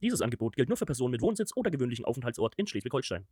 Dieses 0.00 0.22
Angebot 0.22 0.54
gilt 0.54 0.68
nur 0.68 0.76
für 0.76 0.86
Personen 0.86 1.12
mit 1.12 1.22
Wohnsitz 1.22 1.52
oder 1.56 1.70
gewöhnlichen 1.70 2.04
Aufenthaltsort 2.04 2.54
in 2.56 2.66
Schleswig-Holstein. 2.66 3.26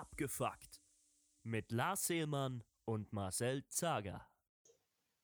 Abgefuckt. 0.00 0.82
Mit 1.42 1.72
Lars 1.72 2.06
Seelmann 2.06 2.62
und 2.84 3.12
Marcel 3.12 3.64
Zager. 3.68 4.26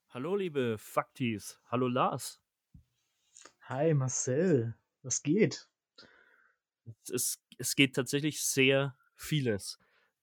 Hallo, 0.09 0.37
liebe 0.37 0.77
Faktis. 0.79 1.61
Hallo, 1.67 1.89
Lars. 1.89 2.41
Hi 3.63 3.95
Marcel, 3.95 4.75
was 5.03 5.23
geht? 5.23 5.69
Es, 7.05 7.11
ist, 7.11 7.45
es 7.59 7.77
geht 7.77 7.95
tatsächlich 7.95 8.43
sehr 8.45 8.97
vieles. 9.15 9.79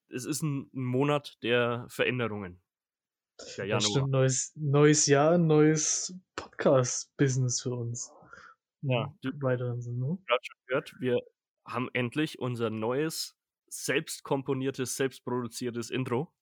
Es 0.09 0.25
ist 0.25 0.41
ein, 0.41 0.69
ein 0.73 0.83
Monat 0.83 1.37
der 1.43 1.85
Veränderungen. 1.89 2.61
Der 3.57 3.65
Ja, 3.65 3.77
Januar. 3.77 3.89
stimmt, 3.91 4.09
neues, 4.11 4.51
neues 4.55 5.05
Jahr, 5.05 5.37
neues 5.37 6.13
Podcast-Business 6.35 7.61
für 7.61 7.73
uns. 7.73 8.11
Ja, 8.81 9.13
du- 9.21 9.31
weiteren 9.41 9.81
Sinne. 9.81 9.97
ne? 10.05 10.17
schon 10.27 10.59
gehört, 10.67 10.93
wir 10.99 11.21
haben 11.65 11.89
endlich 11.93 12.39
unser 12.39 12.69
neues, 12.69 13.35
selbst 13.73 14.23
komponiertes, 14.23 14.95
selbst 14.95 15.23
produziertes 15.23 15.89
Intro. 15.89 16.33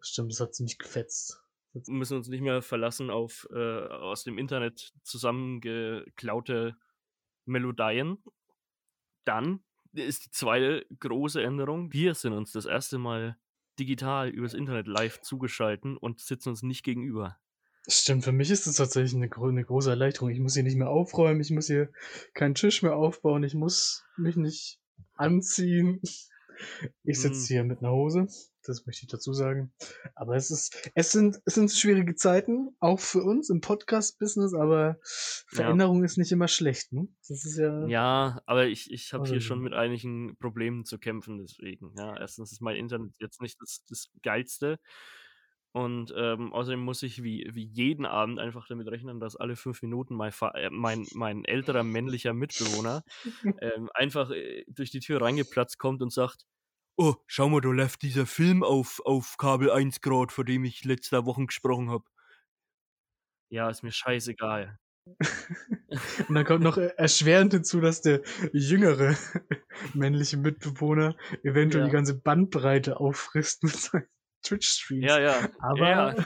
Stimmt, 0.00 0.32
das 0.32 0.40
hat 0.40 0.54
ziemlich 0.54 0.78
gefetzt. 0.78 1.40
Wir 1.72 1.82
müssen 1.88 2.16
uns 2.16 2.28
nicht 2.28 2.40
mehr 2.40 2.62
verlassen 2.62 3.10
auf 3.10 3.46
äh, 3.52 3.86
aus 3.88 4.24
dem 4.24 4.38
Internet 4.38 4.92
zusammengeklaute 5.02 6.76
Melodien. 7.44 8.18
Dann 9.24 9.60
ist 9.92 10.26
die 10.26 10.30
zweite 10.30 10.86
große 10.98 11.42
Änderung. 11.42 11.92
Wir 11.92 12.14
sind 12.14 12.32
uns 12.32 12.52
das 12.52 12.66
erste 12.66 12.98
Mal 12.98 13.36
digital 13.78 14.28
übers 14.28 14.54
Internet 14.54 14.86
live 14.86 15.20
zugeschalten 15.20 15.96
und 15.96 16.20
sitzen 16.20 16.50
uns 16.50 16.62
nicht 16.62 16.84
gegenüber. 16.84 17.38
Stimmt, 17.86 18.24
für 18.24 18.32
mich 18.32 18.50
ist 18.50 18.66
das 18.66 18.76
tatsächlich 18.76 19.14
eine, 19.14 19.30
eine 19.34 19.64
große 19.64 19.88
Erleichterung. 19.88 20.30
Ich 20.30 20.40
muss 20.40 20.54
hier 20.54 20.62
nicht 20.62 20.76
mehr 20.76 20.90
aufräumen, 20.90 21.40
ich 21.40 21.50
muss 21.50 21.68
hier 21.68 21.90
keinen 22.34 22.54
Tisch 22.54 22.82
mehr 22.82 22.96
aufbauen, 22.96 23.44
ich 23.44 23.54
muss 23.54 24.04
mich 24.16 24.36
nicht 24.36 24.78
anziehen. 25.14 26.00
Ich 27.04 27.20
sitze 27.20 27.40
Mm. 27.40 27.46
hier 27.46 27.64
mit 27.64 27.78
einer 27.80 27.92
Hose, 27.92 28.26
das 28.64 28.84
möchte 28.86 29.04
ich 29.04 29.08
dazu 29.10 29.32
sagen. 29.32 29.72
Aber 30.14 30.36
es 30.36 30.50
ist, 30.50 30.90
es 30.94 31.12
sind, 31.12 31.38
es 31.44 31.54
sind 31.54 31.70
schwierige 31.72 32.14
Zeiten, 32.14 32.70
auch 32.80 33.00
für 33.00 33.22
uns 33.22 33.48
im 33.50 33.60
Podcast-Business, 33.60 34.54
aber 34.54 34.98
Veränderung 35.48 36.04
ist 36.04 36.18
nicht 36.18 36.32
immer 36.32 36.48
schlecht, 36.48 36.92
ne? 36.92 37.08
Das 37.28 37.44
ist 37.44 37.56
ja. 37.58 37.86
Ja, 37.86 38.42
aber 38.46 38.66
ich, 38.66 38.90
ich 38.90 39.12
habe 39.12 39.24
hier 39.24 39.34
Also- 39.34 39.46
schon 39.46 39.60
mit 39.60 39.72
einigen 39.72 40.36
Problemen 40.38 40.84
zu 40.84 40.98
kämpfen, 40.98 41.38
deswegen. 41.38 41.92
Ja, 41.96 42.16
erstens 42.18 42.52
ist 42.52 42.60
mein 42.60 42.76
Internet 42.76 43.14
jetzt 43.18 43.40
nicht 43.40 43.60
das, 43.60 43.84
das 43.88 44.10
geilste. 44.22 44.78
Und 45.72 46.12
ähm, 46.16 46.52
außerdem 46.52 46.80
muss 46.80 47.02
ich 47.02 47.22
wie, 47.22 47.46
wie 47.52 47.64
jeden 47.64 48.06
Abend 48.06 48.38
einfach 48.40 48.66
damit 48.68 48.88
rechnen, 48.88 49.20
dass 49.20 49.36
alle 49.36 49.54
fünf 49.54 49.82
Minuten 49.82 50.14
mein, 50.16 50.32
äh, 50.54 50.70
mein, 50.70 51.06
mein 51.14 51.44
älterer 51.44 51.82
männlicher 51.84 52.32
Mitbewohner 52.32 53.02
ähm, 53.60 53.90
einfach 53.94 54.30
äh, 54.30 54.64
durch 54.68 54.90
die 54.90 55.00
Tür 55.00 55.20
reingeplatzt 55.22 55.78
kommt 55.78 56.02
und 56.02 56.12
sagt, 56.12 56.46
Oh, 56.98 57.14
schau 57.26 57.48
mal, 57.48 57.60
da 57.62 57.70
läuft 57.70 58.02
dieser 58.02 58.26
Film 58.26 58.62
auf, 58.62 59.00
auf 59.04 59.36
Kabel 59.38 59.70
1 59.70 60.00
Grad, 60.02 60.32
von 60.32 60.44
dem 60.44 60.64
ich 60.64 60.84
letzter 60.84 61.24
Woche 61.24 61.46
gesprochen 61.46 61.90
habe. 61.90 62.04
Ja, 63.50 63.68
ist 63.70 63.82
mir 63.82 63.92
scheißegal. 63.92 64.78
Und 66.28 66.34
dann 66.34 66.44
kommt 66.44 66.62
noch 66.62 66.76
äh, 66.76 66.92
erschwerend 66.96 67.52
hinzu, 67.52 67.80
dass 67.80 68.02
der 68.02 68.22
jüngere 68.52 69.16
männliche 69.94 70.36
Mitbewohner 70.36 71.16
eventuell 71.42 71.82
Ja. 71.82 71.86
die 71.86 71.90
ganze 71.90 72.18
Bandbreite 72.20 73.00
auffrisst 73.00 73.62
mit 73.64 73.74
seinen 73.76 74.08
Twitch-Streams. 74.48 75.04
Ja, 75.06 75.20
ja. 75.20 75.48
Aber 75.60 75.78
ja, 75.88 76.14
ja. 76.14 76.24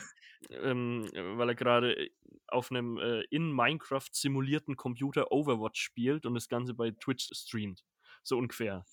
Ähm, 0.50 1.09
weil 1.37 1.49
er 1.49 1.55
gerade 1.55 2.10
auf 2.49 2.71
einem 2.71 2.99
äh, 2.99 3.22
in 3.31 3.50
Minecraft 3.53 4.09
simulierten 4.12 4.77
Computer 4.77 5.33
Overwatch 5.33 5.81
spielt 5.81 6.27
und 6.27 6.34
das 6.34 6.49
Ganze 6.49 6.75
bei 6.75 6.91
Twitch 6.91 7.28
streamt. 7.33 7.84
So 8.22 8.37
ungefähr. 8.37 8.84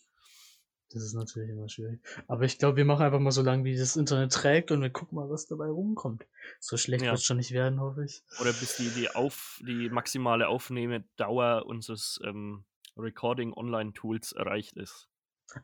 das 0.92 1.04
ist 1.04 1.14
natürlich 1.14 1.50
immer 1.50 1.68
schwierig. 1.68 2.00
Aber 2.28 2.44
ich 2.46 2.58
glaube, 2.60 2.78
wir 2.78 2.86
machen 2.86 3.04
einfach 3.06 3.20
mal 3.20 3.32
so 3.32 3.42
lange, 3.42 3.64
wie 3.66 3.78
das 3.78 3.96
Internet 3.96 4.32
trägt 4.32 4.72
und 4.72 4.82
wir 4.82 4.90
gucken 4.90 5.18
mal, 5.18 5.30
was 5.30 5.48
dabei 5.48 5.68
rumkommt. 5.68 6.26
So 6.60 6.78
schlecht 6.78 7.04
Ja. 7.04 7.12
wird 7.12 7.20
es 7.20 7.26
schon 7.26 7.38
nicht 7.38 7.52
werden, 7.52 7.80
hoffe 7.82 8.06
ich. 8.06 8.24
Oder 8.40 8.54
bis 8.54 8.78
die, 8.78 8.90
die, 8.90 9.10
auf, 9.10 9.60
die 9.68 9.90
maximale 9.90 10.48
Aufnehmedauer 10.48 11.66
unseres 11.66 12.20
ähm, 12.24 12.64
Recording-Online-Tools 12.98 14.32
erreicht 14.34 14.78
ist. 14.78 15.10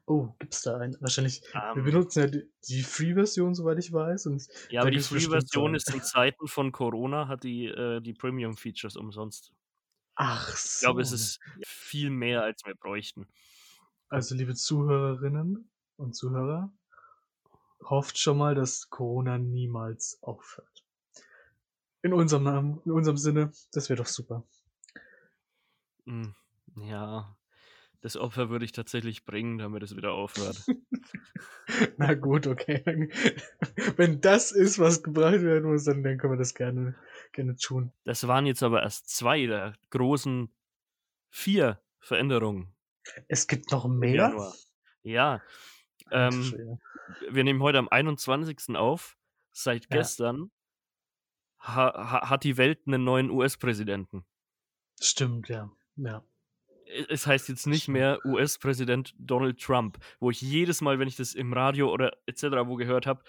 Oh, 0.06 0.30
gibt's 0.40 0.62
da 0.64 0.78
einen? 0.78 0.96
Wahrscheinlich. 1.00 1.42
wir 1.54 1.76
Ähm, 1.78 1.84
benutzen 1.84 2.20
ja 2.20 2.28
die, 2.28 2.52
die 2.68 2.84
Free-Version, 2.84 3.54
soweit 3.56 3.78
ich 3.80 3.92
weiß. 3.94 4.26
Und 4.28 4.48
ja, 4.70 4.82
aber 4.82 4.92
die 4.92 5.00
Free-Version 5.00 5.76
ist 5.76 5.94
in 5.94 6.02
Zeiten 6.02 6.48
von 6.48 6.72
Corona, 6.72 7.28
hat 7.28 7.44
die, 7.44 7.66
äh, 7.68 8.02
die 8.02 8.14
Premium-Features 8.14 8.96
umsonst. 8.96 9.52
Ach 10.16 10.50
Ich 10.50 10.56
so. 10.60 10.86
glaube, 10.86 11.02
es 11.02 11.12
ist 11.12 11.40
viel 11.66 12.10
mehr, 12.10 12.44
als 12.44 12.64
wir 12.66 12.76
bräuchten. 12.76 13.28
Also, 14.10 14.34
liebe 14.36 14.56
Zuhörerinnen 14.56 15.70
und 15.98 16.16
Zuhörer, 16.16 16.72
hofft 17.84 18.18
schon 18.18 18.38
mal, 18.38 18.56
dass 18.56 18.90
Corona 18.90 19.38
niemals 19.38 20.18
aufhört. 20.22 20.84
In 22.02 22.14
unserem 22.14 22.44
Namen, 22.44 22.82
in 22.86 22.92
unserem 22.92 23.18
Sinne, 23.18 23.52
das 23.72 23.90
wäre 23.90 23.98
doch 23.98 24.08
super. 24.08 24.44
Hm, 26.06 26.36
Ja, 26.78 27.36
das 28.06 28.18
Opfer 28.18 28.52
würde 28.52 28.66
ich 28.66 28.72
tatsächlich 28.72 29.26
bringen, 29.26 29.58
damit 29.58 29.82
es 29.82 29.96
wieder 29.96 30.12
aufhört. 30.12 30.64
Na 31.98 32.14
gut, 32.14 32.46
okay. 32.46 33.10
Wenn 33.96 34.22
das 34.22 34.52
ist, 34.52 34.78
was 34.78 35.02
gebracht 35.02 35.42
werden 35.42 35.72
muss, 35.72 35.86
dann, 35.86 36.04
dann 36.04 36.20
können 36.20 36.34
wir 36.34 36.38
das 36.38 36.54
gerne, 36.54 36.94
gerne 37.32 37.56
tun. 37.56 37.92
Das 38.04 38.28
waren 38.28 38.46
jetzt 38.46 38.62
aber 38.62 38.84
erst 38.84 39.10
zwei 39.10 39.48
der 39.48 39.74
großen 39.90 40.54
vier 41.32 41.82
Veränderungen 41.98 42.76
Es 43.28 43.48
gibt 43.48 43.72
noch 43.72 43.88
mehr. 43.88 44.14
Januar. 44.14 44.54
Ja, 45.02 45.42
ähm, 46.12 46.80
wir 47.32 47.44
nehmen 47.44 47.64
heute 47.64 47.80
am 47.80 47.90
21. 47.90 48.76
auf. 48.76 49.18
Seit 49.52 49.86
Ja. 49.86 49.98
gestern 49.98 50.52
ha 51.58 51.92
ha 51.92 52.30
hat 52.30 52.44
die 52.44 52.58
Welt 52.58 52.82
einen 52.86 53.04
neuen 53.04 53.32
US-Präsidenten. 53.32 54.26
Stimmt, 55.02 55.50
ja. 55.50 55.72
Ja. 55.96 56.24
Es 57.10 57.26
heißt 57.26 57.50
jetzt 57.50 57.68
nicht 57.68 57.88
mehr 57.88 58.20
US-Präsident 58.26 59.16
Donald 59.18 59.60
Trump, 59.60 59.98
wo 60.20 60.30
ich 60.30 60.42
jedes 60.42 60.82
Mal, 60.82 61.00
wenn 61.00 61.08
ich 61.08 61.16
das 61.16 61.34
im 61.34 61.54
Radio 61.54 61.92
oder 61.92 62.14
etc. 62.26 62.44
wo 62.66 62.76
gehört 62.76 63.06
habe, 63.08 63.24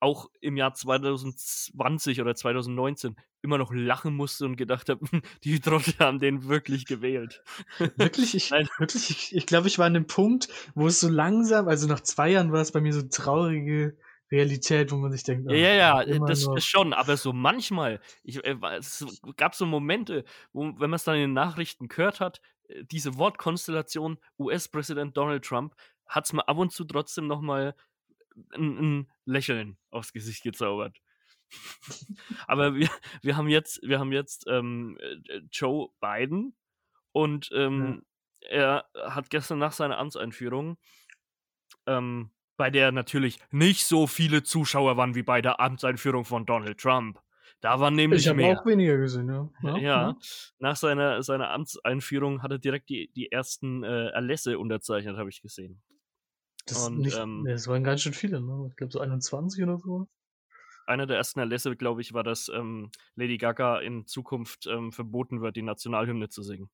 auch 0.00 0.30
im 0.40 0.56
Jahr 0.56 0.74
2020 0.74 2.20
oder 2.20 2.34
2019 2.34 3.16
immer 3.42 3.58
noch 3.58 3.72
lachen 3.72 4.14
musste 4.14 4.46
und 4.46 4.56
gedacht 4.56 4.88
habe, 4.88 5.00
die 5.44 5.60
Trottel 5.60 5.94
haben 5.98 6.18
den 6.18 6.48
wirklich 6.48 6.86
gewählt. 6.86 7.42
Wirklich, 7.96 8.34
ich, 8.34 8.50
wirklich, 8.50 9.10
ich, 9.10 9.36
ich 9.36 9.46
glaube, 9.46 9.68
ich 9.68 9.78
war 9.78 9.86
an 9.86 9.94
dem 9.94 10.06
Punkt, 10.06 10.48
wo 10.74 10.86
es 10.86 11.00
so 11.00 11.08
langsam, 11.08 11.68
also 11.68 11.86
nach 11.86 12.00
zwei 12.00 12.30
Jahren 12.30 12.52
war 12.52 12.60
es 12.60 12.72
bei 12.72 12.80
mir 12.80 12.92
so 12.92 13.02
traurige 13.02 13.96
Realität, 14.30 14.92
wo 14.92 14.96
man 14.96 15.12
sich 15.12 15.24
denkt, 15.24 15.50
Ja, 15.50 15.56
ja, 15.56 16.02
ja, 16.02 16.18
das 16.20 16.46
noch. 16.46 16.56
ist 16.56 16.66
schon, 16.66 16.92
aber 16.92 17.16
so 17.16 17.32
manchmal, 17.32 18.00
ich, 18.22 18.44
äh, 18.44 18.56
es 18.78 19.04
gab 19.36 19.54
so 19.54 19.66
Momente, 19.66 20.24
wo, 20.52 20.64
wenn 20.64 20.90
man 20.90 20.94
es 20.94 21.04
dann 21.04 21.16
in 21.16 21.22
den 21.22 21.32
Nachrichten 21.32 21.88
gehört 21.88 22.20
hat, 22.20 22.38
äh, 22.38 22.59
diese 22.82 23.16
Wortkonstellation 23.16 24.18
US-Präsident 24.38 25.16
Donald 25.16 25.44
Trump, 25.44 25.74
hat 26.06 26.26
es 26.26 26.32
mir 26.32 26.46
ab 26.48 26.58
und 26.58 26.72
zu 26.72 26.84
trotzdem 26.84 27.26
nochmal 27.26 27.74
ein, 28.54 28.78
ein 28.78 29.10
Lächeln 29.24 29.78
aufs 29.90 30.12
Gesicht 30.12 30.42
gezaubert. 30.42 30.98
aber 32.46 32.74
wir, 32.74 32.88
wir 33.22 33.36
haben 33.36 33.48
jetzt, 33.48 33.80
wir 33.82 33.98
haben 33.98 34.12
jetzt 34.12 34.46
ähm, 34.48 34.98
äh, 35.00 35.40
Joe 35.50 35.88
Biden 36.00 36.54
und 37.12 37.50
ähm, 37.52 38.04
er 38.40 38.88
hat 38.94 39.30
gestern 39.30 39.58
nach 39.58 39.72
seiner 39.72 39.98
Amtseinführung 39.98 40.78
ähm, 41.86 42.30
bei 42.56 42.70
der 42.70 42.92
natürlich 42.92 43.38
nicht 43.50 43.86
so 43.86 44.06
viele 44.06 44.42
Zuschauer 44.42 44.96
waren 44.96 45.14
wie 45.14 45.22
bei 45.22 45.40
der 45.40 45.60
Amtseinführung 45.60 46.24
von 46.24 46.46
Donald 46.46 46.78
Trump. 46.78 47.20
Da 47.60 47.78
waren 47.78 47.94
nämlich 47.94 48.22
ich 48.22 48.28
habe 48.28 48.38
mehr. 48.38 48.58
auch 48.58 48.64
weniger 48.64 48.96
gesehen, 48.96 49.28
ja. 49.28 49.78
Ja, 49.78 50.16
nach 50.58 50.76
seiner, 50.76 51.22
seiner 51.22 51.50
Amtseinführung 51.50 52.42
hat 52.42 52.50
er 52.52 52.58
direkt 52.58 52.88
die, 52.88 53.10
die 53.12 53.30
ersten 53.30 53.84
äh, 53.84 54.08
Erlässe 54.08 54.58
unterzeichnet, 54.58 55.18
habe 55.18 55.28
ich 55.28 55.42
gesehen. 55.42 55.82
Das, 56.66 56.86
Und, 56.86 56.98
nicht, 56.98 57.18
ähm, 57.18 57.44
das 57.46 57.66
waren 57.68 57.84
ganz 57.84 58.02
schön 58.02 58.14
viele, 58.14 58.40
ne? 58.40 58.66
Ich 58.70 58.76
glaube 58.76 58.92
so 58.92 59.00
21 59.00 59.62
oder 59.62 59.78
so. 59.78 60.08
Einer 60.86 61.06
der 61.06 61.18
ersten 61.18 61.38
Erlässe, 61.38 61.76
glaube 61.76 62.00
ich, 62.00 62.14
war, 62.14 62.24
dass 62.24 62.48
ähm, 62.48 62.90
Lady 63.14 63.36
Gaga 63.36 63.78
in 63.80 64.06
Zukunft 64.06 64.66
ähm, 64.66 64.92
verboten 64.92 65.40
wird, 65.40 65.56
die 65.56 65.62
Nationalhymne 65.62 66.28
zu 66.28 66.42
singen. 66.42 66.70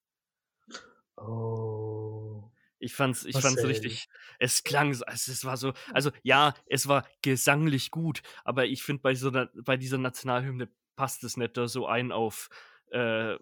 Oh. 1.17 2.51
Ich 2.79 2.95
fand's, 2.95 3.25
ich 3.25 3.33
fand's 3.33 3.63
Marcel. 3.63 3.67
richtig. 3.67 4.09
Es 4.39 4.63
klang, 4.65 4.93
so- 4.93 5.05
also 5.07 5.33
es 5.33 5.45
war 5.45 5.57
so, 5.57 5.73
also 5.93 6.11
ja, 6.23 6.55
es 6.67 6.89
war 6.89 7.07
gesanglich 7.23 7.91
gut, 7.91 8.23
aber 8.45 8.67
ich 8.67 8.83
finde 8.83 9.03
bei 9.03 9.15
so 9.15 9.29
einer, 9.29 9.49
bei 9.55 9.77
dieser 9.77 9.99
Nationalhymne 9.99 10.69
passt 10.95 11.25
es 11.25 11.37
nicht, 11.37 11.57
da 11.57 11.69
so 11.69 11.87
ein 11.87 12.13
auf 12.13 12.49
äh, 12.91 13.37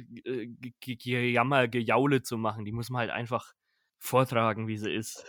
Ge- 0.00 0.96
Gejammer, 0.96 1.66
Gejaule 1.66 2.22
zu 2.22 2.36
machen. 2.36 2.64
Die 2.64 2.72
muss 2.72 2.90
man 2.90 3.00
halt 3.00 3.10
einfach 3.10 3.54
vortragen, 3.98 4.68
wie 4.68 4.76
sie 4.76 4.92
ist. 4.92 5.24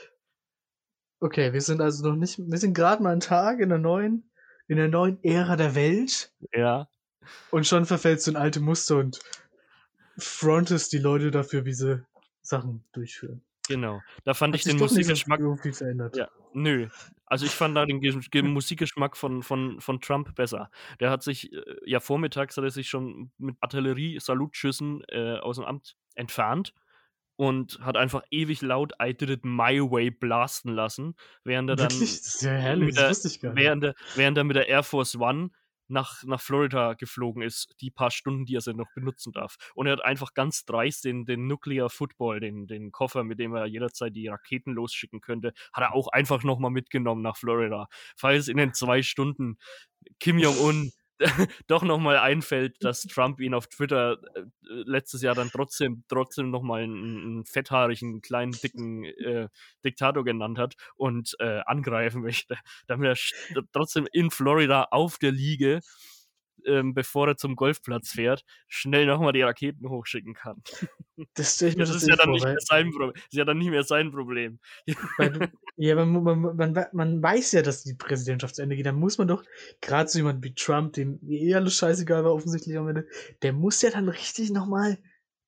Okay, 1.22 1.52
wir 1.54 1.62
sind 1.62 1.82
also 1.82 2.08
noch 2.10 2.16
nicht, 2.16 2.38
wir 2.40 2.58
sind 2.58 2.74
gerade 2.74 3.02
mal 3.04 3.12
einen 3.12 3.20
Tag 3.22 3.60
in 3.60 3.70
der 3.70 3.78
neuen, 3.78 4.30
in 4.68 4.78
der 4.78 4.88
neuen 4.90 5.22
Ära 5.24 5.56
der 5.56 5.76
Welt 5.76 6.32
Ja. 6.54 6.88
und 7.52 7.68
schon 7.68 7.86
verfällst 7.86 8.28
du 8.28 8.32
in 8.32 8.38
alte 8.38 8.60
Muster 8.60 8.98
und 8.98 9.20
frontest 10.18 10.92
die 10.94 10.98
Leute 11.00 11.32
dafür, 11.32 11.66
wie 11.66 11.74
sie 11.74 12.06
Sachen 12.50 12.84
durchführen. 12.92 13.42
Genau. 13.68 14.02
Da 14.24 14.34
fand 14.34 14.54
Hat 14.54 14.60
ich 14.62 14.66
den 14.66 14.78
Musikgeschmack. 14.80 15.40
viel 15.62 15.74
verändert. 15.74 16.18
Ja, 16.18 16.28
nö. 16.54 16.88
Also 17.28 17.46
ich 17.46 17.52
fand 17.52 17.78
da 17.78 17.86
den 17.86 18.02
Ge 18.02 18.20
Ge 18.32 18.42
Musikgeschmack 18.42 19.16
von, 19.16 19.44
von, 19.44 19.80
von 19.80 20.02
Trump 20.02 20.34
besser. 20.34 20.72
Der 21.00 21.12
hat 21.12 21.22
sich, 21.22 21.54
äh, 21.54 21.62
ja 21.86 22.00
vormittags 22.00 22.58
hat 22.58 22.64
er 22.64 22.72
sich 22.72 22.90
schon 22.90 23.32
mit 23.38 23.56
Artillerie-Salutschüssen 23.62 25.04
äh, 25.10 25.38
aus 25.38 25.58
dem 25.58 25.66
Amt 25.66 25.96
entfernt 26.16 26.74
und 27.36 27.80
hat 27.82 27.96
einfach 27.96 28.24
ewig 28.32 28.62
laut 28.64 28.94
I 29.02 29.14
did 29.14 29.30
it 29.30 29.46
my 29.46 29.80
way 29.80 30.10
blasten 30.10 30.74
lassen, 30.74 31.16
während 31.44 31.70
er 31.70 31.76
dann 31.76 31.92
Wirklich? 31.92 32.18
Das 32.18 32.36
ist 32.36 32.42
ja 32.42 32.52
herrlich, 32.52 32.88
mit 32.88 32.98
das 32.98 33.02
der, 33.04 33.10
wusste 33.12 33.28
ich 33.28 33.40
gar 33.40 33.54
nicht. 33.54 33.64
während, 33.64 33.84
er, 33.84 33.96
während 34.16 34.38
er 34.40 34.44
mit 34.44 34.56
der 34.56 34.68
Air 34.68 34.82
Force 34.84 35.16
One 35.16 35.52
nach, 35.90 36.24
nach 36.24 36.42
Florida 36.42 36.94
geflogen 36.94 37.42
ist, 37.42 37.76
die 37.82 37.92
paar 37.92 38.12
Stunden, 38.12 38.46
die 38.46 38.56
er 38.56 38.62
sie 38.62 38.74
noch 38.74 38.92
benutzen 38.94 39.34
darf. 39.34 39.58
Und 39.76 39.88
er 39.88 39.94
hat 39.94 40.04
einfach 40.04 40.34
ganz 40.34 40.66
dreist 40.66 41.06
den, 41.06 41.26
den 41.26 41.48
Nuclear 41.48 41.90
Football, 41.90 42.40
den, 42.40 42.68
den 42.68 42.92
Koffer, 42.92 43.24
mit 43.24 43.40
dem 43.40 43.54
er 43.54 43.66
jederzeit 43.66 44.16
die 44.16 44.28
Raketen 44.28 44.74
losschicken 44.74 45.22
könnte, 45.22 45.54
hat 45.74 45.84
er 45.84 45.94
auch 45.94 46.08
einfach 46.08 46.44
nochmal 46.44 46.72
mitgenommen 46.72 47.22
nach 47.22 47.38
Florida. 47.38 47.88
Falls 48.16 48.48
in 48.48 48.58
den 48.58 48.74
zwei 48.74 49.02
Stunden 49.02 49.58
Kim 50.20 50.40
Jong-un 50.40 50.92
doch 51.68 51.84
nochmal 51.84 52.18
einfällt, 52.18 52.84
dass 52.84 53.04
Trump 53.04 53.40
ihn 53.40 53.54
auf 53.54 53.68
Twitter 53.68 54.18
äh, 54.36 54.44
letztes 54.64 55.22
Jahr 55.22 55.36
dann 55.36 55.50
trotzdem, 55.50 56.04
trotzdem 56.08 56.50
nochmal 56.50 56.84
einen, 56.84 57.22
einen 57.22 57.46
fetthaarigen, 57.46 58.22
kleinen, 58.22 58.52
dicken 58.52 59.04
äh, 59.04 59.50
Diktator 59.84 60.24
genannt 60.24 60.58
hat 60.58 60.76
und 60.96 61.36
äh, 61.40 61.62
angreifen 61.66 62.22
möchte, 62.22 62.56
damit 62.88 63.10
er 63.10 63.64
trotzdem 63.74 64.08
in 64.12 64.32
Florida 64.32 64.88
auf 64.92 65.18
der 65.18 65.32
Liege, 65.32 65.82
ähm, 66.66 66.94
bevor 66.94 67.28
er 67.28 67.38
zum 67.38 67.56
Golfplatz 67.56 68.12
fährt, 68.12 68.44
schnell 68.68 69.06
nochmal 69.06 69.34
die 69.34 69.42
Raketen 69.42 69.90
hochschicken 69.90 70.34
kann. 70.34 70.62
Das 71.34 71.60
mir 71.60 71.76
Das 71.76 71.90
ist 71.90 72.08
ja 72.08 72.16
dann 72.16 72.28
vor, 72.28 72.34
nicht 72.36 72.46
mehr 72.46 72.56
sein 72.60 72.92
Problem. 72.92 73.12
ist 73.14 73.34
ja 73.34 73.44
dann 73.44 73.58
nicht 73.58 73.72
mehr 73.72 73.84
sein 73.84 74.10
Problem. 74.10 74.60
weil 75.18 75.52
ja, 75.76 75.96
man, 75.96 76.24
man, 76.24 76.56
man, 76.56 76.86
man, 76.94 77.22
weiß 77.22 77.52
ja, 77.52 77.62
dass 77.62 77.84
die 77.84 77.94
Präsidentschaft 77.94 78.56
zu 78.56 78.62
Ende 78.62 78.78
geht. 78.78 78.86
Dann 78.86 78.96
muss 78.96 79.18
man 79.18 79.28
doch, 79.28 79.44
gerade 79.82 80.10
so 80.10 80.20
jemand 80.20 80.42
wie 80.46 80.54
Trump, 80.54 80.94
dem 80.94 81.20
eh 81.28 81.54
alles 81.56 81.76
scheißegal 81.76 82.24
war, 82.24 82.34
offensichtlich 82.34 82.78
am 82.78 82.88
Ende, 82.88 83.06
der 83.42 83.52
muss 83.52 83.82
ja 83.82 83.90
dann 83.90 84.08
richtig 84.08 84.50
nochmal 84.52 84.98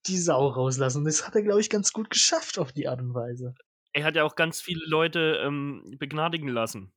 die 0.08 0.18
Sau 0.18 0.48
rauslassen. 0.48 1.00
Und 1.00 1.06
das 1.06 1.26
hat 1.26 1.36
er, 1.36 1.44
glaube 1.44 1.62
ich, 1.62 1.70
ganz 1.70 1.94
gut 1.94 2.10
geschafft 2.10 2.60
auf 2.60 2.74
die 2.74 2.90
Art 2.90 3.00
und 3.00 3.14
Weise. 3.14 3.56
Er 3.94 4.04
hat 4.04 4.18
ja 4.18 4.26
auch 4.26 4.36
ganz 4.36 4.60
viele 4.62 4.86
Leute 4.86 5.40
ähm, 5.42 5.96
begnadigen 6.00 6.50
lassen. 6.50 6.92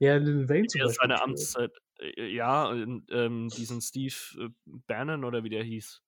Ja, 0.00 0.16
Lil 0.16 0.48
Wayne 0.48 0.66
zum 0.66 0.80
Beispiel. 0.80 0.96
seine 1.00 1.22
Amtszeit. 1.22 1.72
Äh, 1.98 2.32
Ja, 2.34 2.72
ähm, 2.72 3.48
diesen 3.48 3.80
Steve 3.80 4.14
äh, 4.38 4.48
Bannon 4.64 5.24
oder 5.24 5.44
wie 5.44 5.50
der 5.50 5.64
hieß. 5.64 6.02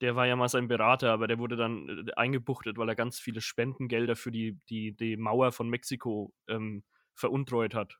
Der 0.00 0.14
war 0.14 0.26
ja 0.26 0.36
mal 0.36 0.48
sein 0.48 0.68
Berater, 0.68 1.10
aber 1.12 1.26
der 1.26 1.38
wurde 1.38 1.56
dann 1.56 2.06
äh, 2.08 2.12
eingebuchtet, 2.14 2.78
weil 2.78 2.88
er 2.88 2.94
ganz 2.94 3.18
viele 3.18 3.40
Spendengelder 3.40 4.16
für 4.16 4.30
die, 4.30 4.58
die, 4.68 4.92
die 4.96 5.16
Mauer 5.16 5.52
von 5.52 5.68
Mexiko 5.68 6.32
ähm, 6.46 6.84
veruntreut 7.14 7.74
hat. 7.74 7.98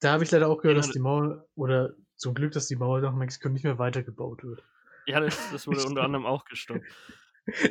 Da 0.00 0.12
habe 0.12 0.24
ich 0.24 0.30
leider 0.30 0.48
auch 0.48 0.58
gehört, 0.58 0.76
Ja, 0.76 0.82
dass 0.82 0.90
die 0.90 0.98
Mauer, 0.98 1.46
oder 1.54 1.94
zum 2.16 2.34
Glück, 2.34 2.52
dass 2.52 2.66
die 2.66 2.76
Mauer 2.76 3.00
nach 3.00 3.14
Mexiko 3.14 3.48
nicht 3.48 3.64
mehr 3.64 3.78
weitergebaut 3.78 4.42
wird. 4.42 4.62
Ja, 5.06 5.20
das, 5.20 5.50
das 5.52 5.66
wurde 5.66 5.84
unter 5.84 6.02
anderem 6.02 6.26
auch 6.26 6.44
gestoppt. 6.44 6.86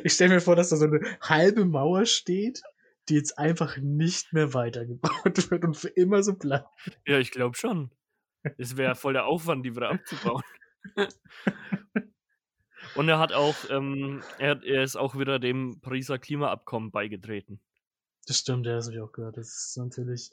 Ich 0.04 0.12
stelle 0.12 0.34
mir 0.34 0.40
vor, 0.40 0.54
dass 0.54 0.68
da 0.68 0.76
so 0.76 0.84
eine 0.84 1.00
halbe 1.20 1.64
Mauer 1.64 2.04
steht, 2.06 2.62
die 3.08 3.14
jetzt 3.14 3.38
einfach 3.38 3.78
nicht 3.78 4.32
mehr 4.32 4.54
weitergebaut 4.54 5.10
wird 5.50 5.64
und 5.64 5.76
für 5.76 5.88
immer 5.88 6.22
so 6.22 6.34
bleibt. 6.34 6.68
Ja, 7.06 7.18
ich 7.18 7.30
glaube 7.30 7.56
schon. 7.56 7.90
Es 8.58 8.76
wäre 8.76 8.94
voll 8.94 9.12
der 9.12 9.26
Aufwand, 9.26 9.64
die 9.64 9.74
wieder 9.74 9.90
abzubauen. 9.90 10.42
Und 12.94 13.08
er 13.08 13.18
hat 13.18 13.32
auch, 13.32 13.54
ähm, 13.70 14.22
er, 14.38 14.62
er 14.62 14.82
ist 14.82 14.96
auch 14.96 15.16
wieder 15.16 15.38
dem 15.38 15.80
Pariser 15.80 16.18
Klimaabkommen 16.18 16.90
beigetreten. 16.90 17.60
Das 18.26 18.38
stimmt, 18.38 18.66
ja, 18.66 18.74
das 18.74 18.86
habe 18.86 18.96
ich 18.96 19.02
auch 19.02 19.12
gehört. 19.12 19.36
Das 19.36 19.48
ist 19.48 19.76
natürlich 19.78 20.30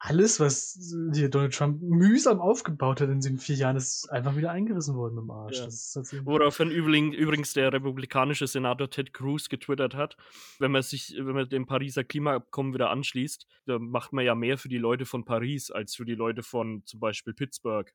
alles, 0.00 0.38
was 0.38 0.78
hier 1.12 1.28
Donald 1.28 1.54
Trump 1.54 1.82
mühsam 1.82 2.40
aufgebaut 2.40 3.00
hat 3.00 3.08
in 3.08 3.20
den 3.20 3.38
vier 3.38 3.56
Jahren, 3.56 3.76
ist 3.76 4.08
einfach 4.10 4.36
wieder 4.36 4.52
eingerissen 4.52 4.94
worden 4.94 5.18
im 5.18 5.30
Arsch. 5.30 5.58
Ja. 5.58 6.24
Woraufhin 6.24 6.70
übrigens 6.70 7.52
der 7.52 7.72
republikanische 7.72 8.46
Senator 8.46 8.90
Ted 8.90 9.12
Cruz 9.12 9.48
getwittert 9.48 9.94
hat, 9.94 10.16
wenn 10.60 10.70
man 10.70 10.82
sich, 10.82 11.14
wenn 11.18 11.34
man 11.34 11.48
dem 11.48 11.66
Pariser 11.66 12.04
Klimaabkommen 12.04 12.74
wieder 12.74 12.90
anschließt, 12.90 13.46
dann 13.66 13.90
macht 13.90 14.12
man 14.12 14.24
ja 14.24 14.34
mehr 14.34 14.56
für 14.56 14.68
die 14.68 14.78
Leute 14.78 15.04
von 15.04 15.24
Paris 15.24 15.70
als 15.70 15.96
für 15.96 16.04
die 16.04 16.14
Leute 16.14 16.42
von 16.42 16.82
zum 16.84 17.00
Beispiel 17.00 17.34
Pittsburgh. 17.34 17.92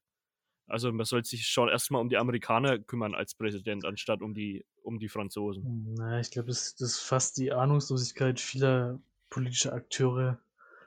Also 0.68 0.92
man 0.92 1.06
sollte 1.06 1.30
sich 1.30 1.48
schon 1.48 1.70
erstmal 1.70 2.02
um 2.02 2.10
die 2.10 2.18
Amerikaner 2.18 2.80
kümmern 2.80 3.16
als 3.16 3.36
Präsident, 3.36 3.86
anstatt 3.86 4.22
um 4.22 4.34
die, 4.34 4.66
um 4.82 5.00
die 5.00 5.10
Franzosen. 5.10 5.96
Na, 5.98 6.20
ich 6.20 6.32
glaube, 6.32 6.50
das, 6.50 6.76
das 6.76 7.00
fasst 7.00 7.38
die 7.38 7.52
Ahnungslosigkeit 7.52 8.40
vieler 8.40 9.00
politischer 9.30 9.74
Akteure 9.74 10.40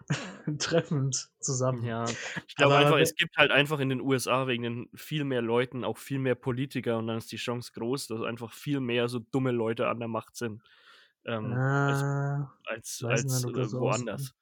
treffend 0.59 1.31
zusammen. 1.41 1.85
Ja, 1.85 2.05
ich 2.47 2.55
glaube 2.57 2.77
einfach, 2.77 2.99
es 2.99 3.15
gibt 3.15 3.37
halt 3.37 3.51
einfach 3.51 3.81
in 3.81 3.89
den 3.89 4.01
USA 4.01 4.47
wegen 4.47 4.63
den 4.63 4.89
viel 4.95 5.25
mehr 5.25 5.43
Leuten 5.43 5.85
auch 5.85 5.99
viel 5.99 6.19
mehr 6.19 6.35
Politiker 6.35 6.99
und 6.99 7.07
dann 7.09 7.19
ist 7.19 7.33
die 7.33 7.37
Chance 7.37 7.73
groß, 7.75 8.09
dass 8.09 8.23
einfach 8.23 8.53
viel 8.53 8.81
mehr 8.81 9.09
so 9.09 9.19
dumme 9.19 9.51
Leute 9.51 9.89
an 9.89 9.99
der 9.99 10.09
Macht 10.09 10.37
sind 10.37 10.63
ähm, 11.25 11.53
als, 11.53 12.03
Ah, 12.03 12.51
als, 12.67 13.03
nicht, 13.03 13.11
als 13.11 13.45
ob 13.45 13.57
äh, 13.57 13.73
woanders. 13.73 14.35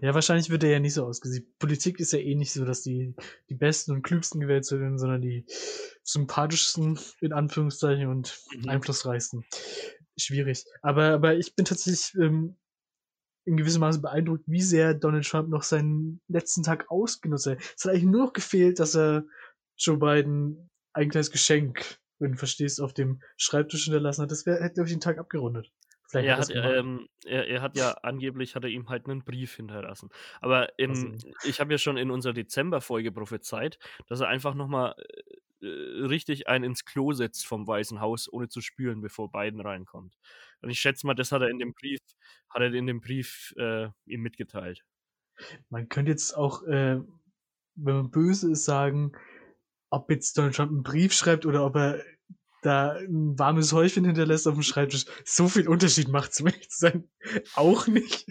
Ja, 0.00 0.14
wahrscheinlich 0.14 0.50
wird 0.50 0.64
er 0.64 0.70
ja 0.70 0.80
nicht 0.80 0.94
so 0.94 1.04
ausgesiebt. 1.04 1.58
Politik 1.58 2.00
ist 2.00 2.12
ja 2.12 2.18
eh 2.18 2.34
nicht 2.34 2.52
so, 2.52 2.64
dass 2.64 2.82
die, 2.82 3.14
die 3.48 3.54
Besten 3.54 3.92
und 3.92 4.02
Klügsten 4.02 4.40
gewählt 4.40 4.70
werden, 4.70 4.98
sondern 4.98 5.20
die 5.20 5.44
sympathischsten, 6.02 6.98
in 7.20 7.32
Anführungszeichen, 7.32 8.08
und 8.08 8.38
Mhm. 8.54 8.68
einflussreichsten. 8.68 9.44
Schwierig. 10.16 10.64
Aber, 10.82 11.10
aber 11.10 11.36
ich 11.36 11.54
bin 11.54 11.64
tatsächlich 11.64 12.14
ähm, 12.20 12.56
in 13.48 13.56
gewissem 13.56 13.80
Maße 13.80 14.00
beeindruckt, 14.00 14.44
wie 14.46 14.60
sehr 14.60 14.92
Donald 14.92 15.26
Trump 15.26 15.48
noch 15.48 15.62
seinen 15.62 16.20
letzten 16.28 16.62
Tag 16.62 16.90
ausgenutzt 16.90 17.46
hat. 17.46 17.58
Es 17.76 17.84
hat 17.84 17.92
eigentlich 17.92 18.04
nur 18.04 18.26
noch 18.26 18.32
gefehlt, 18.34 18.78
dass 18.78 18.94
er 18.94 19.24
Joe 19.78 19.96
Biden 19.96 20.68
ein 20.92 21.08
kleines 21.08 21.30
Geschenk, 21.30 21.98
wenn 22.18 22.32
du 22.32 22.38
verstehst, 22.38 22.80
auf 22.80 22.92
dem 22.92 23.22
Schreibtisch 23.38 23.84
hinterlassen 23.84 24.22
hat. 24.22 24.30
Das 24.30 24.44
wär, 24.44 24.62
hätte, 24.62 24.74
glaube 24.74 24.88
ich, 24.88 24.94
den 24.94 25.00
Tag 25.00 25.18
abgerundet. 25.18 25.72
Vielleicht 26.08 26.50
Er 26.50 26.62
hat 26.64 26.78
ähm, 26.78 27.08
er, 27.26 27.46
er 27.48 27.62
hat 27.62 27.76
ja 27.76 27.92
angeblich 28.02 28.54
hat 28.54 28.64
er 28.64 28.70
ihm 28.70 28.88
halt 28.88 29.06
einen 29.06 29.24
Brief 29.24 29.56
hinterlassen. 29.56 30.08
Aber 30.40 30.68
Also. 30.80 31.08
ich 31.44 31.60
habe 31.60 31.72
ja 31.72 31.78
schon 31.78 31.98
in 31.98 32.10
unserer 32.10 32.32
Dezember-Folge 32.32 33.12
prophezeit, 33.12 33.78
dass 34.06 34.20
er 34.20 34.28
einfach 34.28 34.54
nochmal 34.54 34.94
äh, 35.60 35.66
richtig 35.66 36.48
einen 36.48 36.64
ins 36.64 36.86
Klo 36.86 37.12
setzt 37.12 37.46
vom 37.46 37.66
Weißen 37.66 38.00
Haus, 38.00 38.32
ohne 38.32 38.48
zu 38.48 38.62
spülen, 38.62 39.02
bevor 39.02 39.30
Biden 39.30 39.60
reinkommt. 39.60 40.16
Und 40.62 40.70
ich 40.70 40.80
schätze 40.80 41.06
mal, 41.06 41.14
das 41.14 41.30
hat 41.30 41.42
er 41.42 41.50
in 41.50 41.58
dem 41.58 41.74
Brief, 41.74 42.00
hat 42.48 42.62
er 42.62 42.72
in 42.72 42.86
dem 42.86 43.00
Brief 43.00 43.54
äh, 43.58 43.88
ihm 44.06 44.22
mitgeteilt. 44.22 44.84
Man 45.68 45.88
könnte 45.88 46.10
jetzt 46.10 46.32
auch, 46.36 46.62
äh, 46.64 47.00
wenn 47.74 47.94
man 47.96 48.10
böse 48.10 48.52
ist, 48.52 48.64
sagen, 48.64 49.12
ob 49.90 50.10
jetzt 50.10 50.36
Donald 50.38 50.56
Trump 50.56 50.70
einen 50.70 50.82
Brief 50.82 51.12
schreibt 51.12 51.44
oder 51.44 51.64
ob 51.64 51.76
er 51.76 52.02
da 52.62 52.92
ein 52.92 53.38
warmes 53.38 53.72
Häufchen 53.72 54.04
hinterlässt 54.04 54.48
auf 54.48 54.54
dem 54.54 54.62
Schreibtisch. 54.62 55.06
So 55.24 55.48
viel 55.48 55.68
Unterschied 55.68 56.08
macht 56.08 56.32
es, 56.32 56.40
um 56.40 56.48
ehrlich 56.48 56.70
zu 56.70 56.78
sein, 56.78 57.08
auch 57.54 57.86
nicht. 57.86 58.26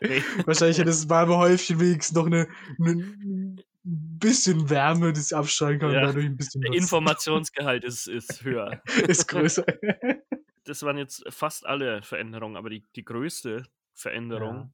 Nee. 0.00 0.22
Wahrscheinlich 0.46 0.78
hat 0.80 0.86
das 0.88 1.08
warme 1.08 1.36
Häufchen 1.36 1.80
wenigstens 1.80 2.16
noch 2.16 2.26
eine, 2.26 2.48
eine 2.78 2.92
ein 3.84 4.18
bisschen 4.18 4.70
Wärme, 4.70 5.12
das 5.12 5.32
abstrahlen 5.32 5.80
kann 5.80 5.92
Ja. 5.92 6.02
dadurch 6.02 6.26
ein 6.26 6.36
bisschen 6.36 6.60
Der 6.62 6.72
Informationsgehalt 6.72 7.82
ist, 7.84 8.06
ist 8.06 8.44
höher. 8.44 8.80
ist 9.08 9.26
größer. 9.26 9.64
Das 10.64 10.82
waren 10.84 10.98
jetzt 10.98 11.24
fast 11.30 11.66
alle 11.66 12.02
Veränderungen, 12.02 12.56
aber 12.56 12.70
die, 12.70 12.84
die 12.94 13.04
größte 13.04 13.64
Veränderung 13.94 14.54
Ja, 14.54 14.70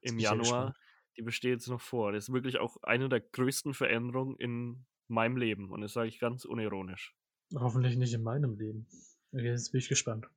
im 0.00 0.16
ich 0.18 0.24
Januar, 0.24 0.74
die 1.16 1.22
besteht 1.22 1.52
jetzt 1.52 1.68
noch 1.68 1.80
vor. 1.80 2.12
Das 2.12 2.24
ist 2.28 2.32
wirklich 2.34 2.58
auch 2.58 2.76
eine 2.82 3.08
der 3.08 3.20
größten 3.20 3.74
Veränderungen 3.74 4.36
in 4.38 4.86
meinem 5.06 5.36
Leben. 5.36 5.70
Und 5.70 5.80
das 5.80 5.92
sage 5.92 6.08
ich 6.08 6.18
ganz 6.18 6.44
unironisch. 6.44 7.14
Hoffentlich 7.54 7.96
nicht 7.96 8.12
in 8.14 8.22
meinem 8.22 8.56
Leben. 8.58 8.86
Okay, 9.32 9.48
jetzt 9.50 9.72
bin 9.72 9.80
ich 9.80 9.88
gespannt. 9.88 10.28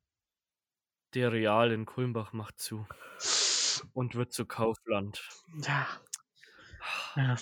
Der 1.14 1.32
Real 1.32 1.72
in 1.72 1.86
Kulmbach 1.86 2.32
macht 2.34 2.60
zu 2.60 2.88
und 3.94 4.16
wird 4.16 4.32
zu 4.34 4.46
Kaufland. 4.46 5.28
Ja. 5.66 5.88
Ja. 7.16 7.38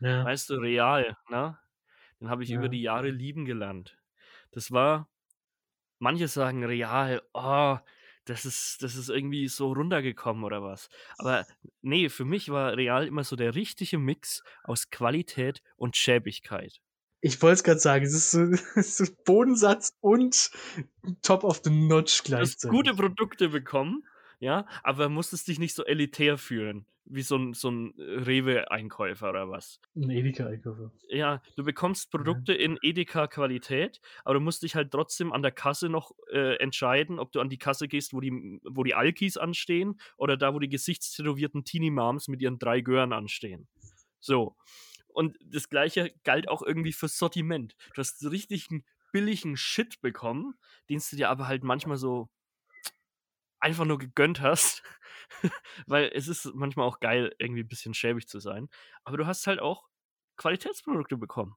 ja. 0.00 0.24
Weißt 0.24 0.50
du, 0.50 0.54
Real, 0.54 1.16
ne? 1.28 1.58
Den 2.20 2.28
habe 2.30 2.44
ich 2.44 2.50
über 2.50 2.64
Ja. 2.64 2.68
die 2.68 2.82
Jahre 2.82 3.10
lieben 3.10 3.44
gelernt. 3.44 3.98
Das 4.50 4.70
war, 4.72 5.08
manche 5.98 6.28
sagen 6.28 6.64
Real, 6.64 7.22
oh, 7.34 7.78
das 8.24 8.44
ist, 8.46 8.82
das 8.82 8.96
ist 8.96 9.10
irgendwie 9.10 9.48
so 9.48 9.72
runtergekommen 9.72 10.44
oder 10.44 10.62
was. 10.62 10.88
Aber 11.18 11.46
nee, 11.82 12.08
für 12.08 12.24
mich 12.24 12.48
war 12.50 12.76
Real 12.76 13.06
immer 13.06 13.24
so 13.24 13.36
der 13.36 13.54
richtige 13.54 13.98
Mix 13.98 14.42
aus 14.64 14.90
Qualität 14.90 15.62
und 15.76 15.96
Schäbigkeit. 15.96 16.80
Ich 17.24 17.40
wollte 17.40 17.54
es 17.54 17.64
gerade 17.64 17.80
sagen, 17.80 18.04
es 18.04 18.12
ist 18.12 18.32
so, 18.32 18.42
es 18.78 19.00
ist 19.00 19.24
Bodensatz 19.24 19.96
und 20.02 20.50
Top 21.22 21.42
of 21.42 21.62
the 21.64 21.70
Notch 21.70 22.22
Du 22.22 22.24
hast 22.24 22.24
gleichzeitig. 22.24 22.70
gute 22.70 22.94
Produkte 22.94 23.48
bekommen, 23.48 24.04
ja, 24.40 24.66
aber 24.82 25.08
musstest 25.08 25.48
dich 25.48 25.58
nicht 25.58 25.74
so 25.74 25.86
elitär 25.86 26.36
fühlen, 26.36 26.84
wie 27.06 27.22
so 27.22 27.38
ein, 27.38 27.54
so 27.54 27.70
ein 27.70 27.94
Rewe-Einkäufer 27.96 29.30
oder 29.30 29.48
was. 29.48 29.80
Ein 29.96 30.10
Edeka-Einkäufer. 30.10 30.92
Ja, 31.08 31.40
du 31.56 31.64
bekommst 31.64 32.10
Produkte 32.10 32.52
in 32.52 32.78
Edeka-Qualität, 32.82 34.02
aber 34.26 34.34
du 34.34 34.40
musst 34.40 34.62
dich 34.62 34.74
halt 34.74 34.90
trotzdem 34.90 35.32
an 35.32 35.40
der 35.40 35.52
Kasse 35.52 35.88
noch 35.88 36.12
äh, 36.30 36.56
entscheiden, 36.56 37.18
ob 37.18 37.32
du 37.32 37.40
an 37.40 37.48
die 37.48 37.56
Kasse 37.56 37.88
gehst, 37.88 38.12
wo 38.12 38.20
die, 38.20 38.60
wo 38.68 38.84
die 38.84 38.94
Alkis 38.94 39.38
anstehen 39.38 39.98
oder 40.18 40.36
da, 40.36 40.52
wo 40.52 40.58
die 40.58 40.68
gesichtstätowierten 40.68 41.64
Teenie-Moms 41.64 42.28
mit 42.28 42.42
ihren 42.42 42.58
drei 42.58 42.82
Gören 42.82 43.14
anstehen. 43.14 43.66
So. 44.20 44.56
Und 45.14 45.38
das 45.40 45.68
gleiche 45.68 46.12
galt 46.24 46.48
auch 46.48 46.60
irgendwie 46.60 46.92
fürs 46.92 47.16
Sortiment. 47.16 47.76
Du 47.94 48.00
hast 48.00 48.18
so 48.18 48.28
richtigen 48.28 48.84
billigen 49.12 49.56
Shit 49.56 50.00
bekommen, 50.00 50.58
den 50.90 51.00
du 51.08 51.16
dir 51.16 51.30
aber 51.30 51.46
halt 51.46 51.62
manchmal 51.62 51.96
so 51.96 52.28
einfach 53.60 53.84
nur 53.84 53.98
gegönnt 53.98 54.40
hast. 54.40 54.82
Weil 55.86 56.10
es 56.12 56.26
ist 56.26 56.46
manchmal 56.54 56.86
auch 56.86 56.98
geil, 56.98 57.32
irgendwie 57.38 57.62
ein 57.62 57.68
bisschen 57.68 57.94
schäbig 57.94 58.26
zu 58.26 58.40
sein. 58.40 58.68
Aber 59.04 59.16
du 59.16 59.24
hast 59.24 59.46
halt 59.46 59.60
auch 59.60 59.88
Qualitätsprodukte 60.36 61.16
bekommen. 61.16 61.56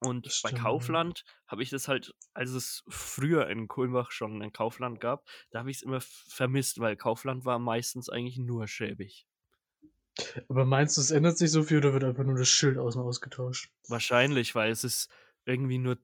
Und 0.00 0.40
bei. 0.42 0.52
Kaufland 0.52 1.24
habe 1.46 1.62
ich 1.62 1.70
das 1.70 1.88
halt, 1.88 2.14
als 2.34 2.50
es 2.50 2.84
früher 2.88 3.48
in 3.48 3.68
Kulmbach 3.68 4.10
schon 4.10 4.42
ein 4.42 4.52
Kaufland 4.52 5.00
gab, 5.00 5.26
da 5.50 5.60
habe 5.60 5.70
ich 5.70 5.78
es 5.78 5.82
immer 5.82 6.00
vermisst, 6.02 6.78
weil 6.78 6.96
Kaufland 6.96 7.46
war 7.46 7.58
meistens 7.58 8.10
eigentlich 8.10 8.36
nur 8.36 8.66
schäbig. 8.66 9.26
Aber 10.48 10.64
meinst 10.64 10.96
du, 10.96 11.00
es 11.00 11.10
ändert 11.10 11.38
sich 11.38 11.50
so 11.50 11.62
viel 11.62 11.78
oder 11.78 11.92
wird 11.92 12.04
einfach 12.04 12.24
nur 12.24 12.36
das 12.36 12.48
Schild 12.48 12.78
außen 12.78 13.00
ausgetauscht? 13.00 13.70
Wahrscheinlich, 13.88 14.54
weil 14.54 14.70
es 14.70 14.84
ist 14.84 15.08
irgendwie 15.44 15.78
nur 15.78 15.98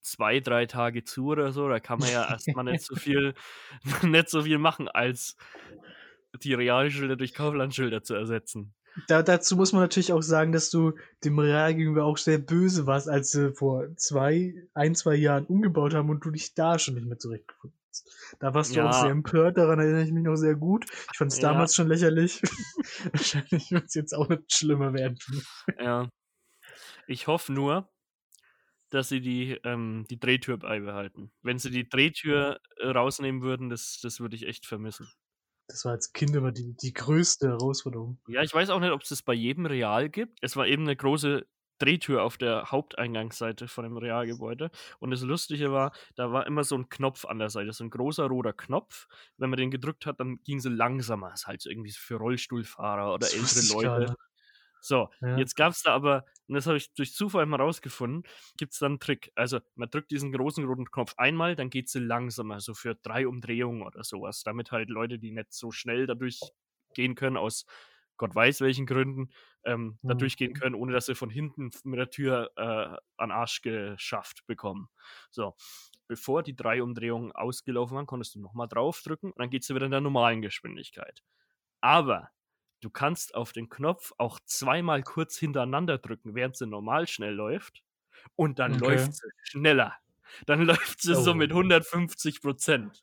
zwei, 0.00 0.40
drei 0.40 0.66
Tage 0.66 1.04
zu 1.04 1.26
oder 1.26 1.52
so. 1.52 1.68
Da 1.68 1.80
kann 1.80 1.98
man 1.98 2.10
ja 2.10 2.28
erstmal 2.28 2.64
nicht 2.64 2.84
so 2.84 2.94
viel, 2.96 3.34
nicht 4.02 4.28
so 4.28 4.42
viel 4.42 4.58
machen, 4.58 4.88
als 4.88 5.36
die 6.42 6.54
Realschilder 6.54 7.16
durch 7.16 7.34
Kauflandschilder 7.34 8.02
zu 8.02 8.14
ersetzen. 8.14 8.74
Da, 9.08 9.22
dazu 9.22 9.56
muss 9.56 9.72
man 9.72 9.82
natürlich 9.82 10.12
auch 10.12 10.22
sagen, 10.22 10.52
dass 10.52 10.70
du 10.70 10.92
dem 11.24 11.38
Real 11.38 11.74
gegenüber 11.74 12.04
auch 12.04 12.16
sehr 12.16 12.38
böse 12.38 12.86
warst, 12.86 13.08
als 13.08 13.32
sie 13.32 13.52
vor 13.52 13.88
zwei, 13.96 14.54
ein, 14.72 14.94
zwei 14.94 15.16
Jahren 15.16 15.46
umgebaut 15.46 15.94
haben 15.94 16.10
und 16.10 16.24
du 16.24 16.30
dich 16.30 16.54
da 16.54 16.78
schon 16.78 16.94
nicht 16.94 17.06
mehr 17.06 17.18
zurechtgefunden. 17.18 17.76
Da 18.40 18.54
warst 18.54 18.74
du 18.74 18.80
auch 18.86 18.92
sehr 18.92 19.10
empört, 19.10 19.56
daran 19.58 19.78
erinnere 19.78 20.02
ich 20.04 20.12
mich 20.12 20.24
noch 20.24 20.36
sehr 20.36 20.54
gut. 20.54 20.84
Ich 21.12 21.18
fand 21.18 21.32
es 21.32 21.38
Ja. 21.40 21.50
damals 21.52 21.74
schon 21.74 21.88
lächerlich. 21.88 22.40
Wahrscheinlich 23.12 23.70
wird 23.70 23.84
es 23.86 23.94
jetzt 23.94 24.12
auch 24.14 24.28
nicht 24.28 24.52
schlimmer 24.52 24.92
werden. 24.92 25.18
Ja. 25.78 26.08
Ich 27.06 27.26
hoffe 27.26 27.52
nur, 27.52 27.90
dass 28.90 29.08
sie 29.08 29.20
die, 29.20 29.58
ähm, 29.64 30.06
die 30.10 30.18
Drehtür 30.18 30.56
beibehalten. 30.56 31.32
Wenn 31.42 31.58
sie 31.58 31.70
die 31.70 31.88
Drehtür 31.88 32.60
äh, 32.76 32.88
rausnehmen 32.88 33.42
würden, 33.42 33.68
das, 33.68 33.98
das 34.02 34.20
würde 34.20 34.36
ich 34.36 34.46
echt 34.46 34.66
vermissen. 34.66 35.08
Das 35.68 35.84
war 35.84 35.92
als 35.92 36.12
Kind 36.12 36.36
immer 36.36 36.52
die, 36.52 36.76
die 36.76 36.92
größte 36.92 37.48
Herausforderung. 37.48 38.20
Ja, 38.28 38.42
ich 38.42 38.52
weiß 38.52 38.70
auch 38.70 38.80
nicht, 38.80 38.90
ob 38.92 39.02
es 39.02 39.08
das 39.08 39.22
bei 39.22 39.32
jedem 39.32 39.66
Real 39.66 40.10
gibt. 40.10 40.38
Es 40.42 40.56
war 40.56 40.66
eben 40.66 40.82
eine 40.82 40.94
große 40.94 41.46
Drehtür 41.78 42.22
auf 42.22 42.36
der 42.38 42.70
Haupteingangsseite 42.70 43.68
von 43.68 43.84
dem 43.84 43.96
Realgebäude. 43.96 44.70
Und 45.00 45.10
das 45.10 45.22
Lustige 45.22 45.72
war, 45.72 45.92
da 46.14 46.32
war 46.32 46.46
immer 46.46 46.64
so 46.64 46.76
ein 46.76 46.88
Knopf 46.88 47.24
an 47.24 47.38
der 47.38 47.50
Seite, 47.50 47.72
so 47.72 47.84
ein 47.84 47.90
großer 47.90 48.26
roter 48.26 48.52
Knopf. 48.52 49.06
Wenn 49.38 49.50
man 49.50 49.58
den 49.58 49.70
gedrückt 49.70 50.06
hat, 50.06 50.20
dann 50.20 50.42
ging 50.44 50.60
sie 50.60 50.70
langsamer. 50.70 51.30
Das 51.30 51.42
ist 51.42 51.46
halt 51.46 51.62
so 51.62 51.70
irgendwie 51.70 51.92
für 51.92 52.16
Rollstuhlfahrer 52.16 53.12
oder 53.14 53.32
Das 53.32 53.32
ältere 53.32 53.62
Leute. 53.62 54.06
nicht. 54.06 54.14
So, 54.80 55.08
Ja. 55.20 55.34
jetzt 55.34 55.56
gab 55.56 55.72
es 55.72 55.82
da 55.82 55.94
aber, 55.94 56.24
und 56.46 56.54
das 56.54 56.66
habe 56.66 56.76
ich 56.76 56.92
durch 56.94 57.14
Zufall 57.14 57.46
mal 57.46 57.60
rausgefunden, 57.60 58.24
gibt 58.58 58.74
es 58.74 58.78
dann 58.80 58.92
einen 58.92 59.00
Trick. 59.00 59.32
Also 59.34 59.60
man 59.74 59.88
drückt 59.90 60.10
diesen 60.10 60.32
großen 60.32 60.64
roten 60.64 60.90
Knopf 60.90 61.14
einmal, 61.16 61.56
dann 61.56 61.70
geht 61.70 61.88
sie 61.88 62.00
langsamer, 62.00 62.60
so 62.60 62.74
für 62.74 62.94
drei 62.94 63.26
Umdrehungen 63.26 63.82
oder 63.82 64.04
sowas, 64.04 64.42
damit 64.42 64.72
halt 64.72 64.90
Leute, 64.90 65.18
die 65.18 65.32
nicht 65.32 65.52
so 65.54 65.70
schnell 65.72 66.06
dadurch 66.06 66.52
gehen 66.94 67.14
können, 67.14 67.36
aus 67.38 67.64
Gott 68.16 68.34
weiß 68.34 68.60
welchen 68.60 68.86
Gründen, 68.86 69.30
ähm, 69.64 69.98
da 70.06 70.14
Mhm. 70.14 70.14
durchgehen 70.14 70.52
können, 70.54 70.74
ohne 70.74 70.92
dass 70.92 71.06
sie 71.06 71.14
von 71.14 71.30
hinten 71.30 71.70
mit 71.84 71.98
der 71.98 72.10
Tür 72.10 72.50
äh, 72.56 72.96
an 73.16 73.30
Arsch 73.32 73.62
geschafft 73.62 74.46
bekommen. 74.46 74.88
So, 75.30 75.54
bevor 76.08 76.42
die 76.42 76.56
drei 76.56 76.82
Umdrehungen 76.82 77.32
ausgelaufen 77.32 77.96
waren, 77.96 78.06
konntest 78.06 78.34
du 78.34 78.40
nochmal 78.40 78.68
draufdrücken 78.68 79.30
und 79.32 79.38
dann 79.40 79.50
geht 79.50 79.64
sie 79.64 79.74
wieder 79.74 79.86
in 79.86 79.92
der 79.92 80.00
normalen 80.00 80.42
Geschwindigkeit. 80.42 81.22
Aber 81.80 82.30
du 82.80 82.90
kannst 82.90 83.34
auf 83.34 83.52
den 83.52 83.68
Knopf 83.68 84.12
auch 84.18 84.40
zweimal 84.44 85.02
kurz 85.02 85.36
hintereinander 85.38 85.98
drücken, 85.98 86.34
während 86.34 86.56
sie 86.56 86.66
normal 86.66 87.06
schnell 87.08 87.34
läuft. 87.34 87.82
Und 88.36 88.58
dann 88.60 88.74
Okay. 88.74 88.74
läuft 88.78 89.14
sie 89.14 89.28
schneller. 89.42 89.96
Dann 90.46 90.62
läuft 90.66 91.02
sie 91.02 91.14
so 91.16 91.34
Oh. 91.34 91.36
mit 91.36 91.52
150 91.52 92.42
Prozent. 92.42 93.02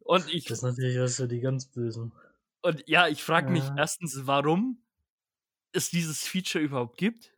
Und 0.00 0.28
ich, 0.32 0.48
Das 0.48 0.58
ist 0.58 0.62
natürlich 0.62 0.98
was 1.00 1.16
für 1.16 1.26
die 1.26 1.40
ganz 1.40 1.66
Bösen. 1.66 2.12
Und 2.62 2.84
ja, 2.88 3.08
ich 3.08 3.22
frage 3.22 3.52
mich 3.52 3.72
Ja. 3.72 3.76
erstens, 3.76 4.26
warum 4.26 4.84
es 5.72 5.90
dieses 5.90 6.26
Feature 6.26 6.64
überhaupt 6.64 6.98
gibt. 6.98 7.34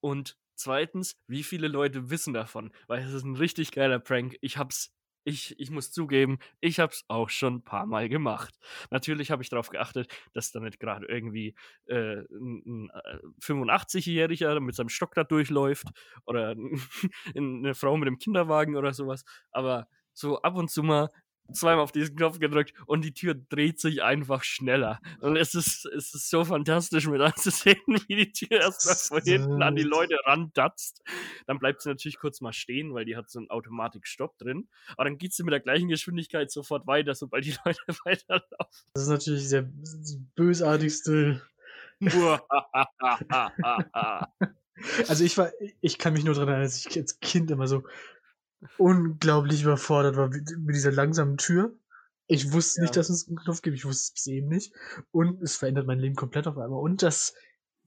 Und 0.00 0.38
zweitens, 0.56 1.16
wie 1.26 1.42
viele 1.42 1.68
Leute 1.68 2.10
wissen 2.10 2.34
davon? 2.34 2.72
Weil 2.86 3.02
es 3.04 3.12
ist 3.12 3.24
ein 3.24 3.36
richtig 3.36 3.72
geiler 3.72 3.98
Prank. 3.98 4.36
Ich 4.40 4.56
hab's, 4.58 4.92
ich, 5.24 5.58
ich 5.60 5.70
muss 5.70 5.92
zugeben, 5.92 6.38
ich 6.60 6.80
hab's 6.80 7.04
auch 7.08 7.28
schon 7.30 7.56
ein 7.56 7.64
paar 7.64 7.86
Mal 7.86 8.08
gemacht. 8.08 8.58
Natürlich 8.90 9.30
habe 9.30 9.42
ich 9.42 9.50
darauf 9.50 9.68
geachtet, 9.70 10.12
dass 10.32 10.52
da 10.52 10.60
nicht 10.60 10.80
gerade 10.80 11.06
irgendwie 11.06 11.54
äh, 11.86 12.22
ein, 12.30 12.62
ein 12.66 12.90
äh, 12.90 13.18
85-Jähriger 13.40 14.60
mit 14.60 14.74
seinem 14.74 14.88
Stock 14.88 15.14
da 15.14 15.24
durchläuft 15.24 15.88
oder 16.26 16.54
eine 17.36 17.74
Frau 17.74 17.96
mit 17.96 18.06
dem 18.08 18.18
Kinderwagen 18.18 18.76
oder 18.76 18.94
sowas. 18.94 19.24
Aber 19.50 19.88
so 20.14 20.40
ab 20.42 20.56
und 20.56 20.70
zu 20.70 20.82
mal 20.82 21.08
zweimal 21.52 21.84
auf 21.84 21.92
diesen 21.92 22.16
Knopf 22.16 22.38
gedrückt 22.38 22.74
und 22.86 23.04
die 23.04 23.12
Tür 23.12 23.34
dreht 23.34 23.80
sich 23.80 24.02
einfach 24.02 24.42
schneller. 24.42 25.00
Und 25.20 25.36
es 25.36 25.54
ist, 25.54 25.86
es 25.86 26.14
ist 26.14 26.30
so 26.30 26.44
fantastisch 26.44 27.06
mit 27.06 27.20
anzusehen, 27.20 27.80
wie 28.08 28.16
die 28.16 28.32
Tür 28.32 28.60
erstmal 28.60 28.96
von 28.96 29.22
hinten 29.22 29.62
an 29.62 29.76
die 29.76 29.82
Leute 29.82 30.16
randatzt. 30.24 31.02
Dann 31.46 31.58
bleibt 31.58 31.82
sie 31.82 31.88
natürlich 31.88 32.18
kurz 32.18 32.40
mal 32.40 32.52
stehen, 32.52 32.94
weil 32.94 33.04
die 33.04 33.16
hat 33.16 33.30
so 33.30 33.38
einen 33.38 33.50
Automatik-Stopp 33.50 34.38
drin. 34.38 34.68
Aber 34.92 35.04
dann 35.04 35.18
geht 35.18 35.32
sie 35.32 35.42
mit 35.42 35.52
der 35.52 35.60
gleichen 35.60 35.88
Geschwindigkeit 35.88 36.50
sofort 36.50 36.86
weiter, 36.86 37.14
sobald 37.14 37.44
die 37.44 37.54
Leute 37.64 37.80
weiterlaufen. 38.04 38.86
Das 38.94 39.04
ist 39.04 39.08
natürlich 39.08 39.48
der 39.48 39.62
die 39.62 40.18
bösartigste. 40.34 41.42
Also 45.08 45.24
ich 45.24 45.36
war, 45.36 45.50
ich 45.80 45.98
kann 45.98 46.14
mich 46.14 46.24
nur 46.24 46.34
daran 46.34 46.48
erinnern, 46.48 46.66
dass 46.66 46.86
ich 46.86 46.96
als 46.96 47.20
Kind 47.20 47.50
immer 47.50 47.66
so 47.66 47.84
unglaublich 48.78 49.62
überfordert 49.62 50.16
war 50.16 50.28
mit 50.28 50.50
mit 50.58 50.74
dieser 50.74 50.92
langsamen 50.92 51.36
Tür. 51.36 51.74
Ich 52.26 52.52
wusste 52.52 52.80
nicht, 52.82 52.94
Ja. 52.94 53.00
dass 53.00 53.10
es 53.10 53.26
einen 53.26 53.36
Knopf 53.38 53.62
gibt. 53.62 53.76
Ich 53.76 53.84
wusste 53.84 54.04
es 54.04 54.12
bis 54.12 54.26
eben 54.28 54.48
nicht. 54.48 54.72
Und 55.10 55.42
es 55.42 55.56
verändert 55.56 55.86
mein 55.86 55.98
Leben 55.98 56.14
komplett 56.14 56.46
auf 56.46 56.56
einmal. 56.58 56.80
Und 56.80 57.02
dass 57.02 57.34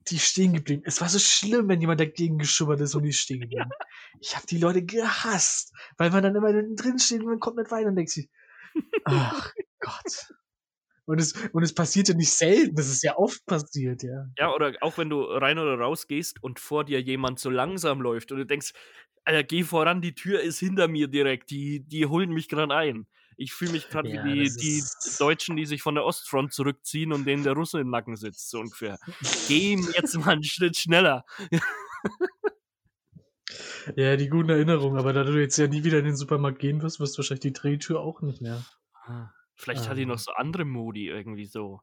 die 0.08 0.18
stehen 0.18 0.52
geblieben. 0.52 0.82
Es 0.84 1.00
war 1.00 1.08
so 1.08 1.18
schlimm, 1.18 1.68
wenn 1.68 1.80
jemand 1.80 1.98
dagegen 2.00 2.36
geschubbert 2.38 2.80
ist 2.80 2.94
und 2.94 3.04
die 3.04 3.12
stehen 3.12 3.40
geblieben. 3.40 3.70
Ich 4.20 4.36
habe 4.36 4.46
die 4.46 4.58
Leute 4.58 4.82
gehasst, 4.82 5.72
weil 5.98 6.10
man 6.10 6.22
dann 6.22 6.36
immer 6.36 6.52
drin 6.52 6.98
steht 6.98 7.20
und 7.20 7.26
man 7.26 7.40
kommt 7.40 7.56
nicht 7.56 7.70
weiter 7.70 7.88
und 7.88 7.96
denkt 7.96 8.10
sich, 8.12 8.30
ach 9.04 9.52
Gott. 9.80 10.32
Und 11.06 11.20
es, 11.20 11.34
und 11.52 11.62
es 11.62 11.74
passiert 11.74 12.08
ja 12.08 12.14
nicht 12.14 12.32
selten, 12.32 12.74
das 12.76 12.88
ist 12.88 13.02
ja 13.02 13.16
oft 13.16 13.44
passiert, 13.46 14.02
ja. 14.02 14.26
Ja, 14.38 14.52
oder 14.54 14.72
auch 14.80 14.98
wenn 14.98 15.10
du 15.10 15.22
rein 15.22 15.58
oder 15.58 15.78
raus 15.78 16.06
gehst 16.06 16.42
und 16.42 16.58
vor 16.58 16.84
dir 16.84 17.00
jemand 17.00 17.38
so 17.38 17.50
langsam 17.50 18.00
läuft 18.00 18.32
und 18.32 18.38
du 18.38 18.46
denkst, 18.46 18.72
Alter, 19.24 19.42
geh 19.44 19.62
voran, 19.62 20.02
die 20.02 20.14
Tür 20.14 20.40
ist 20.40 20.58
hinter 20.58 20.88
mir 20.88 21.08
direkt, 21.08 21.50
die, 21.50 21.80
die 21.80 22.06
holen 22.06 22.30
mich 22.30 22.48
gerade 22.48 22.74
ein. 22.74 23.06
Ich 23.36 23.52
fühle 23.52 23.72
mich 23.72 23.88
gerade 23.88 24.10
Ja, 24.10 24.22
wie 24.22 24.50
die, 24.50 24.86
die 25.02 25.10
Deutschen, 25.18 25.56
die 25.56 25.66
sich 25.66 25.82
von 25.82 25.94
der 25.94 26.04
Ostfront 26.04 26.52
zurückziehen 26.52 27.12
und 27.12 27.24
denen 27.24 27.42
der 27.42 27.54
Russe 27.54 27.80
im 27.80 27.90
Nacken 27.90 28.16
sitzt, 28.16 28.50
so 28.50 28.60
ungefähr. 28.60 28.98
Geh 29.46 29.76
jetzt 29.96 30.14
mal 30.18 30.30
einen 30.32 30.44
Schritt 30.44 30.76
schneller. 30.76 31.24
Ja, 33.96 34.16
die 34.16 34.28
guten 34.28 34.50
Erinnerungen, 34.50 34.98
aber 34.98 35.12
da 35.12 35.24
du 35.24 35.40
jetzt 35.40 35.56
ja 35.58 35.66
nie 35.66 35.84
wieder 35.84 35.98
in 35.98 36.04
den 36.04 36.16
Supermarkt 36.16 36.58
gehen 36.58 36.82
wirst, 36.82 37.00
wirst 37.00 37.14
du 37.14 37.18
wahrscheinlich 37.18 37.40
die 37.42 37.52
Drehtür 37.52 38.00
auch 38.00 38.22
nicht 38.22 38.40
mehr. 38.40 38.64
Ah, 39.06 39.30
Vielleicht 39.56 39.88
hat 39.88 39.96
die 39.96 40.06
noch 40.06 40.14
Ähm. 40.14 40.18
so 40.18 40.32
andere 40.32 40.64
Modi 40.64 41.08
irgendwie 41.08 41.46
so. 41.46 41.80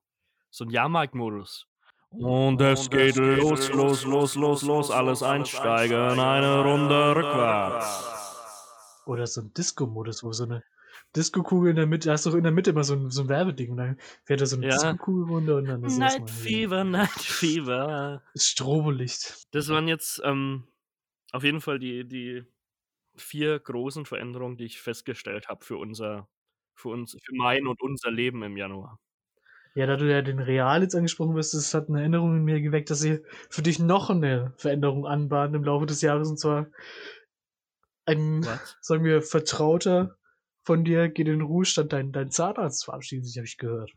So 0.49 0.65
ein 0.65 0.69
Jahrmarkt-Modus. 0.69 1.67
Und 2.11 2.59
es 2.61 2.89
geht 2.89 3.15
los, 3.15 3.69
los, 3.71 4.03
los, 4.03 4.35
los, 4.35 4.61
los, 4.63 4.91
alles 4.91 5.23
einsteigen, 5.23 6.19
eine 6.19 6.61
Runde 6.61 7.15
rückwärts. 7.15 9.01
Oder 9.05 9.25
so 9.27 9.41
ein 9.41 9.53
Disco-Modus, 9.53 10.21
wo 10.23 10.33
so 10.33 10.43
eine 10.43 10.63
Disco-Kugel 11.15 11.69
in 11.71 11.75
der 11.77 11.87
Mitte, 11.87 12.07
da 12.07 12.13
hast 12.13 12.25
du 12.25 12.31
doch 12.31 12.37
in 12.37 12.43
der 12.43 12.51
Mitte 12.51 12.71
immer 12.71 12.83
so 12.83 12.95
ein, 12.95 13.09
so 13.11 13.21
ein 13.23 13.29
Werbeding 13.29 13.71
und 13.71 13.77
dann 13.77 13.97
fährt 14.25 14.41
da 14.41 14.45
so 14.45 14.57
eine 14.57 14.67
Ja. 14.67 14.73
Disco-Kugel 14.73 15.33
runter 15.33 15.55
und 15.57 15.65
dann 15.65 15.83
ist 15.83 15.97
Night 15.99 16.29
Fever, 16.29 16.83
Night 16.83 17.09
Fever. 17.09 18.21
das 18.33 18.45
Strobolicht. 18.45 19.45
Das 19.51 19.69
waren 19.69 19.87
jetzt 19.87 20.21
ähm, 20.25 20.67
auf 21.31 21.43
jeden 21.43 21.61
Fall 21.61 21.79
die, 21.79 22.05
die 22.07 22.43
vier 23.15 23.57
großen 23.59 24.05
Veränderungen, 24.05 24.57
die 24.57 24.65
ich 24.65 24.81
festgestellt 24.81 25.47
habe 25.47 25.63
für 25.63 25.77
unser 25.77 26.27
für 26.81 26.89
uns, 26.89 27.11
für 27.11 27.35
mein 27.35 27.67
und 27.67 27.81
unser 27.81 28.11
Leben 28.11 28.43
im 28.43 28.57
Januar. 28.57 28.99
Ja, 29.73 29.85
da 29.85 29.95
du 29.95 30.11
ja 30.11 30.21
den 30.21 30.39
Real 30.39 30.81
jetzt 30.81 30.95
angesprochen 30.95 31.35
wirst, 31.35 31.53
das 31.53 31.73
hat 31.73 31.87
eine 31.87 32.01
Erinnerung 32.01 32.35
in 32.35 32.43
mir 32.43 32.59
geweckt, 32.59 32.89
dass 32.89 32.99
sie 32.99 33.19
für 33.49 33.61
dich 33.61 33.79
noch 33.79 34.09
eine 34.09 34.53
Veränderung 34.57 35.05
anbahnen 35.05 35.55
im 35.55 35.63
Laufe 35.63 35.85
des 35.85 36.01
Jahres 36.01 36.29
und 36.29 36.37
zwar 36.37 36.67
ein, 38.05 38.43
Was? 38.45 38.77
sagen 38.81 39.05
wir, 39.05 39.21
Vertrauter 39.21 40.17
von 40.63 40.83
dir 40.83 41.07
geht 41.07 41.27
in 41.27 41.39
den 41.39 41.41
Ruhestand, 41.41 41.93
dein, 41.93 42.11
dein 42.11 42.31
Zahnarzt 42.31 42.83
verabschiedet 42.85 43.25
sich, 43.25 43.37
habe 43.37 43.47
ich 43.47 43.57
gehört. 43.57 43.91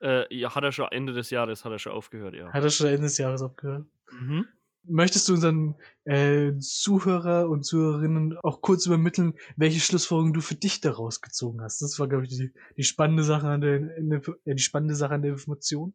Äh, 0.00 0.34
ja, 0.34 0.54
hat 0.54 0.64
er 0.64 0.72
schon 0.72 0.88
Ende 0.90 1.12
des 1.12 1.30
Jahres, 1.30 1.64
hat 1.64 1.72
er 1.72 1.78
schon 1.78 1.92
aufgehört, 1.92 2.34
ja. 2.34 2.52
Hat 2.52 2.64
er 2.64 2.70
schon 2.70 2.86
Ende 2.88 3.02
des 3.02 3.18
Jahres 3.18 3.42
aufgehört? 3.42 3.86
Mhm. 4.10 4.48
Möchtest 4.84 5.28
du 5.28 5.34
unseren 5.34 5.74
äh, 6.04 6.52
Zuhörer 6.58 7.48
und 7.48 7.64
Zuhörerinnen 7.64 8.38
auch 8.38 8.62
kurz 8.62 8.86
übermitteln, 8.86 9.34
welche 9.56 9.80
Schlussfolgerung 9.80 10.32
du 10.32 10.40
für 10.40 10.54
dich 10.54 10.80
daraus 10.80 11.20
gezogen 11.20 11.60
hast? 11.60 11.82
Das 11.82 11.98
war, 11.98 12.08
glaube 12.08 12.24
ich, 12.24 12.30
die, 12.30 12.52
die 12.76 12.82
spannende 12.82 13.22
Sache 13.22 13.48
an 13.48 13.60
der 13.60 13.74
äh, 13.74 14.54
die 14.54 14.62
spannende 14.62 14.94
Sache 14.94 15.14
an 15.14 15.22
der 15.22 15.32
Information. 15.32 15.94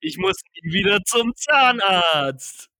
Ich 0.00 0.18
muss 0.18 0.36
nie 0.54 0.72
wieder 0.72 1.02
zum 1.04 1.34
Zahnarzt. 1.34 2.70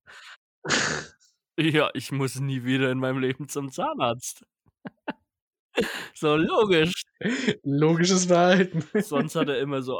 ja, 1.59 1.89
ich 1.93 2.11
muss 2.11 2.39
nie 2.39 2.63
wieder 2.63 2.91
in 2.91 2.99
meinem 2.99 3.19
Leben 3.19 3.49
zum 3.49 3.71
Zahnarzt. 3.71 4.45
so 6.13 6.35
logisch. 6.35 7.03
Logisches 7.63 8.25
Verhalten. 8.25 8.83
Sonst 9.01 9.35
hat 9.35 9.49
er 9.49 9.59
immer 9.59 9.81
so 9.81 9.99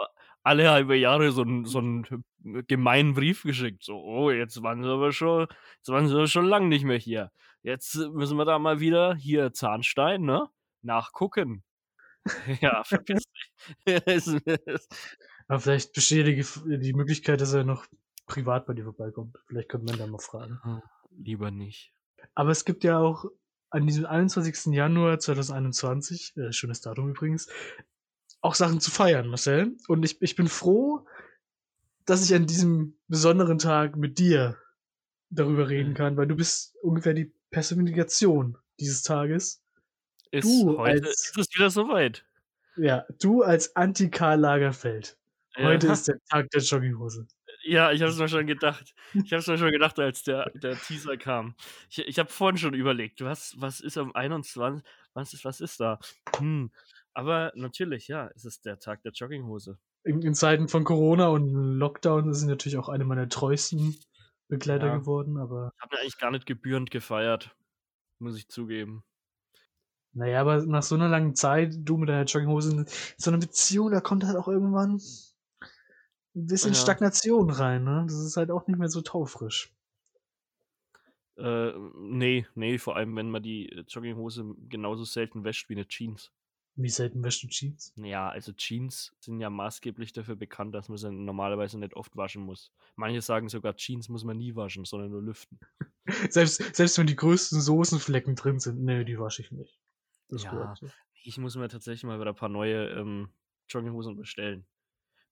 alle 0.50 0.72
halbe 0.72 0.96
Jahre 0.96 1.32
so 1.32 1.44
einen 1.44 1.66
so 1.66 1.78
einen 1.78 2.26
gemeinen 2.68 3.14
Brief 3.14 3.44
geschickt. 3.44 3.84
So, 3.84 4.02
oh, 4.02 4.32
jetzt 4.32 4.62
waren 4.64 4.82
sie 4.82 4.90
aber 4.90 5.12
schon, 5.12 5.48
jetzt 5.78 5.90
waren 5.90 6.08
sie 6.08 6.16
aber 6.16 6.28
schon 6.28 6.46
lang 6.46 6.70
nicht 6.70 6.86
mehr 6.86 6.98
hier. 6.98 7.32
Jetzt 7.62 7.96
müssen 7.96 8.38
wir 8.38 8.46
da 8.46 8.58
mal 8.58 8.80
wieder 8.80 9.16
hier 9.16 9.54
Zahnstein, 9.54 10.24
ne? 10.24 10.48
Nachgucken. 10.82 11.64
ja, 12.62 12.84
verpiss 12.84 13.24
dich. 13.86 14.42
Aber 15.48 15.60
vielleicht 15.60 15.94
besteht 15.94 16.28
die, 16.28 16.94
Möglichkeit, 16.94 17.42
dass 17.42 17.54
er 17.54 17.64
noch 17.64 17.86
privat 18.28 18.68
bei 18.68 18.74
dir 18.74 18.84
vorbeikommt. 18.84 19.36
Vielleicht 19.48 19.70
könnte 19.70 19.88
man 19.88 19.98
da 19.98 20.06
mal 20.06 20.20
fragen. 20.20 20.60
Lieber 21.10 21.50
nicht. 21.50 21.92
Aber 22.36 22.52
es 22.52 22.66
gibt 22.66 22.84
ja 22.84 23.00
auch 23.00 23.26
an 23.72 23.88
diesem 23.88 24.06
21. 24.06 24.74
Januar 24.74 25.20
2021, 25.20 26.38
äh, 26.38 26.52
schönes 26.52 26.82
Datum 26.82 27.10
übrigens, 27.10 27.50
auch 28.42 28.56
Sachen 28.56 28.80
zu 28.80 28.92
feiern, 28.92 29.28
Marcel. 29.28 29.76
Und 29.88 30.04
ich, 30.04 30.22
ich 30.22 30.36
bin 30.36 30.48
froh, 30.48 31.06
dass 32.06 32.24
ich 32.24 32.34
an 32.36 32.46
diesem 32.48 32.98
besonderen 33.08 33.58
Tag 33.60 33.96
mit 33.96 34.18
dir 34.20 34.58
darüber 35.30 35.70
reden 35.70 35.90
Mhm. 35.92 35.96
kann, 35.96 36.18
weil 36.18 36.28
du 36.28 36.36
bist 36.36 36.76
ungefähr 36.82 37.14
die 37.14 37.32
Personifikation 37.52 38.58
dieses 38.80 39.04
Tages. 39.04 39.62
Ist 40.32 40.46
Du 40.46 40.78
heute 40.78 41.08
als- 41.08 41.30
ist 41.30 41.38
es 41.38 41.48
wieder 41.56 41.70
soweit. 41.70 42.26
Ja, 42.78 43.06
du 43.22 43.44
als 43.44 43.76
Anti-Karl 43.76 44.40
Lagerfeld. 44.40 45.18
Heute 45.58 45.88
ja. 45.88 45.94
ist 45.94 46.08
der 46.08 46.20
Tag 46.30 46.50
der 46.52 46.62
Jogginghose. 46.62 47.28
Ja, 47.64 47.92
ich 47.92 48.02
habe 48.02 48.12
es 48.12 48.18
mir 48.18 48.30
schon 48.30 48.48
gedacht. 48.48 48.94
Ich 49.14 49.32
habe 49.34 49.40
es 49.42 49.48
mir 49.48 49.58
schon 49.58 49.72
gedacht, 49.72 50.00
als 50.00 50.24
der, 50.24 50.50
der 50.52 50.80
Teaser 50.80 51.18
kam. 51.18 51.56
Ich, 51.90 52.00
ich 52.00 52.18
habe 52.20 52.30
vorhin 52.30 52.58
schon 52.58 52.74
überlegt, 52.74 53.22
was, 53.22 53.54
was 53.58 53.82
ist 53.82 53.98
am 53.98 54.14
21. 54.16 54.84
Was 55.14 55.34
ist, 55.34 55.44
was 55.44 55.60
ist 55.60 55.80
da? 55.80 56.00
Hm. 56.38 56.72
Aber 57.20 57.52
natürlich, 57.56 58.08
ja, 58.08 58.30
es 58.34 58.46
ist 58.46 58.66
der 58.66 58.80
Tag 58.80 59.02
der 59.04 59.12
Jogginghose. 59.12 59.78
In, 60.06 60.22
in 60.22 60.34
Zeiten 60.34 60.70
von 60.70 60.86
Corona 60.86 61.28
und 61.28 61.54
Lockdown 61.54 62.30
ist 62.30 62.40
sie 62.40 62.48
natürlich 62.48 62.78
auch 62.78 62.88
eine 62.88 63.04
meiner 63.04 63.28
treuesten 63.28 63.98
Begleiter 64.48 64.88
Ja. 64.88 64.98
geworden, 64.98 65.38
aber 65.38 65.74
Ich 65.76 65.82
habe 65.82 65.96
mir 65.96 66.02
eigentlich 66.02 66.18
gar 66.18 66.32
nicht 66.32 66.46
gebührend 66.46 66.92
gefeiert, 66.92 67.56
muss 68.20 68.38
ich 68.38 68.48
zugeben. 68.48 69.04
naja, 70.14 70.42
aber 70.42 70.66
nach 70.66 70.84
so 70.84 70.96
einer 70.96 71.10
langen 71.10 71.36
Zeit, 71.36 71.74
du 71.80 71.98
mit 71.98 72.10
deiner 72.10 72.24
Jogginghose, 72.26 72.72
in 72.72 72.86
so 73.18 73.30
einer 73.32 73.40
Beziehung, 73.40 73.92
da 73.92 74.02
kommt 74.02 74.24
halt 74.24 74.38
auch 74.38 74.48
irgendwann 74.48 74.96
ein 76.36 76.48
bisschen 76.48 76.74
Ja. 76.74 76.80
Stagnation 76.82 77.52
rein, 77.52 77.84
ne? 77.84 78.04
Das 78.08 78.18
ist 78.18 78.36
halt 78.38 78.50
auch 78.50 78.66
nicht 78.66 78.80
mehr 78.80 78.90
so 78.90 79.02
taufrisch. 79.02 79.72
Äh, 81.38 81.72
nee, 81.96 82.46
nee, 82.56 82.78
vor 82.78 82.96
allem, 82.96 83.16
wenn 83.16 83.32
man 83.32 83.42
die 83.42 83.68
Jogginghose 83.88 84.56
genauso 84.68 85.06
selten 85.06 85.44
wäscht 85.44 85.70
wie 85.70 85.74
eine 85.76 85.88
Jeans. 85.88 86.32
Wie 86.82 86.90
selten 86.90 87.22
wäschst 87.26 87.44
du 87.44 87.48
Jeans? 87.48 87.92
Ja, 87.98 88.30
also 88.30 88.54
Jeans 88.54 89.12
sind 89.20 89.42
ja 89.42 89.50
maßgeblich 89.50 90.14
dafür 90.14 90.38
bekannt, 90.38 90.74
dass 90.74 90.88
man 90.88 90.98
sie 90.98 91.12
normalerweise 91.12 91.78
nicht 91.78 91.94
oft 91.94 92.16
waschen 92.16 92.42
muss. 92.42 92.72
Manche 92.96 93.22
sagen 93.22 93.50
sogar, 93.50 93.76
Jeans 93.76 94.08
muss 94.08 94.24
man 94.24 94.38
nie 94.38 94.56
waschen, 94.56 94.86
sondern 94.86 95.12
nur 95.12 95.22
lüften. 95.22 95.60
Selbst, 96.30 96.74
selbst 96.74 96.98
wenn 96.98 97.06
die 97.06 97.18
größten 97.18 97.60
Soßenflecken 97.60 98.36
drin 98.36 98.60
sind, 98.60 98.82
nee, 98.84 99.04
die 99.04 99.20
wasche 99.20 99.42
ich 99.42 99.52
nicht. 99.52 99.78
Das 100.30 100.44
Ja. 100.44 100.74
so. 100.80 100.90
Ich 101.22 101.38
muss 101.38 101.58
mir 101.58 101.68
tatsächlich 101.68 102.06
mal 102.06 102.20
wieder 102.20 102.32
ein 102.32 102.36
paar 102.36 102.50
neue 102.50 102.90
ähm, 102.92 103.30
Jogginghosen 103.68 104.16
bestellen. 104.16 104.66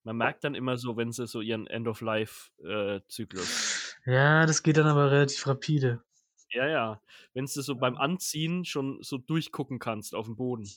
Man 0.03 0.17
merkt 0.17 0.43
dann 0.43 0.53
immer 0.53 0.77
so, 0.77 0.97
wenn 0.97 1.12
sie 1.12 1.27
so 1.27 1.41
ihren 1.41 1.65
End-of-Life-Zyklus. 1.65 3.95
Ja, 4.05 4.45
das 4.45 4.63
geht 4.63 4.77
dann 4.77 4.88
aber 4.88 5.12
relativ 5.12 5.47
rapide. 5.47 6.03
Ja, 6.51 6.67
ja. 6.67 7.01
Wenn 7.33 7.45
du 7.45 7.62
so 7.62 7.75
beim 7.75 7.97
Anziehen 7.97 8.65
schon 8.65 9.01
so 9.01 9.17
durchgucken 9.17 9.79
kannst 9.79 10.15
auf 10.15 10.25
dem 10.25 10.36
Boden. 10.36 10.67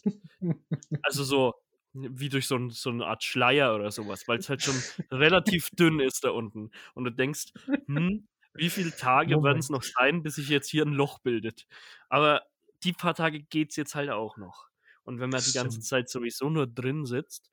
Also 1.03 1.25
so 1.25 1.55
wie 1.93 2.29
durch 2.29 2.47
so, 2.47 2.57
ein, 2.57 2.71
so 2.71 2.91
eine 2.91 3.07
Art 3.07 3.25
Schleier 3.25 3.75
oder 3.75 3.91
sowas, 3.91 4.29
weil 4.29 4.39
es 4.39 4.49
halt 4.49 4.63
schon 4.63 4.75
relativ 5.11 5.71
dünn 5.71 5.99
ist 6.01 6.25
da 6.25 6.31
unten. 6.31 6.71
Und 6.95 7.05
du 7.05 7.11
denkst, 7.11 7.53
hm, 7.87 8.29
wie 8.55 8.71
viele 8.71 8.95
Tage 8.97 9.43
werden 9.43 9.59
es 9.59 9.71
noch 9.71 9.83
sein, 9.83 10.23
bis 10.23 10.37
sich 10.37 10.49
jetzt 10.49 10.69
hier 10.69 10.85
ein 10.85 10.93
Loch 10.93 11.19
bildet? 11.21 11.67
Aber 12.09 12.43
die 12.85 12.93
paar 12.93 13.15
Tage 13.15 13.41
geht 13.43 13.71
es 13.71 13.77
jetzt 13.77 13.95
halt 13.95 14.11
auch 14.11 14.37
noch. 14.37 14.69
Und 15.03 15.19
wenn 15.19 15.31
man 15.31 15.43
die 15.43 15.53
ganze. 15.53 15.81
Zeit 15.81 16.09
sowieso 16.09 16.51
nur 16.51 16.67
drin 16.67 17.07
sitzt, 17.07 17.51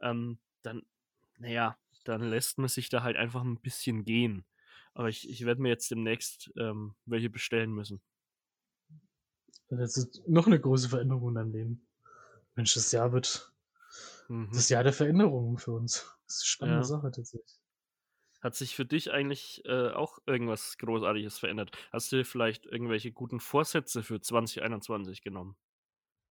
ähm, 0.00 0.38
dann, 0.62 0.82
naja, 1.38 1.76
dann 2.04 2.22
lässt 2.22 2.58
man 2.58 2.68
sich 2.68 2.88
da 2.88 3.02
halt 3.02 3.16
einfach 3.16 3.42
ein 3.42 3.60
bisschen 3.60 4.04
gehen. 4.04 4.44
Aber 4.96 5.08
ich, 5.08 5.28
ich 5.28 5.44
werde 5.44 5.60
mir 5.60 5.68
jetzt 5.68 5.90
demnächst 5.90 6.50
ähm, 6.56 6.94
welche 7.04 7.30
bestellen 7.30 7.70
müssen. 7.72 8.00
Das 9.68 9.96
ist 9.96 10.22
noch 10.26 10.46
eine 10.46 10.60
große 10.60 10.88
Veränderung 10.88 11.28
in 11.30 11.34
deinem 11.34 11.52
Leben. 11.52 11.88
Mensch, 12.54 12.74
das 12.74 12.92
Jahr 12.92 13.12
wird 13.12 13.52
Mhm. 14.28 14.50
das 14.52 14.68
Jahr 14.68 14.82
der 14.82 14.92
Veränderungen 14.92 15.58
für 15.58 15.72
uns. 15.72 16.10
Das 16.26 16.36
ist 16.36 16.42
eine 16.42 16.48
spannende 16.48 16.78
Ja. 16.80 16.84
Sache 16.84 17.10
tatsächlich. 17.12 17.60
Hat 18.40 18.54
sich 18.54 18.74
für 18.74 18.84
dich 18.84 19.10
eigentlich 19.12 19.64
äh, 19.64 19.90
auch 19.90 20.18
irgendwas 20.26 20.76
Großartiges 20.78 21.38
verändert? 21.38 21.76
Hast 21.92 22.12
du 22.12 22.24
vielleicht 22.24 22.66
irgendwelche 22.66 23.12
guten 23.12 23.40
Vorsätze 23.40 24.02
für 24.02 24.20
2021 24.20 25.22
genommen? 25.22 25.56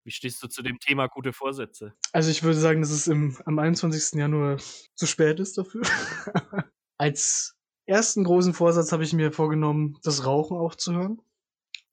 Wie 0.05 0.11
stehst 0.11 0.43
du 0.43 0.49
zu 0.49 0.63
dem 0.63 0.79
Thema 0.81 1.07
gute 1.07 1.33
Vorsätze? 1.33 1.95
Also 2.13 2.31
ich 2.31 2.43
würde 2.43 2.59
sagen, 2.59 2.83
dass 2.83 2.91
es 2.91 3.07
im, 3.07 3.39
am 3.47 3.59
21. 3.59 4.19
Januar 4.19 4.59
zu 4.59 5.07
spät 5.07 5.41
ist 5.41 5.57
dafür. 5.57 5.83
Als 6.99 7.57
ersten 7.87 8.25
großen 8.25 8.55
Vorsatz 8.55 8.93
habe 8.93 9.05
ich 9.05 9.13
mir 9.13 9.33
vorgenommen, 9.33 9.99
das 10.03 10.25
Rauchen 10.27 10.57
aufzuhören. 10.57 11.21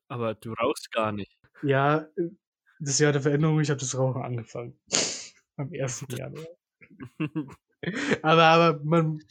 Aber 0.08 0.34
du 0.36 0.54
rauchst 0.54 0.92
gar 0.92 1.12
nicht. 1.12 1.32
Ja, 1.64 2.08
das 2.80 3.00
Jahr 3.00 3.12
der 3.12 3.22
Veränderung, 3.22 3.60
ich 3.60 3.70
habe 3.70 3.80
das 3.80 3.98
Rauchen 3.98 4.22
angefangen. 4.22 4.80
Am 5.58 5.72
1. 5.74 6.06
Januar. 6.10 6.46
Aber, 8.22 8.44
aber 8.44 8.80
man, 8.84 9.24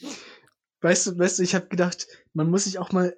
weißt 0.80 1.06
du, 1.06 1.18
weißt 1.18 1.38
du, 1.38 1.44
ich 1.44 1.54
habe 1.54 1.68
gedacht, 1.68 2.08
man 2.32 2.50
muss 2.50 2.64
sich 2.64 2.80
auch 2.80 2.90
mal 2.90 3.16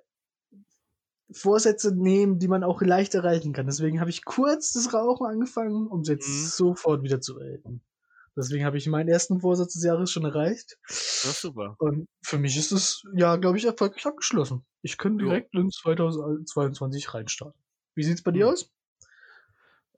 Vorsätze 1.31 1.95
nehmen, 1.95 2.39
die 2.39 2.49
man 2.49 2.63
auch 2.65 2.83
leicht 2.83 3.15
erreichen 3.15 3.55
kann. 3.55 3.65
Deswegen 3.65 4.01
habe 4.01 4.11
ich 4.11 4.27
kurz 4.27 4.73
das 4.73 4.93
Rauchen 4.93 5.27
angefangen, 5.27 5.87
um 5.87 6.01
es 6.03 6.09
jetzt 6.09 6.29
Mhm. 6.29 6.47
sofort 6.49 7.03
wieder 7.03 7.21
zu 7.23 7.37
beenden. 7.37 7.83
Deswegen 8.37 8.65
habe 8.65 8.79
ich 8.79 8.87
meinen 8.89 9.09
ersten 9.09 9.41
Vorsatz 9.41 9.75
des 9.75 9.85
Jahres 9.85 10.11
schon 10.11 10.25
erreicht. 10.25 10.79
Ja, 11.23 11.33
super. 11.33 11.79
Und 11.79 12.07
für 12.25 12.39
mich 12.39 12.57
ist 12.57 12.73
das 12.73 13.03
Jahr, 13.15 13.39
glaube 13.39 13.59
ich, 13.59 13.65
erfolgreich 13.65 14.07
abgeschlossen. 14.07 14.65
Ich 14.83 14.99
könnte 14.99 15.25
Jo. 15.25 15.29
direkt 15.29 15.55
in 15.55 15.71
2022 15.71 17.13
reinstarten. 17.15 17.61
Wie 17.95 18.05
sieht's 18.05 18.23
bei 18.23 18.31
dir 18.31 18.49
Hm. 18.49 18.51
aus? 18.51 18.71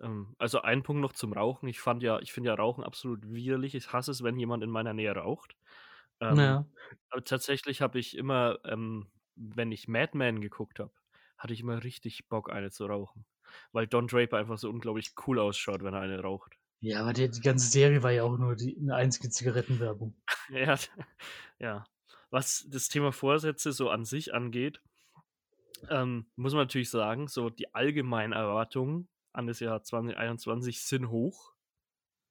Ähm, 0.01 0.35
also 0.39 0.61
ein 0.63 0.83
Punkt 0.83 1.01
noch 1.03 1.13
zum 1.13 1.33
Rauchen. 1.33 1.69
Ich 1.69 1.81
fand 1.81 2.03
ja, 2.03 2.19
ich 2.21 2.33
finde 2.33 2.49
ja 2.51 2.55
Rauchen 2.55 2.85
absolut 2.85 3.29
widerlich. 3.33 3.75
Ich 3.75 3.93
hasse 3.93 4.11
es, 4.11 4.23
wenn 4.23 4.39
jemand 4.39 4.63
in 4.65 4.71
meiner 4.71 4.95
Nähe 4.95 5.13
raucht. 5.15 5.57
Ähm, 6.21 6.49
naja. 6.49 6.67
Aber 7.11 7.25
tatsächlich 7.25 7.81
habe 7.83 7.99
ich 7.99 8.17
immer, 8.17 8.59
ähm, 8.65 9.11
wenn 9.37 9.73
ich 9.73 9.89
Mad 9.89 10.17
Men 10.17 10.41
geguckt 10.41 10.79
habe, 10.81 10.93
hatte 11.39 11.55
ich 11.55 11.61
immer 11.61 11.85
richtig 11.85 12.29
Bock, 12.29 12.51
eine 12.53 12.71
zu 12.71 12.87
rauchen. 12.87 13.27
Weil 13.73 13.87
Don 13.87 14.07
Draper 14.09 14.39
einfach 14.39 14.59
so 14.59 14.71
unglaublich 14.71 15.13
cool 15.27 15.39
ausschaut, 15.39 15.83
wenn 15.85 15.95
er 15.95 16.01
eine 16.01 16.21
raucht. 16.21 16.57
Ja, 16.85 17.01
aber 17.01 17.13
die, 17.15 17.29
die 17.31 17.41
ganze 17.41 17.69
Serie 17.69 18.03
war 18.03 18.11
ja 18.13 18.23
auch 18.25 18.37
nur 18.39 18.55
die, 18.57 18.77
eine 18.77 18.95
einzige 18.95 19.31
Zigarettenwerbung. 19.31 20.15
Ja, 20.49 20.79
ja. 21.59 21.85
Was 22.31 22.67
das 22.69 22.89
Thema 22.89 23.13
Vorsätze 23.13 23.73
so 23.73 23.91
an 23.91 24.05
sich 24.05 24.35
angeht, 24.35 24.83
ähm, 25.91 26.27
muss 26.37 26.53
man 26.55 26.63
natürlich 26.63 26.91
sagen, 26.91 27.29
so 27.29 27.51
die 27.51 27.75
allgemeinen 27.75 28.33
Erwartungen 28.33 29.09
an 29.33 29.47
das 29.47 29.61
Jahr 29.61 29.83
2021 29.83 30.83
sind 30.83 31.11
hoch. 31.11 31.53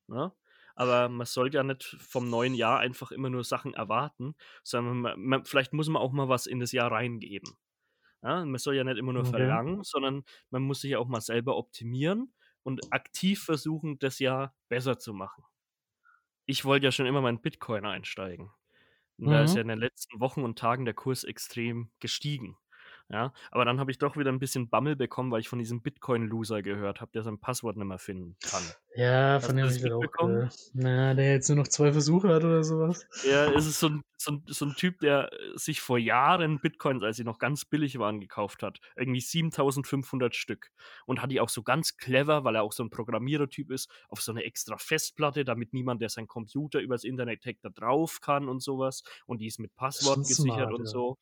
Ne? 0.08 0.34
Aber 0.76 1.10
man 1.10 1.28
sollte 1.28 1.58
ja 1.58 1.64
nicht 1.64 1.98
vom 2.00 2.30
neuen 2.30 2.56
Jahr 2.56 2.80
einfach 2.80 3.12
immer 3.12 3.30
nur 3.30 3.44
Sachen 3.44 3.74
erwarten, 3.76 4.36
sondern 4.64 5.02
man, 5.02 5.22
man, 5.22 5.46
vielleicht 5.46 5.74
muss 5.74 5.90
man 5.90 6.02
auch 6.02 6.14
mal 6.14 6.30
was 6.30 6.48
in 6.48 6.60
das 6.60 6.72
Jahr 6.72 6.92
reingeben. 6.92 7.58
Ja? 8.24 8.46
Man 8.46 8.58
soll 8.60 8.76
ja 8.76 8.84
nicht 8.84 8.98
immer 8.98 9.14
nur 9.14 9.26
Okay. 9.26 9.32
verlangen, 9.32 9.84
sondern 9.84 10.24
man 10.52 10.64
muss 10.64 10.82
sich 10.82 10.92
ja 10.92 11.00
auch 11.00 11.08
mal 11.08 11.22
selber 11.22 11.58
optimieren 11.58 12.34
und 12.64 12.82
aktiv 12.92 13.44
versuchen, 13.44 14.00
das 14.00 14.20
ja 14.20 14.54
besser 14.70 15.00
zu 15.00 15.14
machen. 15.14 15.44
Ich 16.46 16.64
wollte 16.66 16.86
ja 16.86 16.92
schon 16.94 17.06
immer 17.06 17.20
meinen 17.22 17.42
Bitcoin 17.42 17.86
einsteigen. 17.86 18.52
Und 19.20 19.32
da 19.32 19.44
ist 19.44 19.56
ja 19.56 19.62
Mhm. 19.62 19.64
in 19.64 19.70
den 19.70 19.80
letzten 19.80 20.20
Wochen 20.22 20.44
und 20.44 20.60
Tagen 20.60 20.86
der 20.86 20.94
Kurs 20.96 21.24
extrem 21.26 21.92
gestiegen. 22.00 22.58
Ja, 23.14 23.32
aber 23.52 23.64
dann 23.64 23.80
habe 23.80 23.92
ich 23.92 24.00
doch 24.00 24.18
wieder 24.18 24.32
ein 24.32 24.40
bisschen 24.40 24.70
Bammel 24.72 24.96
bekommen, 24.96 25.30
weil 25.32 25.40
ich 25.42 25.48
von 25.48 25.60
diesem 25.60 25.84
Bitcoin-Loser 25.84 26.64
gehört 26.64 27.00
habe, 27.00 27.12
der 27.12 27.22
sein 27.22 27.38
Passwort 27.40 27.78
nicht 27.78 27.86
mehr 27.86 28.00
finden 28.00 28.38
kann. 28.42 28.76
Ja, 28.96 29.40
von 29.42 29.56
dem 29.56 29.64
habe 29.66 29.72
ich 29.72 29.80
gerade 29.82 29.96
auch 29.98 30.12
gehört. 30.18 30.54
Na, 30.74 31.14
der 31.14 31.32
jetzt 31.34 31.50
nur 31.50 31.58
noch 31.58 31.68
2 31.68 31.92
Versuche 31.92 32.28
hat 32.30 32.44
oder 32.44 32.64
so 32.64 32.80
was. 32.80 33.08
Ja, 33.26 33.48
es 33.48 33.66
ist 33.66 33.80
so 33.80 33.88
'n 33.88 34.02
so 34.18 34.32
'n 34.32 34.44
so 34.48 34.66
'n 34.66 34.76
Typ, 34.76 35.00
der, 35.00 35.32
äh, 35.32 35.58
sich 35.58 35.80
vor 35.80 35.98
Jahren 35.98 36.60
Bitcoins, 36.60 37.04
als 37.04 37.16
sie 37.18 37.24
noch 37.24 37.40
ganz 37.40 37.64
billig 37.64 37.98
waren, 37.98 38.20
gekauft 38.20 38.64
hat. 38.64 38.80
Irgendwie 38.98 39.22
7.500 39.22 40.36
Stück 40.36 40.72
und 41.06 41.22
hat 41.22 41.32
die 41.32 41.40
auch 41.40 41.48
so 41.50 41.64
ganz 41.64 41.96
clever, 41.96 42.44
weil 42.44 42.56
er 42.56 42.64
auch 42.64 42.74
so 42.74 42.84
'n 42.84 42.90
Programmierer-Typ 42.90 43.72
ist, 43.72 43.90
auf 44.10 44.22
so 44.22 44.34
'ne 44.34 44.44
extra 44.44 44.78
Festplatte, 44.78 45.46
damit 45.46 45.72
niemand, 45.74 46.02
der 46.02 46.10
seinen 46.10 46.28
Computer 46.28 46.82
übers 46.82 47.06
Internet 47.06 47.46
hackt, 47.46 47.64
da 47.64 47.70
drauf 47.70 48.20
kann 48.20 48.50
und 48.50 48.62
so 48.62 48.78
was. 48.80 49.04
Und 49.26 49.40
die 49.40 49.48
ist 49.48 49.60
mit 49.60 49.74
Das 49.96 50.16
ist 50.16 50.18
Passwort 50.18 50.28
gesichert 50.28 50.72
smart, 50.72 50.74
und 50.74 50.84
ja. 50.84 50.90
so. 50.90 51.18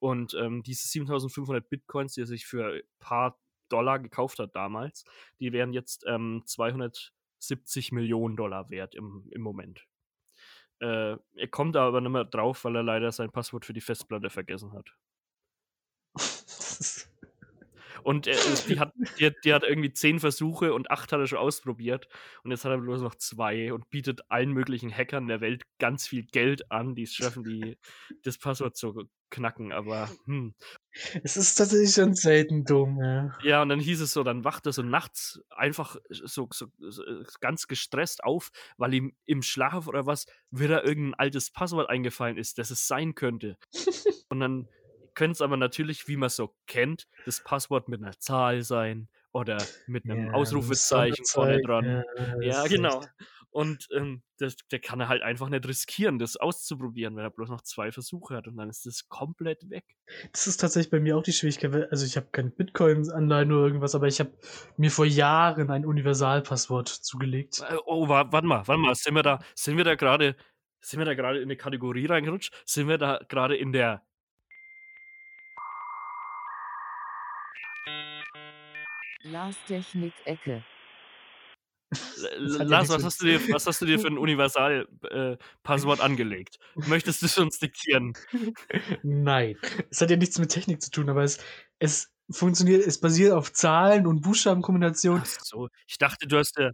Und, 0.00 0.34
ähm, 0.34 0.62
diese 0.64 0.88
7.500 0.88 1.33
Bitcoins, 1.68 2.14
die 2.14 2.22
er 2.22 2.26
sich 2.26 2.46
für 2.46 2.82
paar 2.98 3.38
Dollar 3.68 3.98
gekauft 3.98 4.38
hat 4.38 4.54
damals, 4.54 5.04
die 5.40 5.52
wären 5.52 5.72
jetzt, 5.72 6.04
ähm, 6.06 6.42
270.000.000 6.46 8.70
wert 8.70 8.94
im 8.94 9.26
im 9.30 9.42
Moment. 9.42 9.86
Äh, 10.80 11.16
er 11.36 11.48
kommt 11.50 11.76
da 11.76 11.86
aber 11.86 12.00
nicht 12.00 12.10
mehr 12.10 12.24
drauf, 12.24 12.64
weil 12.64 12.76
er 12.76 12.82
leider 12.82 13.12
sein 13.12 13.30
Passwort 13.30 13.64
für 13.64 13.72
die 13.72 13.80
Festplatte 13.80 14.30
vergessen 14.30 14.72
hat. 14.72 14.94
Das 16.14 16.80
ist 16.80 17.10
Und, 18.04 18.26
äh, 18.28 18.42
es 18.46 18.64
die 18.66 18.78
hat 18.80 18.92
die 19.18 19.30
die 19.44 19.54
hat 19.54 19.64
irgendwie 19.64 19.92
10 19.92 20.20
Versuche 20.20 20.74
und 20.74 20.90
8 20.90 21.12
hat 21.12 21.20
er 21.20 21.26
schon 21.28 21.38
ausprobiert 21.38 22.08
und 22.44 22.50
jetzt 22.52 22.64
hat 22.64 22.72
er 22.72 22.78
bloß 22.78 23.02
noch 23.02 23.14
2 23.16 23.72
und 23.72 23.90
bietet 23.90 24.22
allen 24.30 24.52
möglichen 24.52 24.92
Hackern 24.96 25.26
der 25.28 25.40
Welt 25.40 25.64
ganz 25.78 26.06
viel 26.08 26.24
Geld 26.26 26.70
an, 26.72 26.94
die's 26.96 27.14
schaffen, 27.14 27.44
die 27.44 27.78
das 28.22 28.38
Passwort 28.38 28.76
zu 28.76 29.08
knacken, 29.30 29.72
aber, 29.72 30.14
hm. 30.26 30.54
Es 31.24 31.36
ist 31.36 31.56
tatsächlich 31.56 31.92
schon 31.94 32.14
selten 32.14 32.64
dumm, 32.64 33.00
ja. 33.02 33.32
Ja, 33.42 33.62
und 33.62 33.68
dann 33.68 33.80
hieß 33.80 34.00
es 34.00 34.12
so, 34.12 34.22
dann 34.22 34.44
wacht 34.44 34.66
er 34.66 34.72
so 34.72 34.82
nachts 34.82 35.40
einfach 35.50 35.96
so 36.08 36.48
so 36.52 36.68
so 36.78 37.04
äh, 37.04 37.24
ganz 37.40 37.66
gestresst 37.66 38.22
auf, 38.24 38.50
weil 38.78 38.94
ihm 38.94 39.16
im 39.26 39.42
Schlaf 39.42 39.86
oder 39.88 40.06
was 40.06 40.26
wieder 40.50 40.84
irgend 40.84 41.10
'n 41.10 41.14
altes 41.18 41.50
Passwort 41.50 41.90
eingefallen 41.90 42.36
ist, 42.38 42.58
das 42.58 42.70
es 42.70 42.86
sein 42.86 43.14
könnte. 43.14 43.58
Und 44.30 44.40
dann 44.40 44.68
können's 45.14 45.40
aber 45.42 45.56
natürlich, 45.56 46.08
wie 46.08 46.16
man's 46.16 46.36
so 46.36 46.56
kennt, 46.66 47.06
das 47.24 47.40
Passwort 47.40 47.88
mit 47.88 48.00
'ner 48.00 48.18
Zahl 48.18 48.62
sein 48.62 49.08
oder 49.32 49.70
mit 49.86 50.06
'nem 50.08 50.20
Ja, 50.20 50.26
'n 50.26 50.30
Ausrufezeichen 50.30 51.26
vorne 51.26 51.60
dran. 51.60 51.94
ja, 52.16 52.34
Ja, 52.38 52.68
genau. 52.68 53.04
echt 53.04 53.14
Und, 53.50 53.88
ähm, 53.94 54.22
das 54.38 54.56
der 54.72 54.80
kann 54.80 55.00
er 55.00 55.08
halt 55.08 55.22
einfach 55.22 55.48
nicht 55.48 55.66
riskieren, 55.68 56.18
das 56.18 56.36
auszuprobieren, 56.36 57.16
wenn 57.16 57.24
er 57.24 57.30
bloß 57.30 57.50
noch 57.50 57.62
2 57.62 57.92
Versuche 57.92 58.36
hat 58.36 58.48
und 58.48 58.56
dann 58.56 58.70
ist 58.70 58.86
das 58.86 59.08
komplett 59.08 59.70
weg. 59.70 59.84
Das 60.34 60.48
ist 60.48 60.56
tatsächlich 60.60 60.90
bei 60.90 60.98
mir 60.98 61.16
auch 61.16 61.22
die 61.22 61.32
Schwierigkeit, 61.32 61.72
weil 61.72 61.84
also, 61.90 62.04
ich 62.04 62.16
habe 62.16 62.26
keine 62.32 62.50
Bitcoins-Anleihen 62.50 63.52
oder 63.52 63.66
irgendwas, 63.66 63.94
aber 63.94 64.08
ich 64.08 64.18
habe 64.18 64.32
mir 64.76 64.90
vor 64.90 65.06
Jahren 65.06 65.70
ein 65.70 65.86
Universalpasswort 65.86 66.88
zugelegt. 66.88 67.64
Äh, 67.68 67.76
oh, 67.86 68.08
wa 68.08 68.24
warte 68.32 68.46
mal, 68.46 68.66
warte 68.66 68.80
mal, 68.80 68.94
sind 68.94 69.14
wir 69.14 69.22
da 69.22 69.38
sind 69.54 69.76
wir 69.76 69.84
da 69.84 69.94
grade 69.94 70.36
sind 70.80 70.98
wir 70.98 71.04
da 71.06 71.14
grade 71.14 71.40
in 71.40 71.48
'ne 71.48 71.56
Kategorie 71.56 72.06
reingerutscht? 72.06 72.52
Sind 72.66 72.88
wir 72.88 72.98
da 72.98 73.20
grade 73.28 73.56
in 73.56 73.72
der 73.72 74.04
Lars 79.24 79.56
Technik-Ecke. 79.64 80.64
Ja 82.16 82.62
Lars, 82.64 82.88
was 82.88 83.04
hast 83.04 83.20
du 83.20 83.26
dir 83.26 83.40
was 83.50 83.66
hast 83.66 83.80
du 83.80 83.86
dir 83.86 83.98
für 83.98 84.08
'n 84.08 84.18
Universal 84.18 84.88
äh, 85.10 85.36
Passwort 85.62 86.00
angelegt? 86.00 86.58
Möchtest 86.84 87.22
du's 87.22 87.38
uns 87.38 87.58
diktieren? 87.58 88.16
Nein, 89.02 89.58
es 89.90 90.00
hat 90.00 90.10
ja 90.10 90.16
nichts 90.16 90.38
mit 90.38 90.50
Technik 90.50 90.82
zu 90.82 90.90
tun, 90.90 91.10
aber 91.10 91.22
es 91.24 91.38
es 91.78 92.10
funktioniert 92.30 92.86
es 92.86 93.00
basiert 93.00 93.32
auf 93.32 93.52
Zahlen 93.52 94.06
und 94.06 94.22
Buchstabenkombinationen. 94.22 95.22
Ach 95.22 95.40
so, 95.40 95.68
ich 95.86 95.98
dachte, 95.98 96.26
du 96.26 96.38
hast 96.38 96.56
dir 96.58 96.72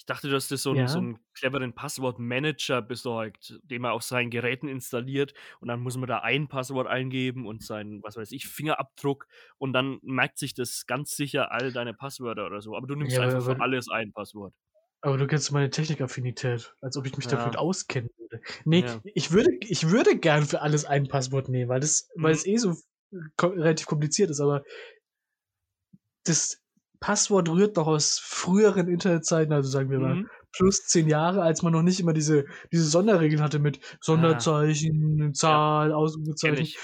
ich 0.00 0.06
dachte, 0.06 0.28
du 0.30 0.34
hast 0.34 0.50
dir 0.50 0.56
so 0.56 0.72
'n 0.72 0.86
so 0.88 0.98
Ja? 0.98 1.00
'n 1.00 1.18
cleveren 1.34 1.74
Passwortmanager 1.74 2.80
besorgt, 2.82 3.60
den 3.64 3.82
man 3.82 3.92
auf 3.92 4.02
seinen 4.02 4.30
Geräten 4.30 4.66
installiert 4.68 5.34
und 5.60 5.68
dann 5.68 5.80
muss 5.80 5.98
man 5.98 6.08
da 6.08 6.20
ein 6.20 6.48
Passwort 6.48 6.86
eingeben 6.88 7.46
und 7.46 7.62
seinen, 7.62 8.02
was 8.02 8.16
weiß 8.16 8.32
ich, 8.32 8.48
Fingerabdruck 8.48 9.26
und 9.58 9.74
dann 9.74 9.98
merkt 10.02 10.38
sich 10.38 10.54
das 10.54 10.86
ganz 10.86 11.14
sicher 11.16 11.52
all 11.52 11.70
deine 11.72 11.92
Passwörter 11.94 12.46
oder 12.46 12.62
so. 12.62 12.76
Aber 12.76 12.86
du 12.86 12.94
nimmst 12.96 13.18
Ja, 13.18 13.22
einfach 13.22 13.42
für 13.42 13.60
alles 13.60 13.88
ein 13.90 14.12
Passwort. 14.12 14.54
aber 15.02 15.16
du 15.18 15.26
kennst 15.26 15.50
meine 15.52 15.70
Technikaffinität, 15.70 16.74
als 16.80 16.96
ob 16.96 17.06
ich 17.06 17.16
mich 17.16 17.26
damit 17.26 17.56
Ja. 17.56 17.58
auskennen 17.58 18.10
würde. 18.18 18.42
Ne, 18.64 18.84
Ja. 18.84 19.02
ich 19.02 19.32
würde 19.32 19.50
ich 19.60 19.88
würde 19.90 20.18
gern 20.18 20.44
für 20.44 20.60
alles 20.62 20.84
ein 20.84 21.08
Passwort 21.08 21.48
nehmen, 21.48 21.68
weil 21.70 21.80
das 21.80 22.08
weil 22.16 22.32
Mhm. 22.32 22.34
es 22.34 22.46
eh 22.46 22.56
so 22.58 22.74
ko 23.36 23.48
relativ 23.48 23.86
kompliziert 23.86 24.30
ist, 24.30 24.40
aber 24.40 24.62
das 26.24 26.60
Passwort 27.00 27.48
rührt 27.48 27.76
doch 27.78 27.86
aus 27.86 28.18
früheren 28.22 28.88
Internetzeiten, 28.88 29.52
also 29.54 29.68
sagen 29.70 29.90
wir 29.90 29.98
mal 30.00 30.16
Mhm. 30.16 30.28
plus 30.52 30.86
10 30.86 31.08
Jahre, 31.08 31.42
als 31.42 31.62
man 31.62 31.72
noch 31.72 31.82
nicht 31.82 32.00
immer 32.00 32.12
diese 32.12 32.44
diese 32.72 32.84
Sonderregeln 32.84 33.42
hatte 33.42 33.58
mit 33.58 33.78
Ah. 33.82 33.96
Sonderzeichen, 34.02 35.32
Zahl, 35.34 35.88
Kenne 35.88 35.96
Ausrufezeichen. 35.96 36.62
ich. 36.62 36.78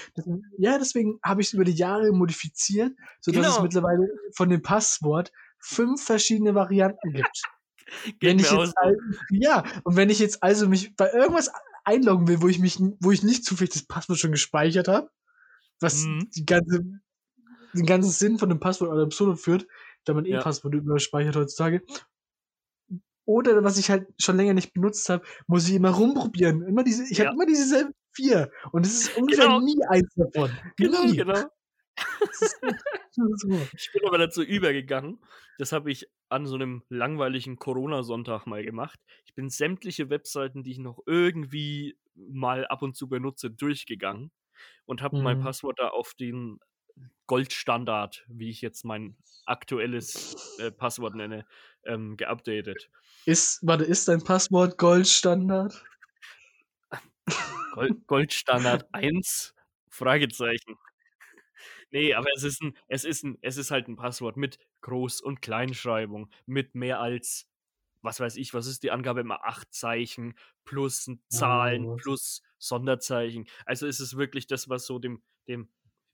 Ja, 0.57 0.77
deswegen 0.79 1.19
habe 1.23 1.41
ich's 1.41 1.53
über 1.53 1.65
die 1.65 1.73
Jahre 1.73 2.11
modifiziert, 2.13 2.93
sodass 3.21 3.47
es 3.47 3.53
Genau. 3.53 3.63
mittlerweile 3.63 4.07
von 4.35 4.49
dem 4.49 4.61
Passwort 4.61 5.31
5 5.59 6.03
verschiedene 6.03 6.55
Varianten 6.55 7.13
gibt. 7.13 7.41
Wenn 8.21 8.39
ich 8.39 8.51
jetzt 8.51 8.73
so. 8.73 8.73
al 8.75 8.97
ja, 9.31 9.63
und 9.83 9.95
wenn 9.95 10.09
ich 10.09 10.19
jetzt 10.19 10.43
also 10.43 10.67
mich 10.67 10.95
bei 10.97 11.09
irgendwas 11.11 11.49
einloggen 11.85 12.27
will, 12.27 12.41
wo 12.41 12.47
ich 12.49 12.59
mich 12.59 12.79
wo 12.99 13.11
ich 13.11 13.23
nicht 13.23 13.45
zufällig 13.45 13.71
das 13.73 13.83
Passwort 13.85 14.19
schon 14.19 14.31
gespeichert 14.33 14.87
habe, 14.89 15.09
was 15.79 16.05
Mhm. 16.05 16.29
die 16.35 16.45
ganze 16.45 16.83
den 17.73 17.85
ganzen 17.85 18.11
Sinn 18.11 18.39
von 18.39 18.49
dem 18.49 18.59
Passwort 18.59 18.91
ad 18.91 19.01
absurdum 19.01 19.37
führt, 19.37 19.67
da 20.07 20.13
man 20.13 20.25
eh 20.25 20.37
Ja. 20.37 20.39
Passwörter 20.39 20.77
überspeichert 20.79 21.35
heutzutage. 21.35 21.81
Oder 23.25 23.61
was 23.63 23.77
ich 23.77 23.89
halt 23.89 24.07
schon 24.21 24.37
länger 24.37 24.53
nicht 24.53 24.73
benutzt 24.73 25.09
habe, 25.09 25.25
muss 25.47 25.67
ich 25.67 25.75
immer 25.75 25.89
rumprobieren. 25.91 26.63
Immer 26.63 26.83
diese 26.85 27.03
ich 27.11 27.19
Ja. 27.19 27.21
habe 27.21 27.33
immer 27.33 27.45
dieselben 27.45 27.93
4 28.15 28.49
und 28.71 28.85
es 28.85 28.93
ist 29.01 29.09
ungefähr 29.15 29.49
Genau. 29.49 29.59
nie 29.59 29.77
eins 29.89 30.13
davon. 30.15 30.57
Genau, 30.77 31.13
Nie. 31.13 31.15
genau. 31.15 31.49
Ich 33.77 33.91
bin 33.93 34.05
aber 34.07 34.17
dazu 34.19 34.43
übergegangen. 34.43 35.19
Das 35.57 35.71
habe 35.73 35.91
ich 35.91 36.07
an 36.29 36.45
so 36.47 36.57
'nem 36.57 36.83
langweiligen 36.89 37.57
Corona-Sonntag 37.57 38.45
mal 38.47 38.63
gemacht. 38.63 38.99
Ich 39.25 39.35
bin 39.35 39.49
sämtliche 39.49 40.09
Webseiten, 40.09 40.63
die 40.63 40.71
ich 40.73 40.79
noch 40.79 40.99
irgendwie 41.07 41.97
mal 42.15 42.67
ab 42.67 42.81
und 42.83 42.95
zu 42.97 43.09
benutze, 43.09 43.51
durchgegangen 43.51 44.31
und 44.85 45.01
habe 45.03 45.17
mein 45.21 45.37
Mhm. 45.37 45.39
Passwort 45.39 45.79
da 45.79 45.89
auf 45.89 46.13
den 46.15 46.59
Goldstandard, 47.27 48.25
wie 48.29 48.49
ich 48.49 48.61
jetzt 48.61 48.85
mein 48.85 49.17
aktuelles, 49.45 50.39
äh, 50.57 50.71
Passwort 50.71 51.15
nenne, 51.15 51.45
ähm, 51.85 52.17
geupdatet. 52.17 52.89
Ist 53.27 53.59
warte, 53.67 53.83
ist 53.83 54.07
dein 54.07 54.23
Passwort 54.23 54.77
Goldstandard? 54.77 55.83
Gold 57.71 58.07
Goldstandard 58.07 58.87
1? 58.93 59.53
Fragezeichen. 59.89 60.77
Ne, 61.93 62.13
aber 62.15 62.27
es 62.35 62.43
ist 62.43 62.61
'n 62.61 62.75
es 62.89 63.05
ist 63.05 63.23
'n 63.23 63.37
es 63.41 63.55
ist 63.57 63.71
halt 63.71 63.87
'n 63.87 63.95
Passwort 63.95 64.35
mit 64.35 64.59
Groß 64.81 65.21
und 65.21 65.41
Kleinschreibung, 65.41 66.29
mit 66.45 66.75
mehr 66.75 66.99
als 66.99 67.49
was 68.01 68.19
weiß 68.19 68.35
ich, 68.37 68.53
was 68.53 68.67
ist 68.67 68.83
die 68.83 68.91
Angabe 68.91 69.21
immer, 69.21 69.45
8 69.45 69.73
Zeichen 69.73 70.35
plus 70.65 71.07
'n 71.07 71.21
Zahlen 71.29 71.87
Oh. 71.87 72.01
plus 72.01 72.41
Sonderzeichen. 72.59 73.47
Also, 73.65 73.87
es 73.87 73.99
ist 74.01 74.17
wirklich 74.17 74.47
das, 74.47 74.69
was 74.69 74.85
so 74.85 74.99
dem 74.99 75.23
dem 75.47 75.69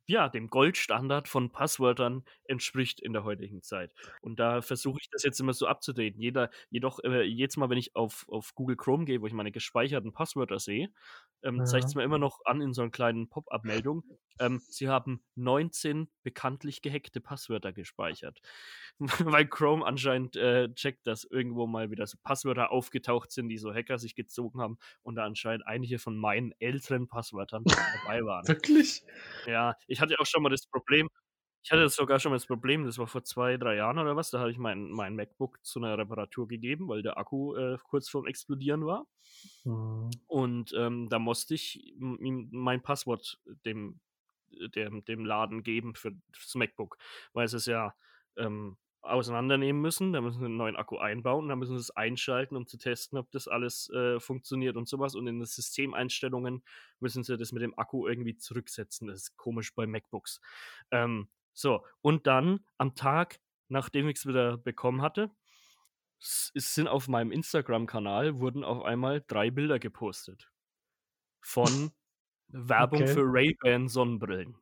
ja, 0.05 0.29
dem 0.29 0.49
Goldstandard 0.49 1.27
von 1.27 1.51
Passwörtern 1.51 2.25
entspricht 2.45 2.99
in 3.01 3.13
der 3.13 3.23
heutigen 3.23 3.61
Zeit. 3.61 3.93
Und 4.21 4.39
da 4.39 4.61
versuche 4.61 4.99
ich 5.01 5.09
das 5.09 5.23
jetzt 5.23 5.39
immer 5.39 5.53
so 5.53 5.67
abzudaten. 5.67 6.19
Jeder 6.21 6.49
jedoch, 6.69 6.99
äh, 7.03 7.23
jedes 7.23 7.57
Mal, 7.57 7.69
wenn 7.69 7.77
ich 7.77 7.95
auf 7.95 8.25
auf 8.29 8.53
Google 8.55 8.75
Chrome 8.77 9.05
gehe, 9.05 9.21
wo 9.21 9.27
ich 9.27 9.33
meine 9.33 9.51
gespeicherten 9.51 10.11
Passwörter 10.13 10.59
sehe, 10.59 10.89
ähm, 11.43 11.63
Ja. 11.63 11.93
mir 11.95 12.03
immer 12.03 12.17
noch 12.19 12.39
an 12.45 12.61
in 12.61 12.73
so 12.73 12.81
'ner 12.83 12.91
kleinen 12.91 13.29
Pop-up-Meldung, 13.29 14.03
ähm, 14.39 14.61
Sie 14.67 14.87
haben 14.89 15.23
19 15.35 16.09
bekanntlich 16.23 16.81
gehackte 16.81 17.21
Passwörter 17.21 17.71
gespeichert. 17.73 18.41
Weil 19.37 19.47
Chrome 19.47 19.85
anscheinend, 19.85 20.35
äh, 20.35 20.73
checkt, 20.73 21.05
dass 21.07 21.23
irgendwo 21.25 21.67
mal 21.67 21.91
wieder 21.91 22.07
so 22.07 22.17
Passwörter 22.23 22.71
aufgetaucht 22.71 23.31
sind, 23.31 23.49
die 23.49 23.57
so 23.57 23.73
Hacker 23.73 23.97
sich 23.99 24.15
gezogen 24.15 24.61
haben 24.61 24.77
und 25.03 25.15
da 25.15 25.25
anscheinend 25.25 25.67
einige 25.67 25.99
von 25.99 26.17
meinen 26.17 26.53
älteren 26.59 27.07
Passwörtern 27.07 27.65
dabei 27.91 28.21
waren. 28.25 28.49
Wirklich? 28.63 29.03
Ja, 29.45 29.75
ich 29.93 30.01
hatte 30.01 30.19
auch 30.19 30.25
schon 30.27 30.43
mal 30.43 30.49
das 30.51 30.67
Problem 30.67 31.09
ich 31.65 31.71
hatte 31.71 31.89
sogar 31.89 32.19
schon 32.19 32.31
mal 32.31 32.37
das 32.37 32.47
Problem, 32.47 32.85
das 32.85 32.97
war 32.99 33.07
vor 33.07 33.23
2, 33.25 33.57
3 33.57 33.75
Jahren 33.77 33.99
oder 33.99 34.15
was, 34.17 34.31
da 34.31 34.39
habe 34.39 34.51
ich 34.51 34.57
mein 34.59 34.91
mein 34.91 35.15
MacBook 35.15 35.63
zu 35.65 35.79
'ner 35.81 35.97
Reparatur 35.97 36.47
gegeben, 36.47 36.89
weil 36.89 37.03
der 37.03 37.17
Akku, 37.17 37.55
äh, 37.55 37.77
kurz 37.89 38.09
vorm 38.09 38.27
Explodieren 38.27 38.85
war. 38.85 39.07
Mhm. 39.65 40.23
Und, 40.29 40.73
ähm, 40.77 41.09
da 41.09 41.19
musste 41.19 41.53
ich 41.55 41.83
ihm 41.97 42.49
mein 42.51 42.81
Passwort 42.81 43.39
dem 43.65 43.99
dem 44.75 45.03
dem 45.05 45.25
Laden 45.25 45.63
geben 45.63 45.95
für 45.95 46.11
fürs 46.33 46.55
MacBook, 46.55 46.97
weil 47.33 47.45
es 47.45 47.53
ist 47.53 47.65
ja, 47.67 47.95
ähm, 48.37 48.77
auseinandernehmen 49.03 49.81
müssen. 49.81 50.13
Da 50.13 50.21
müssen 50.21 50.39
sie 50.39 50.45
einen 50.45 50.57
neuen 50.57 50.75
Akku 50.75 50.97
einbauen, 50.97 51.49
dann 51.49 51.59
müssen 51.59 51.77
sie 51.77 51.81
es 51.81 51.91
einschalten, 51.91 52.55
um 52.55 52.67
zu 52.67 52.77
testen, 52.77 53.17
ob 53.17 53.31
das 53.31 53.47
alles 53.47 53.89
äh, 53.89 54.19
funktioniert 54.19 54.77
und 54.77 54.87
sowas. 54.87 55.15
Und 55.15 55.27
in 55.27 55.39
den 55.39 55.45
Systemeinstellungen 55.45 56.63
müssen 56.99 57.23
sie 57.23 57.37
das 57.37 57.51
mit 57.51 57.61
dem 57.61 57.77
Akku 57.77 58.07
irgendwie 58.07 58.37
zurücksetzen. 58.37 59.07
Das 59.07 59.17
ist 59.17 59.37
komisch 59.37 59.75
bei 59.75 59.85
MacBooks. 59.85 60.39
Ähm, 60.91 61.29
so, 61.53 61.85
und 62.01 62.25
dann 62.27 62.65
am 62.77 62.95
Tag, 62.95 63.39
nachdem 63.67 64.07
ich 64.07 64.17
es 64.17 64.25
wieder 64.25 64.57
bekommen 64.57 65.01
hatte, 65.01 65.29
es 66.19 66.51
sind 66.53 66.87
auf 66.87 67.07
meinem 67.09 67.31
Instagram-Kanal 67.31 68.39
wurden 68.39 68.63
auf 68.63 68.83
einmal 68.83 69.23
drei 69.27 69.51
Bilder 69.51 69.77
gepostet 69.79 70.51
von 71.41 71.91
Werbung 72.47 73.01
Okay. 73.01 73.13
für 73.13 73.23
Ray-Ban 73.23 73.89
Sonnenbrillen. 73.89 74.57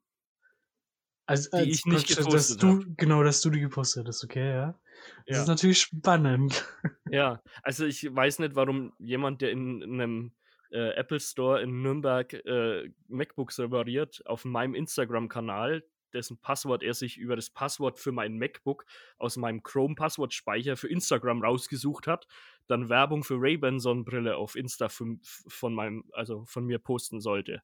Also, 1.31 1.49
Die 1.51 1.57
als 1.57 1.67
ich 1.67 1.85
nicht 1.85 2.07
praktisch, 2.07 2.15
dass 2.15 2.25
gepostet 2.25 2.63
du, 2.63 2.85
genau, 2.97 3.23
dass 3.23 3.41
du 3.41 3.49
die 3.49 3.59
gepostet 3.59 4.07
hast, 4.07 4.23
okay, 4.23 4.49
ja. 4.51 4.79
Das 5.27 5.37
Ja. 5.37 5.41
ist 5.43 5.47
natürlich 5.47 5.81
spannend. 5.81 6.65
Ja, 7.11 7.41
also 7.63 7.85
ich 7.85 8.03
weiß 8.09 8.39
nicht, 8.39 8.55
warum 8.55 8.93
jemand, 8.97 9.41
der 9.41 9.51
in, 9.51 9.81
in 9.81 9.99
einem 9.99 10.31
äh, 10.71 10.91
Apple 10.95 11.19
Store 11.19 11.61
in 11.61 11.81
Nürnberg 11.81 12.31
äh, 12.33 12.89
MacBooks 13.09 13.59
repariert, 13.59 14.21
auf 14.25 14.45
meinem 14.45 14.75
Instagram-Kanal, 14.75 15.83
dessen 16.13 16.37
Passwort 16.39 16.83
er 16.83 16.93
sich 16.93 17.17
über 17.17 17.35
das 17.35 17.49
Passwort 17.49 17.99
für 17.99 18.11
mein 18.13 18.37
MacBook 18.37 18.85
aus 19.17 19.35
meinem 19.37 19.61
Chrome-Passwortspeicher 19.63 20.77
für 20.77 20.87
Instagram 20.87 21.43
rausgesucht 21.43 22.07
hat, 22.07 22.27
dann 22.67 22.87
Werbung 22.89 23.23
für 23.23 23.35
Ray-Ban 23.35 23.79
Sonnenbrille 23.79 24.37
auf 24.37 24.55
Insta 24.55 24.87
von, 24.89 25.19
von 25.23 25.73
meinem, 25.73 26.05
also 26.13 26.45
von 26.45 26.65
mir 26.65 26.79
posten 26.79 27.19
sollte. 27.19 27.61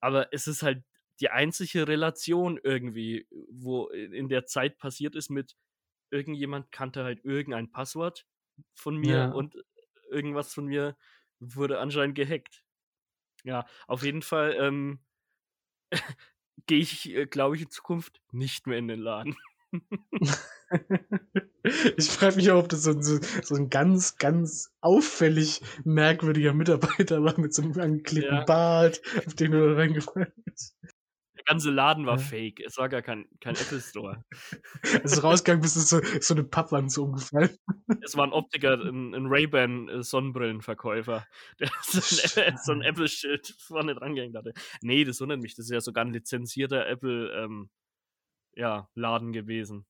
Aber 0.00 0.32
es 0.32 0.46
ist 0.46 0.62
halt 0.62 0.82
die 1.20 1.30
einzige 1.30 1.88
Relation 1.88 2.58
irgendwie, 2.62 3.26
wo 3.50 3.88
in 3.88 4.28
der 4.28 4.46
Zeit 4.46 4.78
passiert 4.78 5.16
ist 5.16 5.30
mit 5.30 5.56
irgendjemand 6.10 6.72
kannte 6.72 7.04
halt 7.04 7.24
irgendein 7.24 7.70
Passwort 7.70 8.26
von 8.74 8.96
mir 8.96 9.16
Ja. 9.16 9.30
und 9.30 9.56
irgendwas 10.10 10.54
von 10.54 10.66
mir 10.66 10.96
wurde 11.40 11.80
anscheinend 11.80 12.14
gehackt. 12.14 12.64
Ja, 13.44 13.66
auf 13.86 14.02
jeden 14.02 14.22
Fall 14.22 14.56
ähm, 14.58 15.00
gehe 16.66 16.80
ich, 16.80 17.10
äh, 17.14 17.26
glaube 17.26 17.56
ich, 17.56 17.62
in 17.62 17.70
Zukunft 17.70 18.20
nicht 18.32 18.66
mehr 18.66 18.78
in 18.78 18.88
den 18.88 19.00
Laden. 19.00 19.36
Ich 21.98 22.08
frage 22.10 22.36
mich 22.36 22.50
auch, 22.50 22.62
ob 22.64 22.68
das 22.70 22.82
so, 22.84 22.90
ein- 22.92 23.02
so, 23.02 23.18
so 23.42 23.54
ein 23.54 23.68
ganz, 23.68 24.16
ganz 24.16 24.72
auffällig 24.80 25.60
merkwürdiger 25.84 26.54
Mitarbeiter 26.54 27.22
war 27.22 27.38
mit 27.38 27.52
so 27.54 27.62
einem 27.62 27.78
angeklebten 27.78 28.36
Ja. 28.36 28.44
Bart, 28.44 29.02
auf 29.26 29.34
den 29.34 29.52
du 29.52 29.68
da 29.68 29.74
reingefallen 29.74 30.32
bist. 30.44 30.76
Ganze 31.48 31.70
Laden 31.70 32.04
war 32.04 32.18
Ja. 32.18 32.22
fake. 32.22 32.60
Es 32.60 32.76
war 32.76 32.90
gar 32.90 33.00
kein, 33.00 33.26
kein 33.40 33.54
Apple 33.54 33.80
Store. 33.80 34.22
Als 35.02 35.14
du 35.14 35.20
rausgegangen 35.22 35.62
bist, 35.62 35.78
ist 35.78 35.88
so, 35.88 36.00
so 36.20 36.34
eine 36.34 36.44
Pappwand 36.44 36.92
so 36.92 37.04
umgefallen. 37.04 37.56
es 38.04 38.16
war 38.18 38.26
ein 38.26 38.32
Optiker, 38.34 38.74
ein, 38.74 39.14
ein 39.14 39.26
Ray-Ban 39.26 39.88
äh, 39.88 40.02
Sonnenbrillenverkäufer, 40.02 41.26
der 41.60 41.70
so 41.82 42.40
ein, 42.42 42.58
so 42.62 42.72
ein 42.72 42.82
Apple-Schild 42.82 43.54
vorne 43.58 43.94
dran 43.94 44.14
gehängt 44.14 44.36
hatte. 44.36 44.52
Nee, 44.82 45.04
das 45.04 45.20
wundert 45.22 45.40
mich. 45.40 45.54
Das 45.54 45.64
ist 45.64 45.70
ja 45.72 45.80
sogar 45.80 46.04
ein 46.04 46.12
lizenzierter 46.12 46.86
Apple 46.86 47.32
ähm, 47.32 47.70
ja, 48.54 48.88
Laden 48.94 49.32
gewesen. 49.32 49.86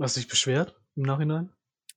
Hast 0.00 0.16
du 0.16 0.20
dich 0.20 0.28
beschwert 0.30 0.74
im 0.96 1.02
Nachhinein? 1.02 1.52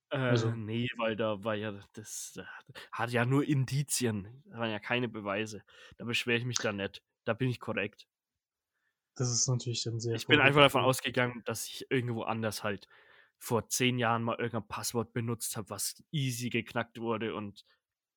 Äh, 0.09 0.17
Also- 0.17 0.51
nee, 0.51 0.87
weil 0.97 1.15
da 1.15 1.43
war 1.45 1.55
ja, 1.55 1.73
das 1.93 2.37
äh, 2.37 2.43
hat 2.91 3.11
ja 3.11 3.25
nur 3.25 3.45
Indizien, 3.47 4.43
da 4.47 4.57
waren 4.59 4.71
ja 4.71 4.79
keine 4.79 5.07
Beweise. 5.07 5.63
Da 5.97 6.03
beschwere 6.03 6.37
ich 6.39 6.45
mich 6.45 6.57
da 6.57 6.73
nicht. 6.73 7.01
Da 7.23 7.33
bin 7.33 7.49
ich 7.49 7.59
korrekt. 7.61 8.05
Das 9.17 9.31
ist 9.31 9.47
natürlich 9.47 9.83
dann 9.83 9.99
sehr. 9.99 10.15
Ich 10.15 10.27
bin 10.27 10.39
einfach 10.39 10.61
davon 10.61 10.83
ausgegangen, 10.83 11.41
dass 11.45 11.67
ich 11.67 11.85
irgendwo 11.89 12.23
anders 12.23 12.63
halt 12.63 12.87
vor 13.39 13.67
zehn 13.67 13.97
Jahren 13.99 14.23
mal 14.23 14.37
irgendein 14.37 14.67
Passwort 14.67 15.13
benutzt 15.13 15.57
habe, 15.57 15.69
was 15.69 16.03
easy 16.11 16.49
geknackt 16.49 16.99
wurde 16.99 17.35
und 17.35 17.65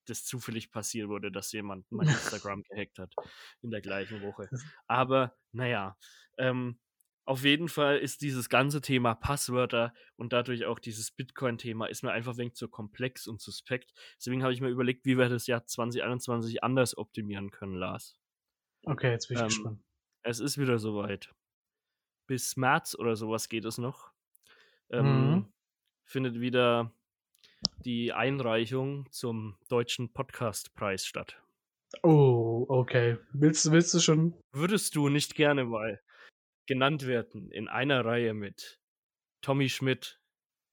das 0.07 0.25
zufällig 0.25 0.71
passiert 0.71 1.09
wurde, 1.09 1.31
dass 1.31 1.53
jemand 1.53 1.91
mein 1.91 2.09
Instagram 2.09 2.63
gehackt 2.65 2.99
hat 2.99 3.15
in 3.63 3.71
der 3.71 3.81
gleichen 3.81 4.23
Woche. 4.23 4.51
Aber 4.87 5.37
naja, 5.53 5.97
ähm, 6.39 6.79
auf 7.25 7.45
jeden 7.45 7.69
Fall 7.69 7.99
ist 7.99 8.23
dieses 8.23 8.49
ganze 8.49 8.81
Thema 8.81 9.15
Passwörter 9.15 9.95
und 10.17 10.33
dadurch 10.33 10.65
auch 10.65 10.79
dieses 10.79 11.13
Bitcoin-Thema 11.13 11.87
ist 11.87 12.03
mir 12.03 12.13
einfach 12.13 12.33
ein 12.33 12.39
wenig 12.39 12.55
zu 12.55 12.69
komplex 12.69 13.27
und 13.27 13.41
suspekt. 13.41 13.93
Deswegen 14.19 14.43
habe 14.43 14.53
ich 14.53 14.61
mir 14.61 14.69
überlegt, 14.71 15.05
wie 15.05 15.17
wir 15.17 15.29
das 15.29 15.47
Jahr 15.47 15.65
2021 15.67 16.65
anders 16.65 16.97
optimieren 16.97 17.51
können, 17.51 17.75
Lars. 17.77 18.17
Okay, 18.85 19.11
jetzt 19.13 19.29
bin 19.29 19.37
ich 19.37 19.43
Ähm, 19.43 19.49
gespannt. 19.49 19.83
Es 20.23 20.41
ist 20.41 20.59
wieder 20.59 20.79
soweit. 20.79 21.33
Bis 22.27 22.57
März 22.57 22.95
oder 22.95 23.17
sowas 23.17 23.49
geht 23.49 23.65
es 23.65 23.79
noch. 23.79 24.11
Ähm, 24.91 25.31
Mhm. 25.35 25.53
Findet 26.05 26.41
wieder 26.41 26.93
die 27.85 28.13
Einreichung 28.13 29.07
zum 29.13 29.57
Deutschen 29.69 30.13
Podcastpreis 30.13 31.07
statt. 31.07 31.41
Oh, 32.03 32.67
okay. 32.69 33.17
Willst, 33.33 33.65
du- 33.67 33.71
willst 33.73 33.95
du 33.95 34.01
schon? 34.01 34.35
Würdest 34.53 34.97
du 34.97 35.09
nicht 35.09 35.35
gerne 35.35 35.65
mal 35.65 36.01
genannt 36.67 37.07
werden 37.07 37.51
in 37.51 37.69
einer 37.69 38.05
Reihe 38.05 38.35
mit 38.35 38.81
Tommy 39.41 39.69
Schmidt, 39.69 40.21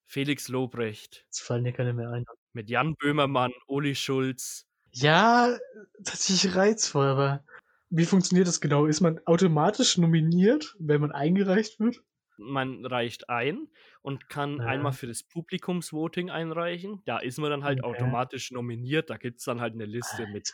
Felix 0.05 0.47
Lobrecht, 0.47 1.23
Jetzt 1.27 1.41
fallen 1.41 1.63
dir 1.63 1.73
keine 1.73 1.93
mehr 1.93 2.09
ein. 2.09 2.25
mit 2.53 2.69
Jan 2.69 2.95
Böhmermann, 2.95 3.53
Uli 3.67 3.95
Schulz? 3.95 4.67
Ja, 4.91 5.57
tatsächlich 6.03 6.55
reizvoll, 6.55 7.05
aber 7.07 7.43
wie 7.89 8.05
funktioniert 8.05 8.47
das 8.47 8.61
genau? 8.61 8.85
Ist 8.85 9.01
man 9.01 9.19
automatisch 9.25 9.97
nominiert, 9.97 10.75
wenn 10.79 11.01
man 11.01 11.11
eingereicht 11.11 11.79
wird? 11.79 12.03
Man 12.39 12.85
reicht 12.85 13.29
ein 13.29 13.67
und 14.01 14.29
kann 14.29 14.59
Ja. 14.59 14.61
einmal 14.61 14.91
für 14.93 15.07
das 15.07 15.23
Publikumsvoting 15.23 16.29
einreichen. 16.29 17.01
Da 17.05 17.17
ist 17.19 17.39
man 17.39 17.49
dann 17.49 17.63
halt 17.63 17.83
Okay. 17.83 17.83
automatisch 17.83 18.51
nominiert. 18.51 19.09
Da 19.09 19.17
gibt 19.17 19.39
es 19.39 19.45
dann 19.45 19.59
halt 19.61 19.73
eine 19.73 19.85
Liste 19.85 20.27
Ah, 20.27 20.27
mit 20.27 20.53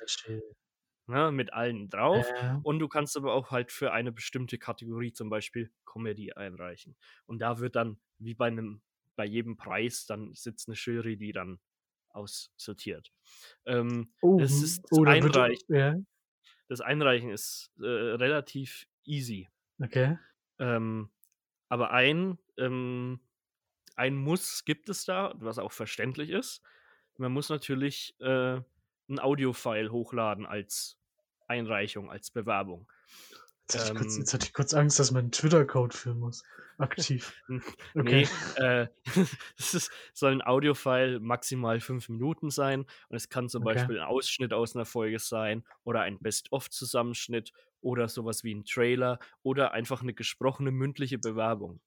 ne, 1.08 1.32
mit 1.32 1.54
allen 1.54 1.90
drauf. 1.90 2.34
Äh, 2.42 2.60
Und 2.62 2.80
du 2.80 2.88
kannst 2.88 3.18
aber 3.18 3.34
auch 3.34 3.52
halt 3.52 3.72
für 3.72 3.92
eine 3.94 4.12
bestimmte 4.12 4.58
Kategorie, 4.58 5.14
zum 5.14 5.30
Beispiel 5.30 5.72
Comedy, 5.86 6.34
einreichen. 6.34 6.96
Und 7.26 7.40
da 7.40 7.60
wird 7.60 7.76
dann, 7.76 8.00
wie 8.20 8.34
bei 8.36 8.48
einem, 8.48 8.82
bei 9.16 9.26
jedem 9.26 9.58
Preis, 9.58 10.06
dann 10.06 10.34
sitzt 10.34 10.68
eine 10.70 10.76
Jury, 10.78 11.18
die 11.18 11.32
dann 11.32 11.60
aussortiert. 12.10 13.12
Ähm, 13.66 14.14
oh, 14.22 14.48
das 14.48 14.62
ist 14.62 14.86
das 14.90 15.00
oh, 15.00 15.06
wird- 15.06 15.38
Einreichen. 15.38 15.76
Ja, 15.76 15.96
Das 16.68 16.82
Einreichen 16.82 17.30
ist 17.30 17.72
äh, 17.80 17.86
relativ 17.86 18.88
easy. 19.06 19.50
okay. 19.82 20.18
Ähm, 20.60 21.10
aber 21.70 21.92
ein, 21.92 22.38
ähm, 22.58 23.20
ein 23.96 24.16
Muss 24.16 24.64
gibt 24.66 24.90
es 24.90 25.06
da, 25.06 25.34
was 25.36 25.58
auch 25.58 25.72
verständlich 25.72 26.30
ist. 26.30 26.62
Man 27.18 27.32
muss 27.32 27.50
natürlich 27.50 28.16
äh, 28.20 28.62
ein 29.10 29.20
Audiofile 29.20 29.92
hochladen 29.92 30.46
als 30.46 30.98
Einreichung, 31.48 32.10
als 32.10 32.32
Bewerbung. 32.32 32.92
Jetzt 33.68 33.76
hatte, 33.76 33.88
ich 33.88 33.94
kurz, 33.96 34.18
Ähm, 34.18 34.18
jetzt 34.18 34.34
hatte 34.34 34.46
ich 34.48 34.54
kurz 34.54 34.74
Angst, 34.74 35.00
dass 35.00 35.12
man 35.12 35.22
einen 35.24 35.32
Twitter-Code 35.32 35.96
führen 35.96 36.20
muss. 36.20 36.46
Aktiv. 36.78 37.34
Nee, 37.96 38.28
äh, 38.56 38.88
es 39.58 39.74
ist, 39.74 39.92
soll 40.14 40.32
ein 40.34 40.42
Audiofile 40.42 41.20
maximal 41.20 41.80
fünf 41.80 42.10
Minuten 42.10 42.50
sein 42.50 42.82
und 43.10 43.16
es 43.16 43.30
kann 43.30 43.50
zum 43.50 43.64
Okay. 43.64 43.64
Beispiel 43.64 44.00
ein 44.00 44.06
Ausschnitt 44.06 44.54
aus 44.54 44.76
einer 44.76 44.86
Folge 44.86 45.20
sein 45.20 45.64
oder 45.84 46.02
ein 46.02 46.20
Best-of-Zusammenschnitt 46.22 47.52
oder 47.82 48.08
sowas 48.10 48.44
wie 48.44 48.54
ein 48.56 48.66
Trailer 48.66 49.20
oder 49.44 49.72
einfach 49.74 50.02
eine 50.02 50.14
gesprochene 50.14 50.72
mündliche 50.72 51.20
Bewerbung. 51.20 51.82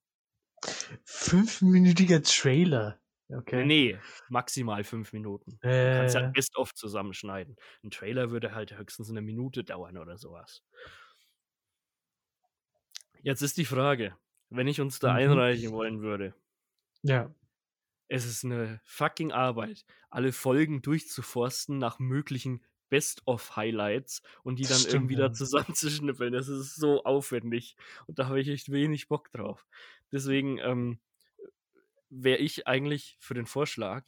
Fünfminütiger 1.05 2.23
Trailer. 2.23 3.01
Okay. 3.29 3.65
Nee, 3.65 3.99
maximal 4.29 4.85
fünf 4.85 5.13
Minuten. 5.13 5.61
Du 5.85 5.91
Äh, 5.91 5.91
kannst 5.91 6.15
ja 6.15 6.21
ein 6.21 6.31
Best-of 6.33 6.75
zusammenschneiden. 6.75 7.57
Ein 7.83 7.91
Trailer 7.91 8.31
würde 8.31 8.55
halt 8.55 8.77
höchstens 8.79 9.11
eine 9.11 9.23
Minute 9.23 9.65
dauern 9.65 9.99
oder 9.99 10.19
sowas. 10.19 10.63
Jetzt 13.27 13.43
ist 13.43 13.57
die 13.59 13.65
Frage, 13.65 14.17
wenn 14.51 14.69
ich 14.69 14.81
uns 14.81 15.01
da 15.01 15.11
Mhm. 15.15 15.19
einreichen 15.19 15.73
wollen 15.73 16.01
würde, 16.01 16.33
ja. 17.03 17.35
es 18.09 18.25
ist 18.25 18.45
eine 18.45 18.81
fucking 18.85 19.33
Arbeit, 19.33 19.85
alle 20.11 20.33
Folgen 20.33 20.81
durchzuforsten 20.83 21.79
nach 21.79 21.99
möglichen 21.99 22.63
Best-of-Highlights 22.89 24.23
und 24.45 24.61
die 24.61 24.63
Das 24.63 24.71
dann 24.71 24.79
stimmt, 24.81 24.95
irgendwie 24.95 25.17
da 25.17 25.27
ja. 25.27 25.33
zusammenzuschnippeln. 25.33 26.33
Das 26.33 26.47
ist 26.49 26.77
so 26.77 27.03
aufwendig 27.05 27.77
und 28.07 28.21
da 28.21 28.27
habe 28.29 28.41
ich 28.41 28.49
echt 28.49 28.71
wenig 28.71 29.09
Bock 29.09 29.33
drauf. 29.33 29.67
Deswegen 30.13 30.59
ähm, 30.59 31.01
wäre 32.11 32.39
ich 32.39 32.69
eigentlich 32.69 33.17
für 33.21 33.35
den 33.35 33.47
Vorschlag, 33.47 34.05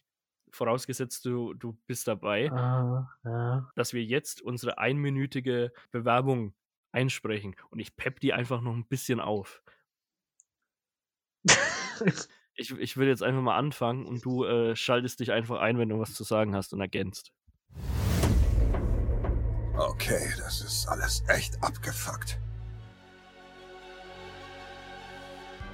vorausgesetzt 0.53 1.25
du, 1.25 1.55
du 1.55 1.73
bist 1.87 2.07
dabei, 2.07 2.51
Ah, 2.53 3.11
ja. 3.25 3.69
dass 3.75 3.93
wir 3.93 4.05
jetzt 4.05 4.41
unsere 4.43 4.79
einminütige 4.79 5.73
Bewerbung 5.91 6.55
einsprechen 6.93 7.57
und 7.71 7.79
ich 7.79 7.97
pepp 7.97 8.21
die 8.21 8.33
einfach 8.33 8.61
noch 8.61 8.75
ein 8.75 8.87
bisschen 8.87 9.21
auf. 9.21 9.63
Ich, 12.61 12.73
ich 12.73 12.97
will 12.97 13.07
jetzt 13.07 13.23
einfach 13.23 13.41
mal 13.41 13.57
anfangen 13.57 14.05
und 14.05 14.25
du 14.25 14.45
äh, 14.45 14.75
schaltest 14.75 15.21
dich 15.21 15.31
einfach 15.31 15.61
ein, 15.61 15.79
wenn 15.79 15.89
du 15.89 16.01
was 16.01 16.13
zu 16.13 16.25
sagen 16.25 16.57
hast 16.57 16.73
und 16.73 16.81
ergänzt. 16.81 17.33
Okay, 19.77 20.29
das 20.39 20.61
ist 20.61 20.89
alles 20.89 21.23
echt 21.29 21.63
abgefuckt. 21.63 22.41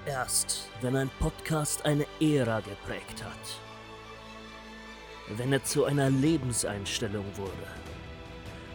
Erst 0.04 0.68
wenn 0.82 0.96
ein 0.96 1.10
Podcast 1.18 1.86
eine 1.86 2.04
Ära 2.20 2.60
geprägt 2.60 3.24
hat. 3.24 3.60
Wenn 5.38 5.54
er 5.54 5.64
zu 5.64 5.86
einer 5.86 6.10
Lebenseinstellung 6.10 7.24
wurde 7.38 7.93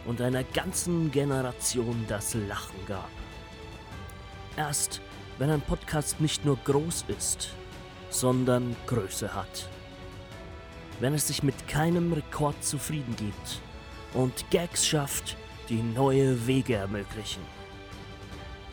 und 0.04 0.20
einer 0.20 0.44
ganzen 0.44 1.10
Generation 1.10 2.04
das 2.08 2.34
Lachen 2.34 2.84
gab. 2.86 3.10
Erst 4.56 5.00
wenn 5.38 5.50
ein 5.50 5.62
Podcast 5.62 6.20
nicht 6.20 6.44
nur 6.44 6.56
groß 6.56 7.06
ist, 7.08 7.54
sondern 8.10 8.76
Größe 8.86 9.34
hat. 9.34 9.68
Wenn 10.98 11.14
es 11.14 11.28
sich 11.28 11.42
mit 11.42 11.66
keinem 11.66 12.12
Rekord 12.12 12.62
zufrieden 12.62 13.16
gibt 13.16 13.60
und 14.12 14.50
Gags 14.50 14.86
schafft, 14.86 15.36
die 15.68 15.82
neue 15.82 16.46
Wege 16.46 16.74
ermöglichen. 16.74 17.42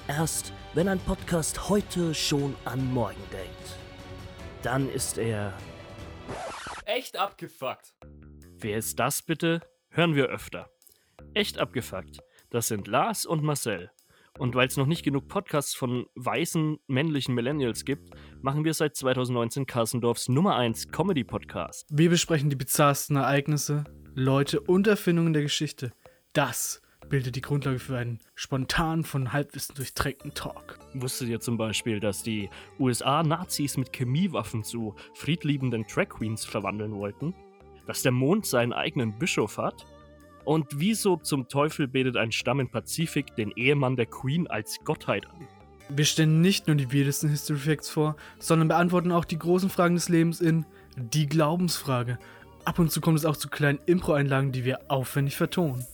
Erst 0.07 0.51
wenn 0.73 0.89
ein 0.89 0.99
Podcast 0.99 1.69
heute 1.69 2.13
schon 2.13 2.55
an 2.65 2.93
morgen 2.93 3.23
denkt, 3.31 3.77
dann 4.61 4.89
ist 4.89 5.17
er 5.17 5.53
Echt 6.87 7.17
abgefuckt. 7.17 7.93
Wer 8.59 8.77
ist 8.77 8.97
das 8.97 9.21
bitte? 9.21 9.59
Hören 9.89 10.15
wir 10.15 10.27
öfter. 10.27 10.69
Echt 11.33 11.59
abgefuckt. 11.59 12.19
Das 12.49 12.67
sind 12.67 12.87
Lars 12.87 13.25
und 13.25 13.43
Marcel. 13.43 13.91
Und 14.37 14.53
weil 14.53 14.67
es 14.67 14.77
noch 14.77 14.85
nicht 14.85 15.03
genug 15.03 15.27
Podcasts 15.27 15.73
von 15.73 16.05
weißen 16.15 16.77
männlichen 16.87 17.33
Millennials 17.33 17.85
gibt, 17.85 18.11
machen 18.41 18.63
wir 18.65 18.73
seit 18.73 18.95
2019 18.95 19.65
Kassendorfs 19.65 20.29
Nummer 20.29 20.55
1 20.55 20.91
Comedy-Podcast. 20.91 21.87
Wir 21.91 22.09
besprechen 22.09 22.49
die 22.49 22.55
bizarrsten 22.55 23.15
Ereignisse, 23.15 23.83
Leute 24.13 24.59
und 24.61 24.85
Erfindungen 24.85 25.33
der 25.33 25.41
Geschichte. 25.41 25.91
Das 26.33 26.81
bildet 27.09 27.35
die 27.35 27.41
Grundlage 27.41 27.79
für 27.79 27.97
einen 27.97 28.19
spontan 28.35 29.03
von 29.03 29.33
Halbwissen 29.33 29.75
durchtränkten 29.75 30.33
Talk. 30.33 30.77
Wusstet 30.93 31.29
ihr 31.29 31.39
zum 31.39 31.57
Beispiel, 31.57 31.99
dass 31.99 32.21
die 32.21 32.49
USA 32.79 33.23
Nazis 33.23 33.77
mit 33.77 33.91
Chemiewaffen 33.93 34.63
zu 34.63 34.95
friedliebenden 35.15 35.85
Drag 35.87 36.09
Queens 36.09 36.45
verwandeln 36.45 36.93
wollten? 36.93 37.33
Dass 37.87 38.01
der 38.01 38.11
Mond 38.11 38.45
seinen 38.45 38.73
eigenen 38.73 39.17
Bischof 39.17 39.57
hat? 39.57 39.85
Und 40.47 40.79
wieso 40.79 41.17
zum 41.17 41.49
Teufel 41.49 41.89
betet 41.89 42.15
ein 42.15 42.31
Stamm 42.31 42.61
im 42.61 42.71
Pazifik 42.71 43.35
den 43.35 43.51
Ehemann 43.51 43.97
der 43.97 44.05
Queen 44.05 44.47
als 44.47 44.79
Gottheit 44.85 45.25
an? 45.25 45.45
Wir 45.89 46.05
stellen 46.05 46.39
nicht 46.39 46.67
nur 46.67 46.77
die 46.77 46.89
weirdesten 46.89 47.29
History 47.29 47.59
Facts 47.59 47.89
vor, 47.89 48.15
sondern 48.39 48.69
beantworten 48.69 49.11
auch 49.11 49.25
die 49.25 49.37
großen 49.37 49.69
Fragen 49.69 49.95
des 49.95 50.07
Lebens 50.07 50.39
in 50.39 50.65
die 50.95 51.27
Glaubensfrage. 51.27 52.17
Ab 52.63 52.79
und 52.79 52.93
zu 52.93 53.01
kommt 53.01 53.19
es 53.19 53.25
auch 53.25 53.35
zu 53.35 53.49
kleinen 53.49 53.81
Impro-Einlagen, 53.87 54.53
die 54.53 54.63
wir 54.63 54.89
aufwendig 54.89 55.35
vertonen. 55.35 55.85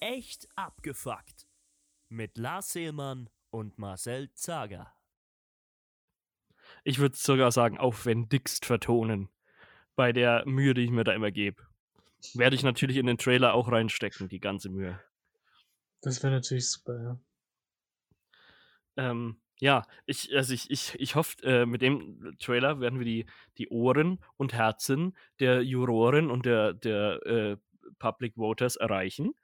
echt 0.00 0.48
abgefuckt. 0.56 1.46
Mit 2.08 2.38
Lars 2.38 2.72
Seemann 2.72 3.30
und 3.50 3.78
Marcel 3.78 4.32
Zager. 4.34 4.92
Ich 6.82 6.98
würde 6.98 7.14
sogar 7.14 7.52
sagen, 7.52 7.78
aufwendigst 7.78 8.66
vertonen. 8.66 9.28
Bei 9.94 10.12
der 10.12 10.44
Mühe, 10.44 10.74
die 10.74 10.82
ich 10.82 10.90
mir 10.90 11.04
da 11.04 11.12
immer 11.12 11.30
gebe. 11.30 11.69
Werde 12.34 12.56
ich 12.56 12.62
natürlich 12.62 12.96
in 12.96 13.06
den 13.06 13.18
Trailer 13.18 13.54
auch 13.54 13.70
reinstecken, 13.70 14.28
die 14.28 14.40
ganze 14.40 14.68
Mühe. 14.68 15.00
Das 16.02 16.22
wäre 16.22 16.32
natürlich 16.32 16.68
super, 16.70 17.02
ja. 17.02 17.20
Ähm, 18.96 19.40
ja, 19.60 19.86
ich, 20.06 20.34
also 20.34 20.54
ich, 20.54 20.70
ich, 20.70 20.94
ich 20.98 21.14
hoffe, 21.14 21.42
äh, 21.42 21.66
mit 21.66 21.82
dem 21.82 22.36
Trailer 22.38 22.80
werden 22.80 22.98
wir 22.98 23.04
die, 23.04 23.26
die 23.58 23.68
Ohren 23.68 24.18
und 24.36 24.54
Herzen 24.54 25.16
der 25.38 25.62
Juroren 25.62 26.30
und 26.30 26.46
der, 26.46 26.72
der 26.72 27.26
äh, 27.26 27.56
Public 27.98 28.36
Voters 28.36 28.76
erreichen. 28.76 29.34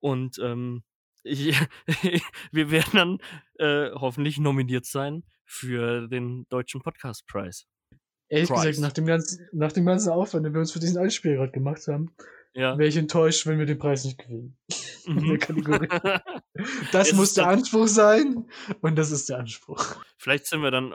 Und 0.00 0.38
ähm, 0.40 0.82
ich, 1.22 1.56
wir 2.52 2.70
werden 2.72 2.92
dann 2.92 3.18
äh, 3.58 3.92
hoffentlich 3.94 4.38
nominiert 4.38 4.84
sein 4.84 5.22
für 5.44 6.08
den 6.08 6.46
Deutschen 6.48 6.82
Podcastpreis. 6.82 7.66
Ehrlich 8.32 8.48
Price. 8.48 8.64
gesagt, 8.64 8.80
nach 8.80 8.92
dem, 8.92 9.06
ganzen, 9.06 9.48
nach 9.52 9.72
dem 9.72 9.84
ganzen 9.86 10.10
Aufwand, 10.10 10.46
den 10.46 10.54
wir 10.54 10.60
uns 10.60 10.72
für 10.72 10.80
diesen 10.80 10.98
Einspiel 10.98 11.36
gerade 11.36 11.52
gemacht 11.52 11.86
haben, 11.86 12.14
Ja. 12.54 12.76
wäre 12.78 12.88
ich 12.88 12.96
enttäuscht, 12.96 13.46
wenn 13.46 13.58
wir 13.58 13.66
den 13.66 13.78
Preis 13.78 14.04
nicht 14.04 14.18
gewinnen. 14.18 14.56
In 15.06 15.14
der 15.16 15.22
Mhm. 15.24 15.38
Kategorie. 15.38 15.88
Das 16.92 17.12
muss 17.14 17.34
der 17.34 17.48
Anspruch 17.48 17.88
sein 17.88 18.44
und 18.82 18.96
das 18.96 19.10
ist 19.10 19.28
der 19.28 19.38
Anspruch. 19.38 19.96
Vielleicht 20.18 20.46
sind 20.46 20.60
wir 20.62 20.70
dann. 20.70 20.94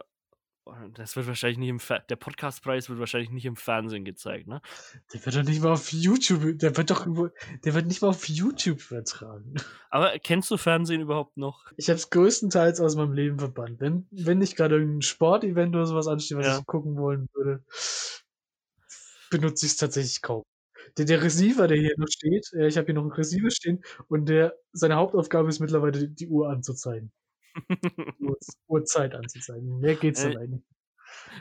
Das 0.94 1.16
wird 1.16 1.28
wahrscheinlich 1.28 1.58
nicht 1.58 1.70
im 1.70 1.80
Fer 1.80 2.00
der 2.10 2.16
Podcastpreis 2.16 2.90
wird 2.90 3.00
wahrscheinlich 3.00 3.30
nicht 3.32 3.46
im 3.46 3.56
Fernsehen 3.56 4.06
gezeigt, 4.06 4.48
ne? 4.48 4.62
Der 5.14 5.26
wird 5.26 5.36
doch 5.36 5.44
nicht 5.44 5.62
mal 5.62 5.72
auf 5.74 5.92
YouTube, 5.92 6.60
der 6.60 6.76
wird 6.78 6.90
doch, 6.90 7.06
der 7.66 7.74
wird 7.74 7.88
nicht 7.88 8.02
mal 8.02 8.10
auf 8.10 8.28
YouTube 8.28 8.80
übertragen. 8.92 9.56
Aber 9.90 10.18
kennst 10.20 10.50
du 10.52 10.58
Fernsehen 10.58 11.02
überhaupt 11.02 11.38
noch? 11.38 11.66
Ich 11.78 11.90
habe 11.90 11.98
es 11.98 12.10
größtenteils 12.10 12.80
aus 12.82 12.96
meinem 12.96 13.14
Leben 13.14 13.40
verbannt. 13.40 13.80
Wenn, 13.80 14.08
wenn 14.12 14.38
nicht 14.40 14.56
gerade 14.56 14.76
irgendein 14.76 15.02
Sportevent 15.02 15.76
oder 15.76 15.86
sowas 15.86 16.08
ansteht, 16.08 16.38
was 16.38 16.46
Ja. 16.48 16.60
ich 16.60 16.66
gucken 16.66 16.98
wollen 16.98 17.28
würde, 17.34 17.64
benutze 19.30 19.66
ich 19.66 19.74
es 19.74 19.78
tatsächlich 19.78 20.22
kaum. 20.22 20.44
Der, 20.98 21.06
der 21.06 21.22
Receiver, 21.22 21.68
der 21.68 21.78
hier 21.78 21.94
noch 21.98 22.08
steht, 22.10 22.52
äh, 22.54 22.68
ich 22.68 22.78
habe 22.78 22.86
hier 22.86 22.96
noch 22.96 23.04
einen 23.04 23.12
Receiver 23.12 23.52
stehen 23.52 23.84
und 24.08 24.30
der 24.30 24.56
seine 24.72 24.96
Hauptaufgabe 24.96 25.50
ist 25.50 25.60
mittlerweile 25.60 25.92
die, 25.92 26.08
die 26.16 26.28
Uhr 26.28 26.50
anzuzeigen. 26.50 27.12
Uhrzeit 28.68 29.16
anzuzeigen. 29.16 29.80
Mehr 29.80 29.96
geht's 29.96 30.24
Äh, 30.24 30.36
eigentlich. 30.38 30.64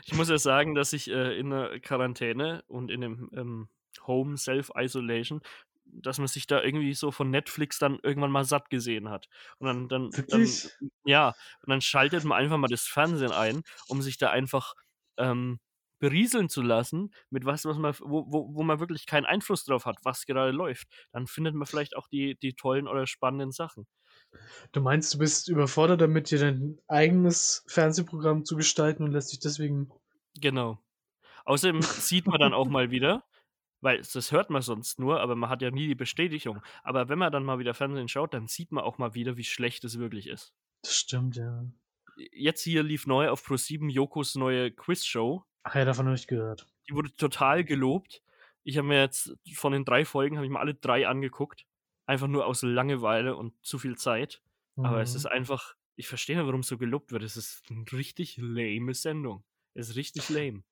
Ich 0.05 0.13
muss 0.13 0.29
ja 0.29 0.37
sagen, 0.37 0.75
dass 0.75 0.93
ich 0.93 1.09
äh, 1.09 1.37
in 1.37 1.49
der 1.49 1.79
Quarantäne 1.79 2.63
und 2.67 2.89
in 2.89 3.01
dem 3.01 3.29
ähm, 3.33 3.69
Home 4.05 4.37
Self-Isolation, 4.37 5.41
dass 5.85 6.17
man 6.19 6.27
sich 6.27 6.47
da 6.47 6.61
irgendwie 6.61 6.93
so 6.93 7.11
von 7.11 7.29
Netflix 7.29 7.79
dann 7.79 7.99
irgendwann 8.03 8.31
mal 8.31 8.43
satt 8.43 8.69
gesehen 8.69 9.09
hat. 9.09 9.27
Und 9.59 9.67
dann, 9.67 9.87
dann, 9.87 10.09
dann 10.27 10.47
ja, 11.05 11.29
und 11.29 11.69
dann 11.69 11.81
schaltet 11.81 12.23
man 12.23 12.37
einfach 12.37 12.57
mal 12.57 12.67
das 12.67 12.83
Fernsehen 12.83 13.31
ein, 13.31 13.63
um 13.87 14.01
sich 14.01 14.17
da 14.17 14.29
einfach 14.29 14.73
ähm, 15.17 15.59
berieseln 15.99 16.49
zu 16.49 16.61
lassen, 16.61 17.11
mit 17.29 17.45
was, 17.45 17.65
was 17.65 17.77
man, 17.77 17.95
wo, 17.99 18.25
wo, 18.27 18.53
wo 18.53 18.63
man 18.63 18.79
wirklich 18.79 19.05
keinen 19.05 19.25
Einfluss 19.25 19.63
drauf 19.65 19.85
hat, 19.85 19.97
was 20.03 20.25
gerade 20.25 20.51
läuft. 20.51 20.87
Dann 21.11 21.27
findet 21.27 21.55
man 21.55 21.65
vielleicht 21.67 21.95
auch 21.95 22.07
die, 22.07 22.37
die 22.41 22.53
tollen 22.53 22.87
oder 22.87 23.07
spannenden 23.07 23.51
Sachen. 23.51 23.87
Du 24.71 24.81
meinst, 24.81 25.13
du 25.13 25.17
bist 25.17 25.47
überfordert 25.47 26.01
damit, 26.01 26.29
dir 26.29 26.39
dein 26.39 26.77
eigenes 26.87 27.63
Fernsehprogramm 27.67 28.45
zu 28.45 28.55
gestalten 28.55 29.03
und 29.03 29.11
lässt 29.11 29.31
dich 29.31 29.39
deswegen. 29.39 29.91
Genau. 30.39 30.79
Außerdem 31.45 31.81
sieht 31.81 32.27
man 32.27 32.39
dann 32.39 32.53
auch 32.53 32.67
mal 32.67 32.91
wieder, 32.91 33.23
weil 33.81 34.01
das 34.01 34.31
hört 34.31 34.49
man 34.49 34.61
sonst 34.61 34.99
nur, 34.99 35.21
aber 35.21 35.35
man 35.35 35.49
hat 35.49 35.61
ja 35.61 35.71
nie 35.71 35.87
die 35.87 35.95
Bestätigung. 35.95 36.61
Aber 36.83 37.09
wenn 37.09 37.19
man 37.19 37.31
dann 37.31 37.43
mal 37.43 37.59
wieder 37.59 37.73
Fernsehen 37.73 38.07
schaut, 38.07 38.33
dann 38.33 38.47
sieht 38.47 38.71
man 38.71 38.83
auch 38.83 38.97
mal 38.97 39.13
wieder, 39.13 39.37
wie 39.37 39.43
schlecht 39.43 39.83
es 39.83 39.99
wirklich 39.99 40.27
ist. 40.27 40.53
Das 40.81 40.95
stimmt, 40.95 41.35
ja. 41.35 41.65
Jetzt 42.31 42.63
hier 42.63 42.83
lief 42.83 43.05
neu 43.05 43.29
auf 43.29 43.45
Pro7 43.47 43.89
Jokos 43.89 44.35
neue 44.35 44.71
Quizshow. 44.71 45.43
Ach 45.63 45.75
ja, 45.75 45.85
davon 45.85 46.07
habe 46.07 46.15
ich 46.15 46.27
gehört. 46.27 46.67
Die 46.89 46.95
wurde 46.95 47.13
total 47.15 47.63
gelobt. 47.63 48.23
Ich 48.63 48.77
habe 48.77 48.87
mir 48.87 48.99
jetzt 48.99 49.35
von 49.53 49.71
den 49.71 49.85
drei 49.85 50.03
Folgen, 50.03 50.37
habe 50.37 50.45
ich 50.45 50.51
mir 50.51 50.59
alle 50.59 50.73
drei 50.73 51.07
angeguckt. 51.07 51.65
Einfach 52.07 52.27
nur 52.27 52.47
aus 52.47 52.63
Langeweile 52.63 53.35
und 53.35 53.53
zu 53.63 53.77
viel 53.77 53.97
Zeit. 53.97 54.41
Aber 54.77 55.01
es 55.01 55.11
Mhm. 55.11 55.17
ist 55.17 55.25
einfach, 55.27 55.75
ich 55.95 56.07
verstehe 56.07 56.37
nicht, 56.37 56.45
warum 56.45 56.61
es 56.61 56.67
so 56.67 56.77
gelobt 56.77 57.11
wird. 57.11 57.23
Es 57.23 57.37
ist 57.37 57.63
eine 57.69 57.85
richtig 57.91 58.37
lame 58.37 58.93
Sendung. 58.95 59.43
Es 59.75 59.89
ist 59.89 59.95
richtig 59.95 60.29
lame. 60.29 60.63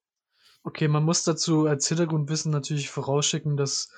Okay, 0.63 0.87
man 0.87 1.03
muss 1.03 1.23
dazu 1.23 1.67
als 1.67 1.87
Hintergrundwissen 1.87 2.51
natürlich 2.51 2.89
vorausschicken, 2.89 3.57
dass 3.57 3.91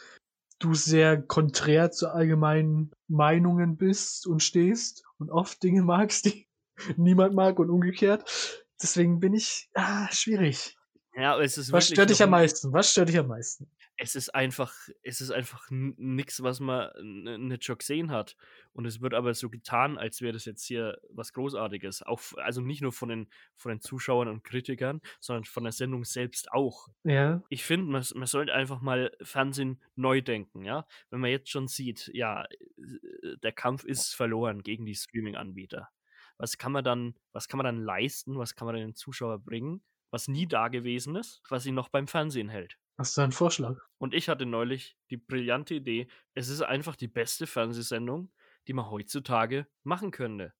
du 0.60 0.74
sehr 0.74 1.22
konträr 1.22 1.92
zu 1.92 2.12
allgemeinen 2.12 2.92
Meinungen 3.08 3.78
bist 3.78 4.28
und 4.28 4.42
stehst 4.44 5.04
und 5.20 5.30
oft 5.30 5.62
Dinge 5.64 5.84
magst, 5.84 6.26
die 6.26 6.48
niemand 6.98 7.36
mag 7.36 7.60
und 7.60 7.70
umgekehrt. 7.70 8.66
Deswegen 8.82 9.20
bin 9.20 9.34
ich 9.34 9.70
ah, 9.76 10.12
schwierig. 10.12 10.78
Ja, 11.16 11.34
aber 11.34 11.44
es 11.44 11.58
ist 11.58 11.72
Was 11.72 11.88
stört 11.88 12.10
dich 12.10 12.22
am 12.22 12.30
meisten? 12.32 12.74
Was 12.74 12.92
stört 12.92 13.10
dich 13.10 13.18
am 13.18 13.28
meisten? 13.28 13.70
Es 13.98 14.16
ist 14.16 14.34
einfach, 14.36 14.74
es 15.04 15.22
ist 15.22 15.32
einfach 15.32 15.70
n- 15.72 15.96
nix, 15.98 16.44
was 16.44 16.60
man 16.60 16.92
nicht 17.02 17.64
schon 17.66 17.78
gesehen 17.80 18.12
hat. 18.12 18.36
Und 18.74 18.86
es 18.86 19.02
wird 19.02 19.14
aber 19.14 19.34
so 19.34 19.50
getan, 19.50 19.98
als 19.98 20.22
wäre 20.22 20.34
das 20.34 20.46
jetzt 20.46 20.66
hier 20.66 21.00
was 21.10 21.34
Großartiges. 21.34 22.04
Auch, 22.04 22.22
also 22.38 22.62
nicht 22.62 22.82
nur 22.82 22.92
von 22.94 23.10
den, 23.10 23.30
von 23.56 23.70
den 23.72 23.82
Zuschauern 23.82 24.28
und 24.28 24.44
Kritikern, 24.44 25.02
sondern 25.20 25.46
von 25.46 25.64
der 25.64 25.72
Sendung 25.74 26.06
selbst 26.06 26.52
auch. 26.52 26.88
Ja, 27.04 27.42
Ich 27.50 27.64
finde, 27.66 27.92
man, 27.92 28.04
man 28.16 28.28
sollte 28.28 28.54
einfach 28.54 28.82
mal 28.82 29.16
Fernsehen 29.22 29.82
neu 29.96 30.22
denken, 30.22 30.64
ja. 30.66 30.86
Wenn 31.10 31.22
man 31.22 31.32
jetzt 31.32 31.50
schon 31.50 31.68
sieht, 31.68 32.10
ja, 32.14 32.44
äh, 32.46 33.38
der 33.44 33.52
Kampf 33.52 33.84
ist 33.84 34.14
verloren 34.16 34.64
gegen 34.64 34.86
die 34.86 34.96
Streaming-Anbieter. 34.96 35.90
Was 36.38 36.58
kann 36.58 36.72
man 36.72 36.84
dann, 36.84 37.16
was 37.32 37.48
kann 37.48 37.58
man 37.58 37.66
dann 37.66 37.78
leisten, 37.84 38.38
was 38.38 38.56
kann 38.56 38.66
man 38.68 38.76
den 38.76 38.96
Zuschauer 38.96 39.40
bringen, 39.40 39.84
was 40.12 40.28
nie 40.28 40.48
da 40.48 40.68
gewesen 40.68 41.16
ist, 41.16 41.42
was 41.50 41.66
ihn 41.66 41.76
noch 41.76 41.90
beim 41.90 42.08
Fernsehen 42.08 42.50
hält? 42.50 42.78
Hast 42.98 43.18
du 43.18 43.22
einen 43.22 43.32
Vorschlag? 43.32 43.78
Und 43.98 44.14
ich 44.14 44.30
hatte 44.30 44.46
neulich 44.46 44.98
die 45.10 45.18
brillante 45.18 45.76
Idee, 45.76 46.08
es 46.34 46.50
ist 46.50 46.62
einfach 46.62 46.96
die 46.96 47.08
beste 47.08 47.48
Fernsehsendung, 47.48 48.32
die 48.68 48.74
man 48.74 48.90
heutzutage 48.90 49.68
machen 49.84 50.12
könnte. 50.12 50.54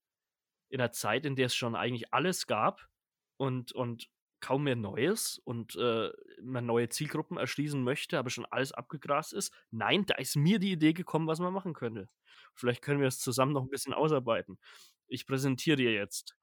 In 0.70 0.82
einer 0.82 0.92
Zeit, 0.92 1.26
in 1.26 1.36
der 1.36 1.48
es 1.48 1.56
schon 1.56 1.76
eigentlich 1.76 2.14
alles 2.14 2.48
gab 2.48 2.88
und, 3.38 3.72
und 3.72 4.10
kaum 4.40 4.64
mehr 4.64 4.76
Neues 4.76 5.40
und 5.40 5.76
äh, 5.76 6.12
man 6.42 6.66
neue 6.66 6.90
Zielgruppen 6.90 7.38
erschließen 7.38 7.84
möchte, 7.84 8.20
aber 8.20 8.30
schon 8.30 8.46
alles 8.46 8.72
abgegrast 8.72 9.34
ist. 9.34 9.52
Nein, 9.72 10.06
da 10.06 10.16
ist 10.16 10.36
mir 10.36 10.60
die 10.60 10.72
Idee 10.72 10.94
gekommen, 10.94 11.28
was 11.28 11.40
man 11.40 11.54
machen 11.54 11.74
könnte. 11.74 12.10
Vielleicht 12.54 12.82
können 12.82 13.00
wir 13.00 13.08
es 13.08 13.20
zusammen 13.20 13.54
noch 13.54 13.64
ein 13.64 13.70
bisschen 13.70 13.94
ausarbeiten. 13.94 14.60
Ich 15.08 15.26
präsentiere 15.26 15.78
dir 15.78 15.94
jetzt 15.94 16.37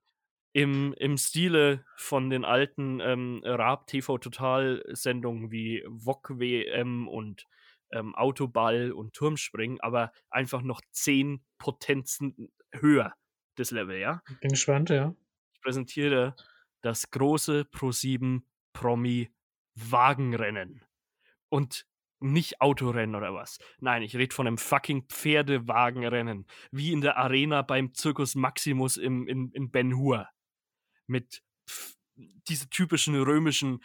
im, 0.54 0.94
im 0.98 1.18
Stile 1.18 1.84
von 1.96 2.30
den 2.30 2.44
alten 2.44 3.00
ähm, 3.00 3.42
Raab 3.44 3.88
TV 3.88 4.18
Total 4.18 4.82
Sendungen 4.92 5.50
wie 5.50 5.84
VOG 5.88 6.38
WM 6.38 7.08
und 7.08 7.46
ähm, 7.90 8.14
Autoball 8.14 8.92
und 8.92 9.14
Turmspringen, 9.14 9.80
aber 9.80 10.12
einfach 10.30 10.62
noch 10.62 10.80
zehn 10.92 11.44
Potenzen 11.58 12.52
höher, 12.72 13.14
das 13.56 13.72
Level, 13.72 13.98
ja? 13.98 14.22
Bin 14.40 14.50
gespannt, 14.50 14.90
ja. 14.90 15.14
Ich 15.54 15.60
präsentiere 15.60 16.36
das 16.82 17.10
große 17.10 17.62
Pro7 17.62 18.42
Promi 18.72 19.30
Wagenrennen. 19.74 20.82
Und 21.48 21.84
nicht 22.20 22.60
Autorennen 22.60 23.16
oder 23.16 23.34
was. 23.34 23.58
Nein, 23.80 24.02
ich 24.02 24.16
rede 24.16 24.34
von 24.34 24.46
einem 24.46 24.58
fucking 24.58 25.06
Pferdewagenrennen. 25.08 26.46
Wie 26.70 26.92
in 26.92 27.00
der 27.00 27.16
Arena 27.16 27.62
beim 27.62 27.92
Circus 27.92 28.36
Maximus 28.36 28.96
im, 28.96 29.26
in, 29.26 29.50
in 29.50 29.70
Ben 29.70 29.96
Hur. 29.96 30.28
Mit 31.06 31.42
pf, 31.68 31.94
diese 32.48 32.68
typischen 32.68 33.14
römischen 33.20 33.80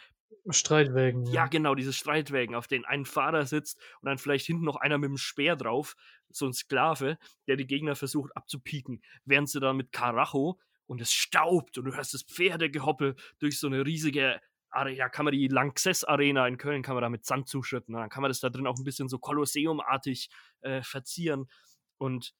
Streitwägen. 0.48 1.26
ja, 1.26 1.46
genau, 1.46 1.74
diese 1.74 1.92
Streitwägen, 1.92 2.54
auf 2.54 2.66
denen 2.66 2.84
ein 2.84 3.04
Fahrer 3.04 3.46
sitzt 3.46 3.78
und 4.00 4.06
dann 4.06 4.18
vielleicht 4.18 4.46
hinten 4.46 4.64
noch 4.64 4.76
einer 4.76 4.98
mit 4.98 5.08
dem 5.08 5.16
Speer 5.16 5.56
drauf, 5.56 5.96
so 6.30 6.46
ein 6.46 6.52
Sklave, 6.52 7.18
der 7.46 7.56
die 7.56 7.66
Gegner 7.66 7.94
versucht 7.94 8.34
abzupieken, 8.36 9.02
während 9.24 9.48
sie 9.48 9.60
dann 9.60 9.76
mit 9.76 9.92
Karacho 9.92 10.58
und 10.86 11.00
es 11.00 11.12
staubt 11.12 11.78
und 11.78 11.84
du 11.84 11.94
hörst 11.94 12.14
das 12.14 12.22
Pferdegehoppel 12.22 13.16
durch 13.38 13.58
so 13.58 13.66
eine 13.66 13.84
riesige 13.84 14.40
Are 14.72 14.90
ja, 14.92 15.08
kann 15.08 15.24
man 15.24 15.32
die 15.32 15.48
Lanxess 15.48 16.04
Arena 16.04 16.46
in 16.46 16.56
Köln 16.56 16.82
kann 16.82 16.94
man 16.94 17.02
da 17.02 17.08
mit 17.08 17.26
Sand 17.26 17.48
zuschütten, 17.48 17.94
dann 17.94 18.08
kann 18.08 18.22
man 18.22 18.30
das 18.30 18.38
da 18.38 18.50
drin 18.50 18.68
auch 18.68 18.78
ein 18.78 18.84
bisschen 18.84 19.08
so 19.08 19.18
Kolosseum-artig 19.18 20.30
äh, 20.60 20.82
verzieren 20.82 21.50
und 21.98 22.34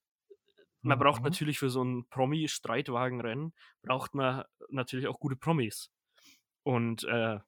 man 0.83 0.99
braucht 0.99 1.23
Mhm. 1.23 1.25
natürlich 1.25 1.59
für 1.59 1.71
so 1.71 1.83
ein 1.85 2.09
Promi-Streitwagenrennen 2.11 3.55
braucht 3.83 4.15
man 4.15 4.45
natürlich 4.71 5.09
auch 5.09 5.21
gute 5.21 5.37
Promis. 5.37 5.91
Und 6.65 7.05
äh, 7.05 7.41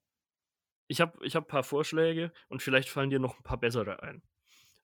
ich 0.89 1.01
habe 1.01 1.24
ich 1.24 1.37
hab 1.37 1.45
ein 1.45 1.49
paar 1.49 1.62
Vorschläge 1.64 2.33
und 2.49 2.62
vielleicht 2.62 2.89
fallen 2.89 3.11
dir 3.11 3.18
noch 3.20 3.37
ein 3.39 3.43
paar 3.43 3.59
bessere 3.59 4.03
ein. 4.03 4.22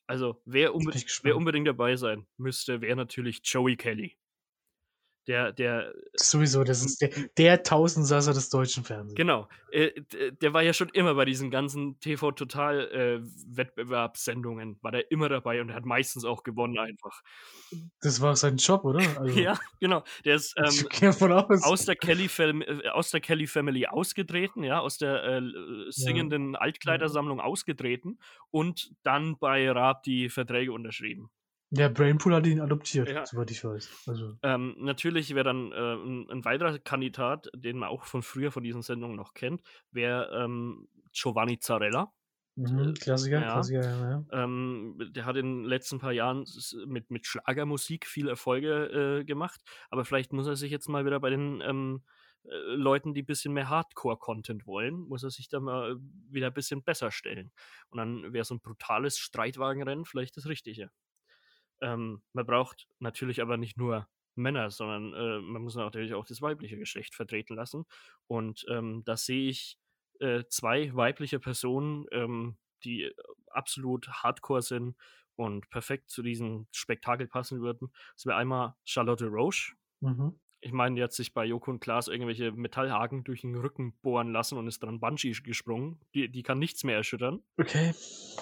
Also, 0.07 0.43
wer, 0.47 0.75
unbe 0.75 0.93
wer 1.23 1.37
unbedingt 1.37 1.69
dabei 1.69 1.97
sein 1.97 2.27
müsste, 2.39 2.81
wäre 2.81 2.97
natürlich 2.97 3.41
Joey 3.45 3.77
Kelly. 3.77 4.19
Der, 5.29 5.53
der, 5.53 5.95
Sowieso, 6.15 6.65
das 6.65 6.83
ist 6.83 7.01
der, 7.03 7.11
der 7.37 7.63
Tausendsasser 7.63 8.33
des 8.33 8.49
deutschen 8.49 8.83
Fernsehens. 8.83 9.15
genau, 9.15 9.47
äh, 9.71 9.91
der 10.33 10.55
war 10.55 10.63
ja 10.63 10.73
schon 10.73 10.89
immer 10.89 11.15
bei 11.15 11.27
diesen 11.27 11.51
ganzen 11.51 12.01
TV-Total-Wettbewerbssendungen, 12.01 14.79
war 14.81 14.91
der 14.91 15.11
immer 15.11 15.29
dabei 15.29 15.61
und 15.61 15.75
hat 15.75 15.85
meistens 15.85 16.25
auch 16.25 16.45
gewonnen 16.45 16.79
einfach. 16.79 17.21
Das 18.01 18.23
war 18.23 18.35
sein 18.37 18.57
Job, 18.57 18.87
oder? 18.87 18.99
Also, 19.19 19.39
Ja, 19.39 19.59
genau. 19.81 20.03
Der 20.25 20.37
ist 20.37 20.55
ähm, 21.03 21.33
aus. 21.33 21.63
aus 21.63 21.85
der 21.85 21.97
Kelly 21.97 22.29
Fam 22.29 22.63
äh, 22.63 22.89
aus 22.89 23.11
der 23.11 23.21
Kelly 23.21 23.47
Family 23.47 23.87
ausgetreten, 23.87 24.65
ja, 24.65 24.81
aus 24.81 24.97
der 24.97 25.23
äh, 25.25 25.43
singenden 25.91 26.57
Altkleidersammlung 26.57 27.39
ausgetreten 27.41 28.19
und 28.51 28.93
dann 29.03 29.37
bei 29.39 29.71
Raab 29.71 30.05
die 30.05 30.31
Verträge 30.31 30.73
unterschrieben. 30.73 31.29
Der 31.71 31.91
Brainpool 31.91 32.35
hat 32.35 32.47
ihn 32.47 32.61
adoptiert, 32.61 33.09
Ja. 33.09 33.27
soweit 33.27 33.51
ich 33.51 33.63
weiß. 33.63 34.05
Also, 34.09 34.39
Ähm, 34.43 34.75
natürlich 34.79 35.35
wäre 35.35 35.45
dann 35.45 35.73
äh, 35.73 35.95
ein, 35.95 36.31
ein 36.31 36.45
weiterer 36.45 36.79
Kandidat, 36.79 37.51
den 37.55 37.79
man 37.79 37.89
auch 37.91 38.05
von 38.05 38.23
früher 38.23 38.51
von 38.51 38.63
diesen 38.63 38.83
Sendungen 38.83 39.17
noch 39.17 39.35
kennt, 39.35 39.63
wäre 39.91 40.31
ähm, 40.45 40.89
Giovanni 41.13 41.59
Zarella. 41.59 42.13
mhm, 42.57 42.95
Klassiker, 42.95 43.41
ja. 43.41 43.53
Klassiker, 43.53 43.83
ja. 43.83 44.25
Ähm, 44.45 44.97
der 45.15 45.27
hat 45.27 45.37
in 45.37 45.63
den 45.63 45.65
letzten 45.65 45.99
paar 45.99 46.13
Jahren 46.13 46.45
mit, 46.87 47.11
mit 47.11 47.27
Schlagermusik 47.27 48.07
viel 48.07 48.29
Erfolge 48.29 49.21
äh, 49.21 49.25
gemacht, 49.25 49.61
aber 49.91 50.05
vielleicht 50.05 50.33
muss 50.33 50.47
er 50.47 50.57
sich 50.57 50.71
jetzt 50.71 50.89
mal 50.89 51.05
wieder 51.05 51.21
bei 51.21 51.31
den 51.31 51.61
ähm, 51.61 52.03
äh, 52.45 52.55
Leuten, 52.75 53.15
die 53.15 53.23
ein 53.23 53.27
bisschen 53.27 53.53
mehr 53.53 53.69
Hardcore-Content 53.69 54.67
wollen, 54.67 54.95
muss 55.01 55.23
er 55.23 55.31
sich 55.31 55.49
da 55.49 55.61
mal 55.61 55.93
äh, 55.93 55.97
wieder 56.33 56.47
ein 56.49 56.55
bisschen 56.55 56.83
besser 56.83 57.11
stellen. 57.11 57.53
Und 57.91 57.99
dann 57.99 58.33
wäre 58.33 58.45
so 58.45 58.55
ein 58.55 58.61
brutales 58.61 59.19
Streitwagenrennen 59.19 60.05
vielleicht 60.05 60.37
das 60.37 60.47
Richtige. 60.47 60.91
Ähm, 61.81 62.23
man 62.33 62.47
braucht 62.47 62.89
natürlich 62.99 63.41
aber 63.41 63.57
nicht 63.57 63.77
nur 63.77 64.09
Männer, 64.35 64.71
sondern 64.71 65.13
äh, 65.15 65.41
man 65.41 65.63
muss 65.63 65.75
natürlich 65.75 66.15
auch 66.15 66.25
das 66.25 66.41
weibliche 66.41 66.79
Geschlecht 66.79 67.15
vertreten 67.15 67.57
lassen. 67.57 67.85
Und 68.27 68.65
ähm, 68.69 69.03
da 69.05 69.17
sehe 69.17 69.49
ich 69.51 69.79
äh, 70.21 70.45
zwei 70.49 70.95
weibliche 70.95 71.41
Personen, 71.41 72.07
ähm, 72.13 72.57
die 72.85 73.05
äh, 73.05 73.15
absolut 73.51 74.09
hardcore 74.09 74.63
sind 74.63 74.97
und 75.37 75.69
perfekt 75.71 76.11
zu 76.11 76.23
diesem 76.23 76.67
Spektakel 76.73 77.29
passen 77.29 77.61
würden. 77.61 77.93
Das 78.15 78.27
wäre 78.27 78.37
einmal 78.37 78.75
Charlotte 78.85 79.27
Roche. 79.27 79.75
Mhm. 80.01 80.39
Ich 80.61 80.73
meine, 80.73 80.97
die 80.97 81.03
hat 81.05 81.13
sich 81.13 81.33
bei 81.33 81.45
Joko 81.45 81.71
und 81.71 81.79
Klaas 81.79 82.09
irgendwelche 82.09 82.51
Metallhaken 82.51 83.23
durch 83.23 83.43
den 83.43 83.55
Rücken 83.55 83.97
bohren 84.03 84.33
lassen 84.33 84.59
und 84.59 84.67
ist 84.67 84.83
dann 84.83 84.99
Bungee 84.99 85.31
gesprungen. 85.31 86.01
Die, 86.15 86.29
die 86.29 86.43
kann 86.43 86.59
nichts 86.59 86.83
mehr 86.83 86.97
erschüttern. 86.97 87.45
Okay. 87.59 87.95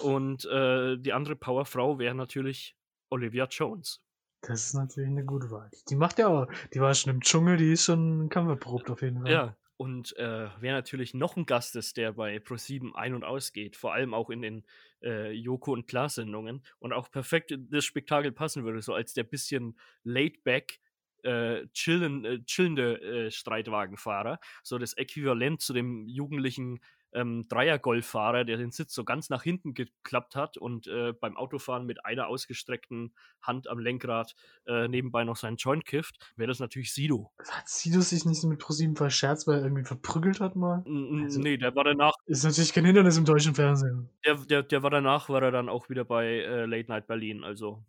Und 0.03 0.47
äh, 0.47 0.97
die 0.97 1.13
andere 1.13 1.37
Powerfrau 1.37 1.99
wäre 1.99 2.15
natürlich 2.15 2.75
Olivia 3.11 3.47
Jones. 3.51 4.03
Das 4.43 4.67
ist 4.67 4.75
natürlich 4.75 5.11
eine 5.11 5.25
gute 5.25 5.51
Wahl. 5.51 5.71
Die 5.89 5.97
macht 5.97 6.19
ja 6.19 6.29
auch, 6.29 6.47
die 6.73 6.81
war 6.81 6.95
schon 6.95 7.15
im 7.15 7.21
Dschungel, 7.21 7.57
die 7.57 7.73
ist 7.73 7.85
schon 7.85 8.29
kampferprobt 8.29 8.91
auf 8.91 9.03
jeden 9.03 9.23
Fall. 9.23 9.31
Ja. 9.31 9.57
Und 9.79 10.17
äh, 10.17 10.49
wer 10.59 10.73
natürlich 10.73 11.13
noch 11.13 11.37
ein 11.37 11.45
Gast 11.45 11.77
ist, 11.77 11.97
der 11.99 12.13
bei 12.13 12.37
Pro7 12.39 12.95
ein- 12.95 13.15
und 13.15 13.25
ausgeht, 13.25 13.77
vor 13.77 13.93
allem 13.93 14.15
auch 14.15 14.31
in 14.31 14.41
den 14.41 14.65
äh, 15.03 15.33
Joko 15.33 15.73
und 15.73 15.87
Klaas-Sendungen 15.87 16.63
und 16.79 16.93
auch 16.95 17.11
perfekt 17.11 17.51
in 17.51 17.69
das 17.69 17.85
Spektakel 17.85 18.33
passen 18.33 18.65
würde, 18.65 18.81
so 18.81 18.95
als 18.95 19.13
der 19.13 19.25
bisschen 19.25 19.79
laid-back, 20.03 20.81
äh, 21.25 21.67
chillen, 21.75 22.25
äh, 22.25 22.43
chillende 22.45 23.01
äh, 23.03 23.31
Streitwagenfahrer, 23.31 24.39
so 24.63 24.79
das 24.79 24.95
Äquivalent 24.95 25.61
zu 25.61 25.75
dem 25.75 26.07
jugendlichen 26.07 26.81
ähm, 27.13 27.47
Dreier-Golffahrer, 27.49 28.45
der 28.45 28.57
den 28.57 28.71
Sitz 28.71 28.93
so 28.95 29.05
ganz 29.05 29.31
nach 29.31 29.43
hinten 29.43 29.75
geklappt 29.75 30.37
hat 30.37 30.57
und 30.57 30.87
äh, 30.87 31.13
beim 31.13 31.37
Autofahren 31.37 31.87
mit 31.87 32.05
einer 32.05 32.27
ausgestreckten 32.29 33.15
Hand 33.41 33.69
am 33.69 33.79
Lenkrad 33.79 34.35
äh, 34.67 34.89
nebenbei 34.89 35.25
noch 35.25 35.37
seinen 35.37 35.57
Joint 35.57 35.85
kifft, 35.87 36.33
wäre 36.37 36.49
das 36.49 36.59
natürlich 36.61 36.93
Sido. 36.93 37.33
Hat 37.51 37.69
Sido 37.69 38.01
sich 38.01 38.25
nicht 38.25 38.43
mit 38.45 38.59
ProSieben 38.59 38.97
verscherzt, 38.97 39.47
weil 39.47 39.59
er 39.59 39.63
irgendwie 39.65 39.85
verprügelt 39.85 40.41
hat 40.41 40.57
mal? 40.57 40.83
N- 40.87 41.25
Also- 41.25 41.41
nee, 41.41 41.57
der 41.57 41.75
war 41.75 41.85
danach, 41.85 42.15
Ist 42.27 42.45
natürlich 42.45 42.73
kein 42.73 42.85
Hindernis 42.85 43.17
im 43.17 43.25
deutschen 43.25 43.55
Fernsehen. 43.55 44.09
der, 44.25 44.35
der, 44.37 44.63
der 44.63 44.83
war 44.83 44.91
danach, 44.91 45.29
war 45.29 45.43
er 45.43 45.51
dann 45.51 45.69
auch 45.69 45.89
wieder 45.89 46.05
bei 46.05 46.27
äh, 46.27 46.67
Late 46.67 46.91
Night 46.91 47.07
Berlin, 47.07 47.45
also 47.45 47.83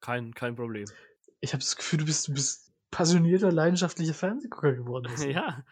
kein, 0.00 0.34
kein 0.34 0.54
Problem. 0.56 0.84
Ich 1.40 1.52
habe 1.52 1.60
das 1.62 1.76
Gefühl, 1.76 2.00
du 2.00 2.04
bist, 2.04 2.28
du 2.28 2.32
bist 2.34 2.72
passionierter, 2.90 3.52
leidenschaftlicher 3.52 4.14
Fernsehgucker 4.14 4.72
geworden. 4.72 5.06
ja. 5.30 5.64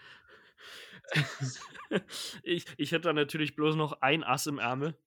ich, 2.43 2.67
ich 2.77 2.93
hätte 2.93 3.03
da 3.03 3.13
natürlich 3.13 3.57
bloß 3.57 3.77
noch 3.77 4.01
ein 4.01 4.25
Ass 4.25 4.47
im 4.47 4.59
Ärmel. 4.59 4.99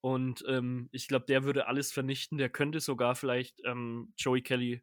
Und 0.00 0.44
ähm, 0.46 0.88
ich 0.92 1.08
glaube, 1.08 1.26
der 1.26 1.44
würde 1.44 1.66
alles 1.66 1.92
vernichten. 1.92 2.38
Der 2.38 2.48
könnte 2.48 2.80
sogar 2.80 3.14
vielleicht 3.14 3.60
ähm, 3.64 4.12
Joey 4.16 4.42
Kelly 4.42 4.82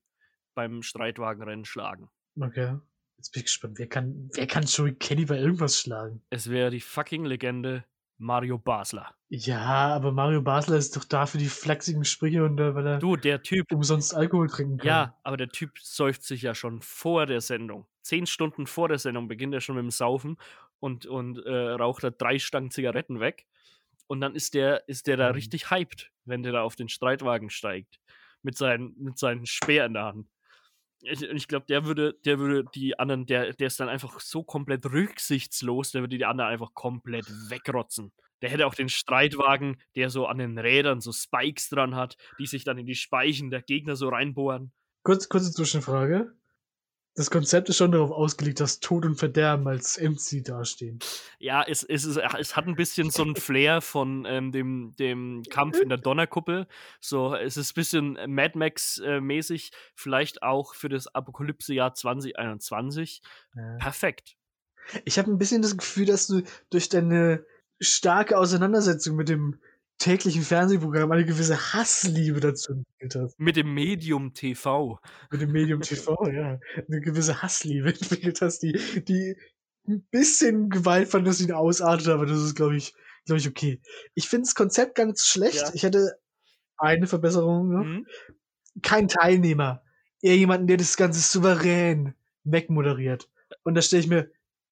beim 0.56 0.82
Streitwagenrennen 0.82 1.66
schlagen. 1.66 2.10
Okay. 2.40 2.78
Jetzt 3.18 3.32
bin 3.32 3.40
ich 3.40 3.46
gespannt. 3.46 3.80
Wer 3.80 3.88
kann, 3.88 4.30
wer 4.34 4.48
kann 4.48 4.64
Joey 4.64 4.94
Kelly 4.94 5.26
bei 5.26 5.38
irgendwas 5.38 5.80
schlagen? 5.80 6.22
Es 6.30 6.50
wäre 6.50 6.70
die 6.70 6.82
fucking 6.82 7.24
Legende 7.26 7.86
Mario 8.18 8.58
Basler. 8.58 9.14
Ja, 9.30 9.94
aber 9.96 10.12
Mario 10.12 10.42
Basler 10.42 10.78
ist 10.78 10.96
doch 10.96 11.04
da 11.04 11.26
für 11.26 11.38
die 11.38 11.48
flachsigen 11.50 12.06
Sprüche 12.06 12.44
und 12.46 12.60
äh, 12.60 12.74
weil 12.76 12.88
er 12.88 13.00
Du, 13.00 13.16
der 13.16 13.42
Typ, 13.42 13.72
umsonst 13.74 14.16
Alkohol 14.16 14.48
trinken 14.48 14.78
kann. 14.78 14.88
Ja, 14.88 15.18
aber 15.24 15.38
der 15.38 15.50
Typ 15.50 15.78
säuft 15.80 16.24
sich 16.24 16.42
ja 16.42 16.56
schon 16.56 16.82
vor 16.82 17.26
der 17.26 17.42
Sendung. 17.42 17.88
Zehn 18.02 18.26
Stunden 18.26 18.68
vor 18.68 18.88
der 18.88 19.00
Sendung 19.00 19.28
beginnt 19.28 19.54
er 19.54 19.62
schon 19.62 19.76
mit 19.76 19.84
dem 19.84 19.92
Saufen 19.92 20.38
und, 20.80 21.06
und 21.06 21.40
äh, 21.46 21.52
raucht 21.72 22.04
da 22.04 22.10
drei 22.12 22.40
Stangen 22.40 22.72
Zigaretten 22.72 23.20
weg. 23.20 23.46
Und 24.08 24.22
dann 24.22 24.36
ist 24.36 24.54
der, 24.54 24.88
ist 24.88 25.08
der 25.08 25.18
da 25.18 25.30
Mhm. 25.30 25.36
richtig 25.36 25.72
hyped, 25.72 26.12
wenn 26.26 26.44
der 26.44 26.52
da 26.54 26.62
auf 26.62 26.76
den 26.76 26.90
Streitwagen 26.90 27.50
steigt. 27.50 28.00
Mit, 28.44 28.56
seinen, 28.58 28.94
mit 28.98 29.18
seinem 29.18 29.46
Speer 29.48 29.86
in 29.88 29.94
der 29.96 30.04
Hand. 30.06 30.28
Ich, 31.06 31.22
ich 31.22 31.48
glaube, 31.48 31.66
der 31.68 31.86
würde, 31.86 32.14
der 32.26 32.40
würde 32.40 32.66
die 32.74 32.98
anderen, 33.00 33.26
der, 33.26 33.54
der 33.54 33.68
ist 33.68 33.80
dann 33.80 33.90
einfach 33.90 34.20
so 34.20 34.44
komplett 34.44 34.86
rücksichtslos, 34.86 35.92
der 35.92 36.02
würde 36.02 36.18
die 36.18 36.26
anderen 36.26 36.52
einfach 36.52 36.74
komplett 36.74 37.26
wegrotzen. 37.50 38.12
Der 38.42 38.50
hätte 38.50 38.68
auch 38.68 38.76
den 38.76 38.90
Streitwagen, 38.90 39.78
der 39.96 40.10
so 40.10 40.28
an 40.28 40.38
den 40.38 40.58
Rädern 40.58 41.02
so 41.02 41.12
Spikes 41.12 41.70
dran 41.70 41.96
hat, 41.96 42.18
die 42.38 42.46
sich 42.46 42.64
dann 42.64 42.78
in 42.78 42.86
die 42.86 42.96
Speichen 42.96 43.50
der 43.50 43.62
Gegner 43.62 43.96
so 43.96 44.10
reinbohren. 44.10 44.72
Kurz, 45.04 45.30
kurze 45.30 45.52
Zwischenfrage. 45.52 46.34
Das 47.16 47.32
Konzept 47.32 47.70
ist 47.70 47.78
schon 47.78 47.94
darauf 47.94 48.12
ausgelegt, 48.12 48.60
dass 48.60 48.82
Tod 48.82 49.06
und 49.06 49.16
Verderben 49.16 49.68
als 49.70 49.98
MC 49.98 50.44
dastehen. 50.44 51.00
Ja, 51.40 51.64
es, 51.66 51.82
es, 51.82 52.04
ist, 52.04 52.18
es 52.18 52.56
hat 52.58 52.68
ein 52.68 52.76
bisschen 52.76 53.10
so 53.10 53.24
einen 53.24 53.38
Flair 53.38 53.80
von 53.80 54.26
ähm, 54.28 54.52
dem, 54.52 54.96
dem 55.00 55.42
Kampf 55.50 55.80
in 55.80 55.88
der 55.88 55.98
Donnerkuppel. 55.98 56.68
So, 57.00 57.34
es 57.34 57.56
ist 57.56 57.72
ein 57.72 57.76
bisschen 57.76 58.20
Mad 58.28 58.58
Max-mäßig, 58.58 59.72
vielleicht 59.96 60.44
auch 60.44 60.76
für 60.76 60.90
das 60.90 61.08
Apokalypse-Jahr 61.08 61.94
2021. 61.94 63.22
Ja. 63.56 63.78
Perfekt. 63.78 64.36
Ich 65.06 65.18
habe 65.18 65.32
ein 65.32 65.38
bisschen 65.38 65.62
das 65.62 65.78
Gefühl, 65.78 66.08
dass 66.08 66.28
du 66.28 66.42
durch 66.70 66.90
deine 66.90 67.46
starke 67.80 68.38
Auseinandersetzung 68.38 69.16
mit 69.16 69.30
dem 69.30 69.60
täglichen 69.98 70.44
Fernsehprogramm 70.44 71.12
eine 71.12 71.26
gewisse 71.26 71.74
Hassliebe 71.74 72.40
dazu 72.40 72.74
entwickelt 72.74 73.16
hast. 73.16 73.40
Mit 73.40 73.56
dem 73.56 73.74
Medium 73.74 74.34
TV. 74.34 75.00
Mit 75.32 75.42
dem 75.42 75.52
Medium 75.52 75.82
TV, 75.82 76.16
ja. 76.32 76.60
Eine 76.88 77.02
gewisse 77.02 77.42
Hassliebe 77.42 77.90
entwickelt 77.94 78.42
hast, 78.42 78.60
die, 78.60 78.74
die 79.08 79.36
ein 79.88 80.06
bisschen 80.12 80.70
gewaltfantasien 80.70 81.52
ausartet, 81.52 82.08
aber 82.08 82.26
das 82.26 82.42
ist, 82.42 82.56
glaube 82.56 82.76
ich, 82.76 82.94
glaube 83.26 83.40
ich, 83.40 83.48
okay. 83.48 83.82
Ich 84.14 84.28
finde 84.28 84.46
das 84.46 84.56
Konzept 84.56 84.96
ganz 84.96 85.26
schlecht. 85.26 85.62
Ja. 85.62 85.72
Ich 85.74 85.84
hätte 85.84 86.18
eine 86.78 87.08
Verbesserung 87.08 87.70
noch. 87.70 87.86
Mhm. 87.86 88.08
Kein 88.82 89.08
Teilnehmer. 89.08 89.84
Eher 90.22 90.38
jemanden, 90.38 90.68
der 90.68 90.78
das 90.78 90.98
Ganze 90.98 91.20
souverän 91.22 92.16
wegmoderiert. 92.44 93.30
Und 93.64 93.76
da 93.76 93.82
stelle 93.82 94.02
ich 94.02 94.08
mir 94.10 94.32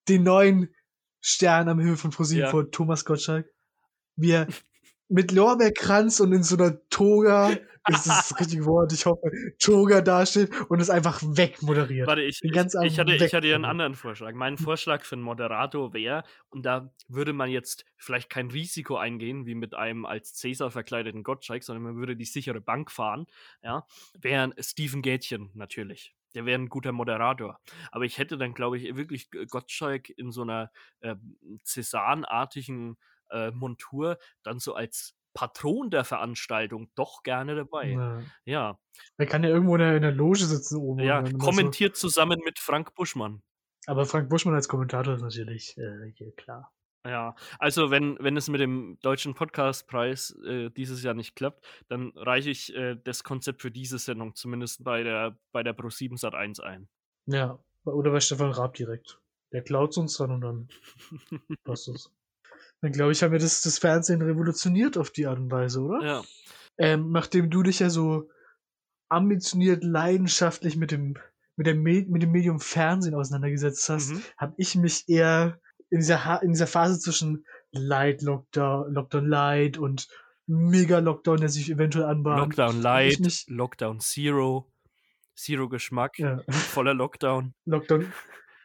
den 0.09 0.23
neuen 0.23 0.73
Stern 1.21 1.69
am 1.69 1.79
Himmel 1.79 1.97
von 1.97 2.11
ProSieben 2.11 2.43
Ja. 2.45 2.49
vor, 2.49 2.69
Thomas 2.69 3.05
Gottschalk, 3.05 3.49
wie 4.15 4.31
er 4.31 4.47
mit 5.09 5.31
Lorbeerkranz 5.31 6.19
und 6.19 6.31
in 6.33 6.43
so 6.43 6.55
einer 6.55 6.77
Toga, 6.89 7.49
ist 7.89 8.07
das 8.07 8.29
das 8.29 8.39
richtige 8.39 8.65
Wort, 8.65 8.93
ich 8.93 9.05
hoffe, 9.05 9.29
Toga 9.59 10.01
dasteht 10.01 10.49
und 10.69 10.79
es 10.79 10.89
einfach 10.89 11.21
wegmoderiert. 11.21 12.07
Warte, 12.07 12.21
ich, 12.21 12.39
ich, 12.41 12.51
ich, 12.51 12.57
hatte, 12.99 13.13
ich 13.13 13.33
hatte 13.33 13.47
ja 13.47 13.55
einen 13.55 13.65
anderen 13.65 13.95
Vorschlag. 13.95 14.33
Mein 14.33 14.57
Vorschlag 14.57 15.03
für 15.03 15.15
einen 15.15 15.23
Moderator 15.23 15.93
wäre, 15.93 16.23
und 16.49 16.65
da 16.65 16.93
würde 17.07 17.33
man 17.33 17.49
jetzt 17.49 17.85
vielleicht 17.97 18.29
kein 18.29 18.49
Risiko 18.49 18.95
eingehen, 18.95 19.45
wie 19.45 19.55
mit 19.55 19.73
einem 19.73 20.05
als 20.05 20.33
Cäsar 20.33 20.71
verkleideten 20.71 21.23
Gottschalk, 21.23 21.63
sondern 21.63 21.83
man 21.83 21.95
würde 21.97 22.15
die 22.15 22.25
sichere 22.25 22.61
Bank 22.61 22.89
fahren, 22.89 23.27
ja, 23.61 23.85
wäre 24.19 24.53
Steven 24.59 25.01
Gätchen 25.01 25.51
natürlich. 25.53 26.15
Der 26.35 26.45
wäre 26.45 26.59
ein 26.59 26.69
guter 26.69 26.91
Moderator. 26.91 27.59
Aber 27.91 28.05
ich 28.05 28.17
hätte 28.17 28.37
dann, 28.37 28.55
glaube 28.55 28.77
ich, 28.77 28.95
wirklich 28.95 29.29
Gottschalk 29.49 30.09
in 30.09 30.31
so 30.31 30.41
einer 30.41 30.71
äh, 31.01 31.15
Cäsarenartigen 31.63 32.97
äh, 33.33 33.51
Montur 33.51 34.17
dann 34.43 34.59
so 34.59 34.73
als 34.75 35.15
Patron 35.33 35.89
der 35.89 36.03
Veranstaltung 36.03 36.91
doch 36.95 37.23
gerne 37.23 37.55
dabei. 37.55 37.91
Ja. 37.91 38.21
Ja, 38.45 38.79
Er 39.17 39.25
kann 39.25 39.43
ja 39.43 39.49
irgendwo 39.49 39.75
in 39.75 39.79
der, 39.79 39.95
in 39.95 40.03
der 40.03 40.11
Loge 40.11 40.45
sitzen 40.45 40.77
oben. 40.77 40.99
ja, 41.03 41.23
kommentiert 41.39 41.95
zusammen 41.95 42.39
mit 42.45 42.59
Frank 42.59 42.93
Buschmann. 42.93 43.41
So. 43.85 43.91
Aber 43.91 44.05
Frank 44.05 44.29
Buschmann 44.29 44.55
als 44.55 44.67
Kommentator 44.67 45.15
ist 45.15 45.21
natürlich 45.23 45.77
äh, 45.77 46.11
hier 46.15 46.31
klar. 46.35 46.71
Ja, 47.05 47.35
also 47.59 47.91
wenn, 47.91 48.17
wenn 48.21 48.37
es 48.37 48.47
mit 48.47 48.61
dem 48.61 48.97
deutschen 49.01 49.33
Podcastpreis 49.33 50.37
äh, 50.45 50.69
dieses 50.69 51.03
Jahr 51.03 51.13
nicht 51.13 51.35
klappt, 51.35 51.65
dann 51.89 52.13
reiche 52.15 52.49
ich 52.49 52.73
äh, 52.75 52.95
das 52.95 53.25
Konzept 53.25 53.61
für 53.61 53.71
diese 53.71 53.97
Sendung 53.97 54.35
zumindest 54.35 54.85
bei 54.85 55.03
der, 55.03 55.37
bei 55.51 55.63
der 55.63 55.75
Pro7 55.75 56.17
Sat 56.17 56.33
1 56.33 56.61
ein. 56.61 56.87
Ja, 57.25 57.59
oder 57.83 58.11
bei 58.11 58.21
Stefan 58.21 58.51
Raab 58.51 58.75
direkt. 58.75 59.19
Der 59.51 59.63
klaut 59.63 59.97
uns 59.97 60.15
dann 60.17 60.31
und 60.31 60.41
dann 60.41 60.69
passt 61.65 61.89
es. 61.89 62.09
Dann 62.83 62.91
glaube 62.91 63.13
ich, 63.13 63.23
haben 63.23 63.31
wir 63.31 63.39
das, 63.39 63.61
das 63.61 63.79
Fernsehen 63.79 64.21
revolutioniert 64.21 64.97
auf 64.97 65.09
die 65.09 65.25
Art 65.25 65.39
und 65.39 65.49
Weise, 65.49 65.79
oder? 65.81 66.05
Ja, 66.05 66.21
Ähm, 66.77 67.11
nachdem 67.13 67.49
du 67.49 67.63
dich 67.63 67.79
ja 67.79 67.89
so 67.89 68.29
ambitioniert, 69.09 69.83
leidenschaftlich 69.83 70.75
mit 70.75 70.91
dem, 70.91 71.15
mit, 71.55 71.65
dem 71.67 71.81
Me 71.81 72.05
mit 72.07 72.21
dem 72.23 72.31
Medium 72.31 72.59
Fernsehen 72.59 73.15
auseinandergesetzt 73.15 73.87
hast, 73.87 74.11
mhm. 74.11 74.21
habe 74.37 74.53
ich 74.57 74.75
mich 74.75 75.07
eher 75.07 75.59
in 75.89 75.99
dieser, 75.99 76.25
ha 76.25 76.35
in 76.37 76.51
dieser 76.51 76.67
Phase 76.67 76.99
zwischen 76.99 77.45
Light 77.71 78.21
Lockdown, 78.21 78.93
Lockdown 78.93 79.27
Light 79.27 79.77
und 79.77 80.07
Mega 80.45 80.99
Lockdown, 80.99 81.37
der 81.39 81.47
sich 81.49 81.69
eventuell 81.71 82.05
anbahnt. 82.05 82.41
Lockdown 82.41 82.81
Light, 82.81 83.19
mich- 83.21 83.45
Lockdown 83.47 84.01
Zero, 84.01 84.69
Zero 85.37 85.69
Geschmack, 85.69 86.19
Ja, 86.19 86.41
voller 86.49 86.93
Lockdown. 86.93 87.53
Lockdown. 87.65 88.11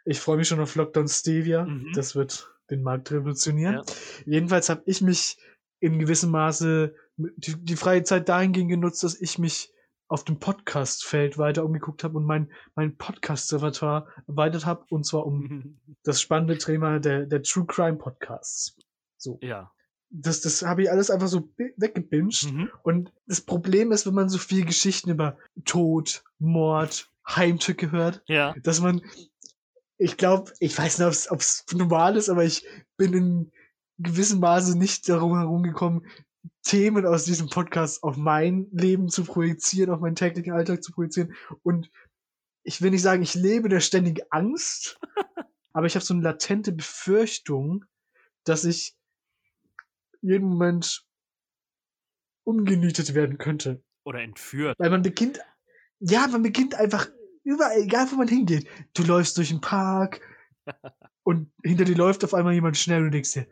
Ich 0.04 0.18
freue 0.18 0.38
mich 0.38 0.48
schon 0.48 0.58
auf 0.58 0.74
Lockdown 0.74 1.06
Stevia. 1.06 1.66
Mhm. 1.66 1.92
Das 1.94 2.16
wird 2.16 2.50
den 2.70 2.82
Markt 2.82 3.10
revolutionieren. 3.10 3.76
Ja. 3.76 3.82
Jedenfalls 4.26 4.68
habe 4.68 4.82
ich 4.86 5.00
mich 5.00 5.36
in 5.80 5.98
gewissem 5.98 6.30
Maße 6.30 6.94
die, 7.16 7.56
die 7.56 7.76
freie 7.76 8.02
Zeit 8.04 8.28
dahingehend 8.28 8.70
genutzt, 8.70 9.02
dass 9.02 9.20
ich 9.20 9.38
mich 9.38 9.72
auf 10.10 10.24
dem 10.24 10.38
Podcast-Feld 10.38 11.36
weiter 11.36 11.64
umgeguckt 11.64 12.02
habe 12.04 12.16
und 12.16 12.24
mein, 12.24 12.50
mein 12.74 12.96
Podcast-Repertoire 12.96 14.06
erweitert 14.26 14.64
habe, 14.66 14.84
und 14.90 15.04
zwar 15.04 15.26
um 15.26 15.78
das 16.04 16.20
spannende 16.20 16.58
Thema 16.58 16.98
der, 16.98 17.26
der 17.26 17.42
True 17.42 17.66
Crime 17.66 17.96
Podcasts. 17.96 18.76
So. 19.16 19.38
ja. 19.42 19.70
Das, 20.10 20.40
das 20.40 20.62
habe 20.62 20.82
ich 20.84 20.90
alles 20.90 21.10
einfach 21.10 21.28
so 21.28 21.42
bi- 21.42 21.74
weggebinged. 21.76 22.50
Mhm. 22.50 22.70
Und 22.82 23.12
das 23.26 23.42
Problem 23.42 23.92
ist, 23.92 24.06
wenn 24.06 24.14
man 24.14 24.30
so 24.30 24.38
viel 24.38 24.64
Geschichten 24.64 25.10
über 25.10 25.36
Tod, 25.66 26.24
Mord, 26.38 27.10
Heimtücke 27.28 27.90
hört, 27.90 28.22
Ja. 28.26 28.54
dass 28.62 28.80
man, 28.80 29.02
ich 29.98 30.16
glaube, 30.16 30.52
ich 30.60 30.76
weiß 30.78 30.98
nicht, 30.98 31.30
ob 31.30 31.40
es 31.40 31.64
normal 31.72 32.16
ist, 32.16 32.28
aber 32.28 32.44
ich 32.44 32.64
bin 32.96 33.12
in 33.12 33.52
gewissem 33.98 34.38
Maße 34.38 34.78
nicht 34.78 35.08
darum 35.08 35.36
herumgekommen, 35.36 36.06
Themen 36.62 37.04
aus 37.04 37.24
diesem 37.24 37.48
Podcast 37.48 38.02
auf 38.04 38.16
mein 38.16 38.68
Leben 38.70 39.08
zu 39.08 39.24
projizieren, 39.24 39.90
auf 39.90 40.00
meinen 40.00 40.14
täglichen 40.14 40.52
Alltag 40.52 40.82
zu 40.82 40.92
projizieren. 40.92 41.34
Und 41.62 41.90
ich 42.62 42.80
will 42.80 42.90
nicht 42.90 43.02
sagen, 43.02 43.22
ich 43.22 43.34
lebe 43.34 43.68
der 43.68 43.80
ständigen 43.80 44.24
Angst, 44.30 45.00
aber 45.72 45.86
ich 45.86 45.94
habe 45.96 46.04
so 46.04 46.14
eine 46.14 46.22
latente 46.22 46.72
Befürchtung, 46.72 47.84
dass 48.44 48.64
ich 48.64 48.94
jeden 50.20 50.48
Moment 50.48 51.04
umgenietet 52.44 53.14
werden 53.14 53.38
könnte. 53.38 53.82
Oder 54.04 54.20
entführt. 54.20 54.78
Weil 54.78 54.90
man 54.90 55.02
beginnt, 55.02 55.40
ja, 55.98 56.26
man 56.28 56.42
beginnt 56.42 56.74
einfach 56.74 57.08
überall, 57.48 57.78
egal 57.80 58.06
wo 58.10 58.16
man 58.16 58.28
hingeht. 58.28 58.68
Du 58.94 59.02
läufst 59.02 59.36
durch 59.38 59.48
den 59.48 59.60
Park 59.60 60.20
und 61.24 61.50
hinter 61.64 61.84
dir 61.84 61.96
läuft 61.96 62.24
auf 62.24 62.34
einmal 62.34 62.54
jemand 62.54 62.76
schnell 62.76 62.98
und 63.00 63.04
du 63.06 63.10
denkst 63.12 63.32
dir, 63.32 63.46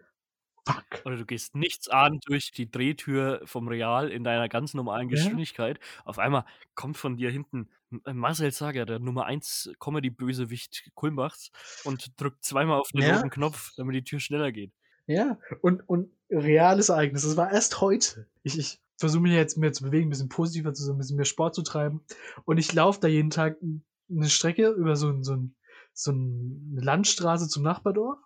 fuck. 0.67 0.85
Oder 1.05 1.17
du 1.17 1.25
gehst 1.27 1.55
nichts 1.55 1.89
an 1.89 2.19
durch 2.27 2.51
die 2.53 2.71
Drehtür 2.71 3.41
vom 3.45 3.69
Real 3.69 4.09
in 4.11 4.25
deiner 4.25 4.49
ganz 4.49 4.75
normalen 4.75 5.09
Ja. 5.09 5.15
Geschwindigkeit. 5.17 5.79
Auf 6.05 6.19
einmal 6.19 6.45
kommt 6.75 6.97
von 6.97 7.17
dir 7.17 7.31
hinten 7.31 7.69
M- 7.93 8.19
Marcel 8.19 8.51
Sager, 8.51 8.85
der 8.85 8.99
Nummer 8.99 9.27
1 9.27 9.71
Comedy-Bösewicht 9.79 10.91
Kulmbachs, 10.95 11.51
und 11.85 12.21
drückt 12.21 12.45
zweimal 12.45 12.81
auf 12.81 12.89
den 12.89 13.03
Ja. 13.03 13.17
roten 13.17 13.31
Knopf, 13.31 13.73
damit 13.77 13.95
die 13.95 14.03
Tür 14.05 14.19
schneller 14.21 14.51
geht. 14.51 14.73
Ja, 15.07 15.39
und, 15.63 15.89
und 15.89 16.11
reales 16.31 16.89
Ereignis. 16.89 17.23
Das 17.23 17.37
war 17.37 17.53
erst 17.53 17.81
heute. 17.81 18.27
Ich, 18.43 18.59
ich 18.59 18.81
versuche 18.97 19.23
mich 19.23 19.33
jetzt 19.33 19.59
mehr 19.59 19.73
zu 19.73 19.85
bewegen, 19.85 20.09
ein 20.09 20.11
bisschen 20.11 20.29
positiver 20.29 20.75
zu 20.75 20.83
sein, 20.83 20.97
ein 20.97 20.99
bisschen 20.99 21.17
mehr 21.17 21.25
Sport 21.25 21.55
zu 21.55 21.63
treiben. 21.63 22.01
Und 22.45 22.59
ich 22.59 22.73
laufe 22.73 23.01
da 23.01 23.09
jeden 23.09 23.31
Tag 23.31 23.57
eine 24.11 24.29
Strecke 24.29 24.69
über 24.71 24.97
so, 24.97 25.09
ein, 25.09 25.23
so, 25.23 25.35
ein, 25.35 25.55
so 25.93 26.13
eine 26.13 26.81
Landstraße 26.81 27.49
zum 27.49 27.63
Nachbardorf. 27.63 28.19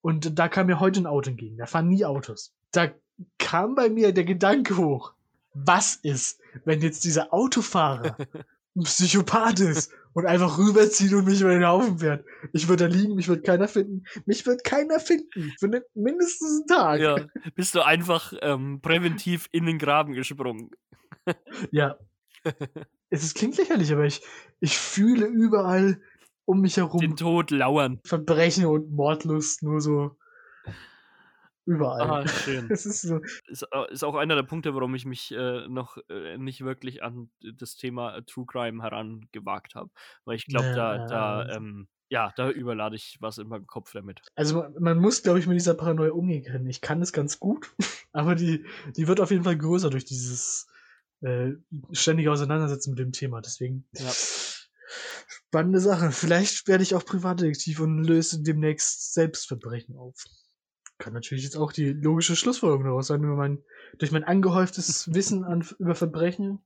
Und 0.00 0.38
da 0.38 0.48
kam 0.48 0.66
mir 0.66 0.80
heute 0.80 1.00
ein 1.00 1.06
Auto 1.06 1.30
entgegen. 1.30 1.56
Da 1.56 1.66
fahren 1.66 1.88
nie 1.88 2.04
Autos. 2.04 2.54
Da 2.72 2.90
kam 3.38 3.74
bei 3.74 3.88
mir 3.88 4.12
der 4.12 4.24
Gedanke 4.24 4.76
hoch. 4.76 5.14
Was 5.54 5.96
ist, 5.96 6.40
wenn 6.64 6.80
jetzt 6.82 7.04
dieser 7.04 7.32
Autofahrer 7.32 8.16
ein 8.78 8.84
Psychopath 8.84 9.60
ist 9.60 9.92
und 10.14 10.26
einfach 10.26 10.58
rüberzieht 10.58 11.12
und 11.12 11.24
mich 11.24 11.40
über 11.40 11.50
den 11.50 11.66
Haufen 11.66 11.98
fährt? 11.98 12.24
Ich 12.52 12.68
würde 12.68 12.88
da 12.88 12.94
liegen, 12.94 13.14
mich 13.14 13.28
wird 13.28 13.44
keiner 13.44 13.68
finden. 13.68 14.04
Mich 14.26 14.46
wird 14.46 14.64
keiner 14.64 15.00
finden. 15.00 15.52
Für 15.58 15.68
ne- 15.68 15.84
mindestens 15.94 16.60
einen 16.60 16.66
Tag. 16.66 17.00
Ja, 17.00 17.16
bist 17.54 17.74
du 17.74 17.82
einfach 17.82 18.32
ähm, 18.40 18.80
präventiv 18.80 19.48
in 19.52 19.66
den 19.66 19.78
Graben 19.78 20.12
gesprungen. 20.14 20.70
Ja. 21.70 21.98
es 23.10 23.22
ist, 23.22 23.36
klingt 23.36 23.56
lächerlich, 23.58 23.92
aber 23.92 24.06
ich, 24.06 24.22
ich 24.60 24.78
fühle 24.78 25.26
überall 25.26 26.00
um 26.44 26.60
mich 26.60 26.78
herum 26.78 27.00
Den 27.00 27.16
Tod 27.16 27.50
lauern. 27.50 28.00
Verbrechen 28.04 28.64
und 28.66 28.90
Mordlust 28.92 29.62
nur 29.62 29.80
so 29.80 30.16
überall. 31.68 32.24
Ah, 32.24 32.26
schön. 32.28 32.68
Es 32.70 32.86
ist 32.86 33.02
so, 33.02 33.20
ist, 33.46 33.72
au- 33.72 33.84
ist 33.86 34.02
auch 34.04 34.14
einer 34.16 34.34
der 34.34 34.42
Punkte, 34.42 34.74
warum 34.74 34.94
ich 34.94 35.04
mich 35.04 35.30
äh, 35.32 35.68
noch 35.68 35.96
äh, 36.08 36.36
nicht 36.38 36.64
wirklich 36.64 37.02
an 37.02 37.30
das 37.42 37.76
Thema 37.76 38.16
äh, 38.16 38.22
True 38.22 38.46
Crime 38.46 38.82
herangewagt 38.82 39.74
habe. 39.74 39.90
Weil 40.24 40.36
ich 40.36 40.46
glaube, 40.46 40.66
Ja, 40.68 40.74
da, 40.74 41.06
da, 41.08 41.56
ähm, 41.56 41.88
ja, 42.08 42.32
da 42.36 42.50
überlade 42.50 42.96
ich 42.96 43.18
was 43.20 43.38
in 43.38 43.48
meinem 43.48 43.66
Kopf 43.66 43.92
damit. 43.92 44.20
also 44.34 44.56
man, 44.62 44.74
man 44.80 44.98
muss, 44.98 45.22
glaube 45.22 45.38
ich, 45.38 45.46
mit 45.46 45.56
dieser 45.56 45.74
Paranoia 45.74 46.12
umgehen 46.12 46.42
können. 46.44 46.66
Ich 46.68 46.80
kann 46.80 47.02
es 47.02 47.12
ganz 47.12 47.38
gut, 47.38 47.70
aber 48.12 48.34
die, 48.34 48.64
die 48.96 49.06
wird 49.08 49.20
auf 49.20 49.30
jeden 49.30 49.44
Fall 49.44 49.58
größer 49.58 49.90
durch 49.90 50.04
dieses 50.06 50.66
äh, 51.20 51.50
ständige 51.92 52.32
Auseinandersetzen 52.32 52.90
mit 52.90 52.98
dem 53.00 53.12
Thema. 53.12 53.40
Deswegen 53.42 53.86
Ja. 53.96 54.10
spannende 55.26 55.80
Sache. 55.80 56.12
Vielleicht 56.12 56.66
werde 56.68 56.82
ich 56.82 56.94
auch 56.94 57.04
Privatdetektiv 57.04 57.80
und 57.80 58.02
löse 58.04 58.42
demnächst 58.42 59.14
Selbstverbrechen 59.14 59.96
auf. 59.96 60.24
Kann 60.98 61.12
natürlich 61.12 61.44
jetzt 61.44 61.56
auch 61.56 61.72
die 61.72 61.92
logische 61.92 62.34
Schlussfolgerung 62.34 62.84
daraus 62.84 63.06
sein, 63.06 63.22
über 63.22 63.36
mein, 63.36 63.62
durch 63.98 64.10
mein 64.10 64.24
angehäuftes 64.24 65.12
Wissen 65.14 65.44
an, 65.44 65.66
über 65.78 65.94
Verbrechen. 65.94 66.60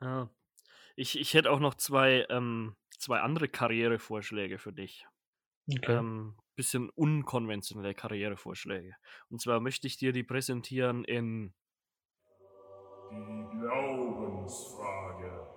Ja. 0.00 0.30
Ich, 0.94 1.18
ich 1.18 1.34
hätte 1.34 1.50
auch 1.50 1.58
noch 1.58 1.74
zwei, 1.74 2.26
ähm, 2.30 2.76
zwei 2.98 3.20
andere 3.20 3.48
Karrierevorschläge 3.48 4.58
für 4.58 4.72
dich. 4.72 5.06
Okay. 5.68 5.96
Ähm, 5.96 6.36
bisschen 6.54 6.90
unkonventionelle 6.90 7.94
Karrierevorschläge. 7.94 8.94
Und 9.30 9.40
zwar 9.40 9.60
möchte 9.60 9.86
ich 9.86 9.96
dir 9.96 10.12
die 10.12 10.22
präsentieren 10.22 11.04
in 11.04 11.54
Die 13.10 13.58
Glaubensfrage. 13.58 15.48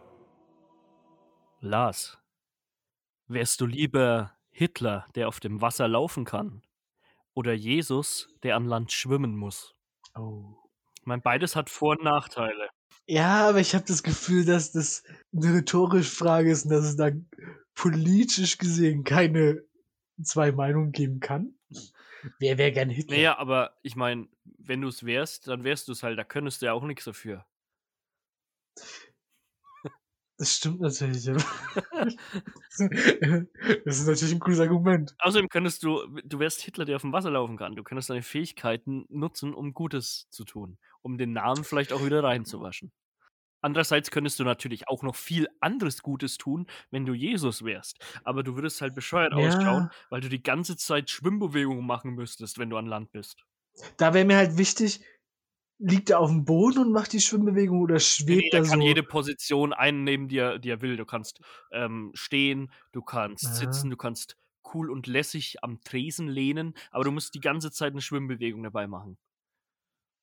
Lars. 1.60 2.18
Wärst 3.28 3.60
du 3.62 3.66
lieber 3.66 4.38
Hitler, 4.52 5.08
der 5.16 5.28
auf 5.28 5.40
dem 5.40 5.62
Wasser 5.62 5.88
laufen 5.88 6.26
kann? 6.26 6.62
Oder 7.36 7.54
Jesus, 7.54 8.30
der 8.44 8.56
an 8.56 8.66
Land 8.66 8.92
schwimmen 8.92 9.36
muss? 9.38 9.76
oh. 10.16 10.56
Ich 11.00 11.08
meine, 11.08 11.22
beides 11.22 11.56
hat 11.56 11.70
Vor- 11.70 11.92
und 11.92 12.04
Nachteile. 12.04 12.68
Ja, 13.06 13.48
aber 13.48 13.60
ich 13.60 13.76
habe 13.76 13.86
das 13.86 14.02
Gefühl, 14.02 14.44
dass 14.44 14.72
das 14.72 15.04
eine 15.32 15.54
rhetorische 15.58 16.10
Frage 16.10 16.50
ist 16.50 16.66
und 16.66 16.72
dass 16.72 16.86
es 16.86 16.96
da 16.96 17.12
politisch 17.76 18.58
gesehen 18.58 19.04
keine 19.04 19.62
zwei 20.24 20.52
Meinungen 20.52 20.92
geben 20.92 21.20
kann. 21.20 21.54
Wer 22.40 22.58
wäre 22.58 22.72
gern 22.72 22.90
Hitler? 22.90 23.18
Naja, 23.18 23.38
aber 23.38 23.78
ich 23.84 23.96
meine, 23.96 24.28
wenn 24.44 24.82
du 24.82 24.88
es 24.88 25.06
wärst, 25.06 25.48
dann 25.48 25.64
wärst 25.64 25.88
du 25.88 25.92
es 25.92 26.02
halt. 26.02 26.18
Da 26.18 26.24
könntest 26.24 26.64
du 26.64 26.66
ja 26.66 26.74
auch 26.74 26.84
nichts 26.84 27.06
dafür. 27.06 27.46
Das 30.38 30.54
stimmt 30.56 30.82
natürlich. 30.82 31.26
das 33.86 34.00
ist 34.00 34.08
natürlich 34.08 34.34
ein 34.34 34.40
cooles 34.40 34.60
Argument. 34.60 35.16
Außerdem 35.20 35.48
könntest 35.50 35.84
du, 35.84 36.06
du 36.24 36.40
wärst 36.40 36.62
Hitler, 36.62 36.86
der 36.86 36.98
auf 36.98 37.04
dem 37.04 37.14
Wasser 37.14 37.32
laufen 37.32 37.58
kann. 37.58 37.76
Du 37.76 37.84
könntest 37.84 38.10
deine 38.10 38.22
Fähigkeiten 38.22 39.06
nutzen, 39.10 39.54
um 39.54 39.74
Gutes 39.74 40.28
zu 40.30 40.44
tun. 40.44 40.78
Um 41.02 41.18
den 41.18 41.32
Namen 41.32 41.64
vielleicht 41.64 41.94
auch 41.94 42.04
wieder 42.04 42.24
reinzuwaschen. 42.24 42.92
Andererseits 43.62 44.12
könntest 44.12 44.40
du 44.40 44.44
natürlich 44.44 44.88
auch 44.90 45.04
noch 45.04 45.16
viel 45.16 45.48
anderes 45.60 46.04
Gutes 46.04 46.38
tun, 46.38 46.68
wenn 46.92 47.06
du 47.06 47.14
Jesus 47.14 47.64
wärst. 47.66 47.98
Aber 48.24 48.44
du 48.44 48.56
würdest 48.56 48.82
halt 48.82 48.96
bescheuert 48.96 49.34
Ja. 49.34 49.38
ausschauen, 49.38 49.90
weil 50.10 50.22
du 50.22 50.30
die 50.30 50.44
ganze 50.44 50.78
Zeit 50.78 51.10
Schwimmbewegungen 51.10 51.86
machen 51.86 52.12
müsstest, 52.14 52.60
wenn 52.60 52.70
du 52.70 52.78
an 52.78 52.86
Land 52.88 53.12
bist. 53.12 53.46
Da 53.98 54.14
wäre 54.14 54.26
mir 54.26 54.38
halt 54.38 54.58
wichtig, 54.58 55.02
liegt 55.78 56.10
er 56.10 56.20
auf 56.20 56.30
dem 56.30 56.46
Boden 56.46 56.80
und 56.80 56.92
macht 56.92 57.14
die 57.14 57.20
Schwimmbewegung 57.20 57.82
oder 57.82 57.96
Nee, 57.96 58.00
schwebt 58.00 58.54
er 58.54 58.60
er 58.64 58.70
kann 58.70 58.80
so? 58.80 58.86
jede 58.86 59.04
Position 59.04 59.74
einnehmen, 59.74 60.28
die 60.28 60.38
er, 60.38 60.60
die 60.60 60.70
er 60.70 60.82
will. 60.82 60.96
Du 60.98 61.06
kannst 61.06 61.42
ähm, 61.72 62.12
stehen, 62.14 62.72
du 62.94 63.02
kannst 63.02 63.44
Ja. 63.44 63.54
sitzen, 63.54 63.90
du 63.90 63.98
kannst 63.98 64.38
cool 64.74 64.90
und 64.90 65.08
lässig 65.08 65.58
am 65.64 65.82
Tresen 65.82 66.28
lehnen, 66.28 66.74
aber 66.92 67.04
du 67.04 67.12
musst 67.12 67.36
die 67.36 67.40
ganze 67.42 67.72
Zeit 67.72 67.92
eine 67.92 68.02
Schwimmbewegung 68.02 68.64
dabei 68.64 68.88
machen. 68.88 69.18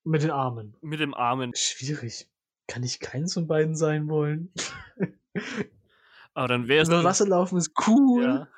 Mit 0.05 0.23
den 0.23 0.31
Armen. 0.31 0.75
Mit 0.81 1.01
dem 1.01 1.15
Armen. 1.15 1.53
Schwierig. 1.55 2.29
Kann 2.67 2.83
ich 2.83 2.99
keins 2.99 3.35
von 3.35 3.47
beiden 3.47 3.77
sein 3.77 4.09
wollen? 4.09 4.53
Aber 6.35 6.49
dann 6.49 6.65
wärst 6.69 6.91
Über 6.91 7.01
du. 7.03 7.05
Wasser 7.05 7.29
laufen 7.29 7.59
ist 7.59 7.73
cool. 7.87 8.25
Ja. 8.25 8.49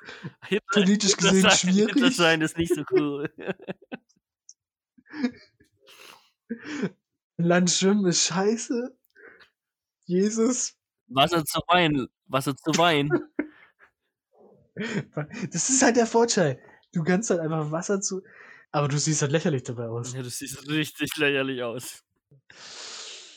Hitler, 0.47 0.61
Politisch 0.71 1.11
Hitler 1.15 1.29
gesehen 1.31 1.49
sein, 1.49 1.73
Hitler 1.73 1.93
schwierig. 1.97 2.15
sein 2.15 2.41
ist 2.41 2.57
nicht 2.57 2.73
so 2.73 2.83
cool. 2.91 3.29
Land 7.37 7.69
schwimmen 7.69 8.05
ist 8.05 8.25
scheiße. 8.25 8.95
Jesus. 10.05 10.75
Wasser 11.07 11.43
zu 11.45 11.59
Wein. 11.67 12.07
Wasser 12.27 12.55
zu 12.55 12.77
Wein. 12.77 13.09
Das 15.53 15.69
ist 15.69 15.81
halt 15.81 15.95
der 15.95 16.05
Vorteil. 16.05 16.59
Du 16.91 17.01
kannst 17.03 17.29
halt 17.29 17.39
einfach 17.39 17.71
Wasser 17.71 18.01
zu. 18.01 18.23
Aber 18.73 18.89
du 18.89 18.97
siehst 18.97 19.21
halt 19.21 19.31
lächerlich 19.31 19.63
dabei 19.63 19.87
aus. 19.87 20.13
Ja, 20.13 20.21
das 20.21 20.39
sieht 20.39 20.67
richtig 20.67 21.15
lächerlich 21.15 21.63
aus. 21.63 22.03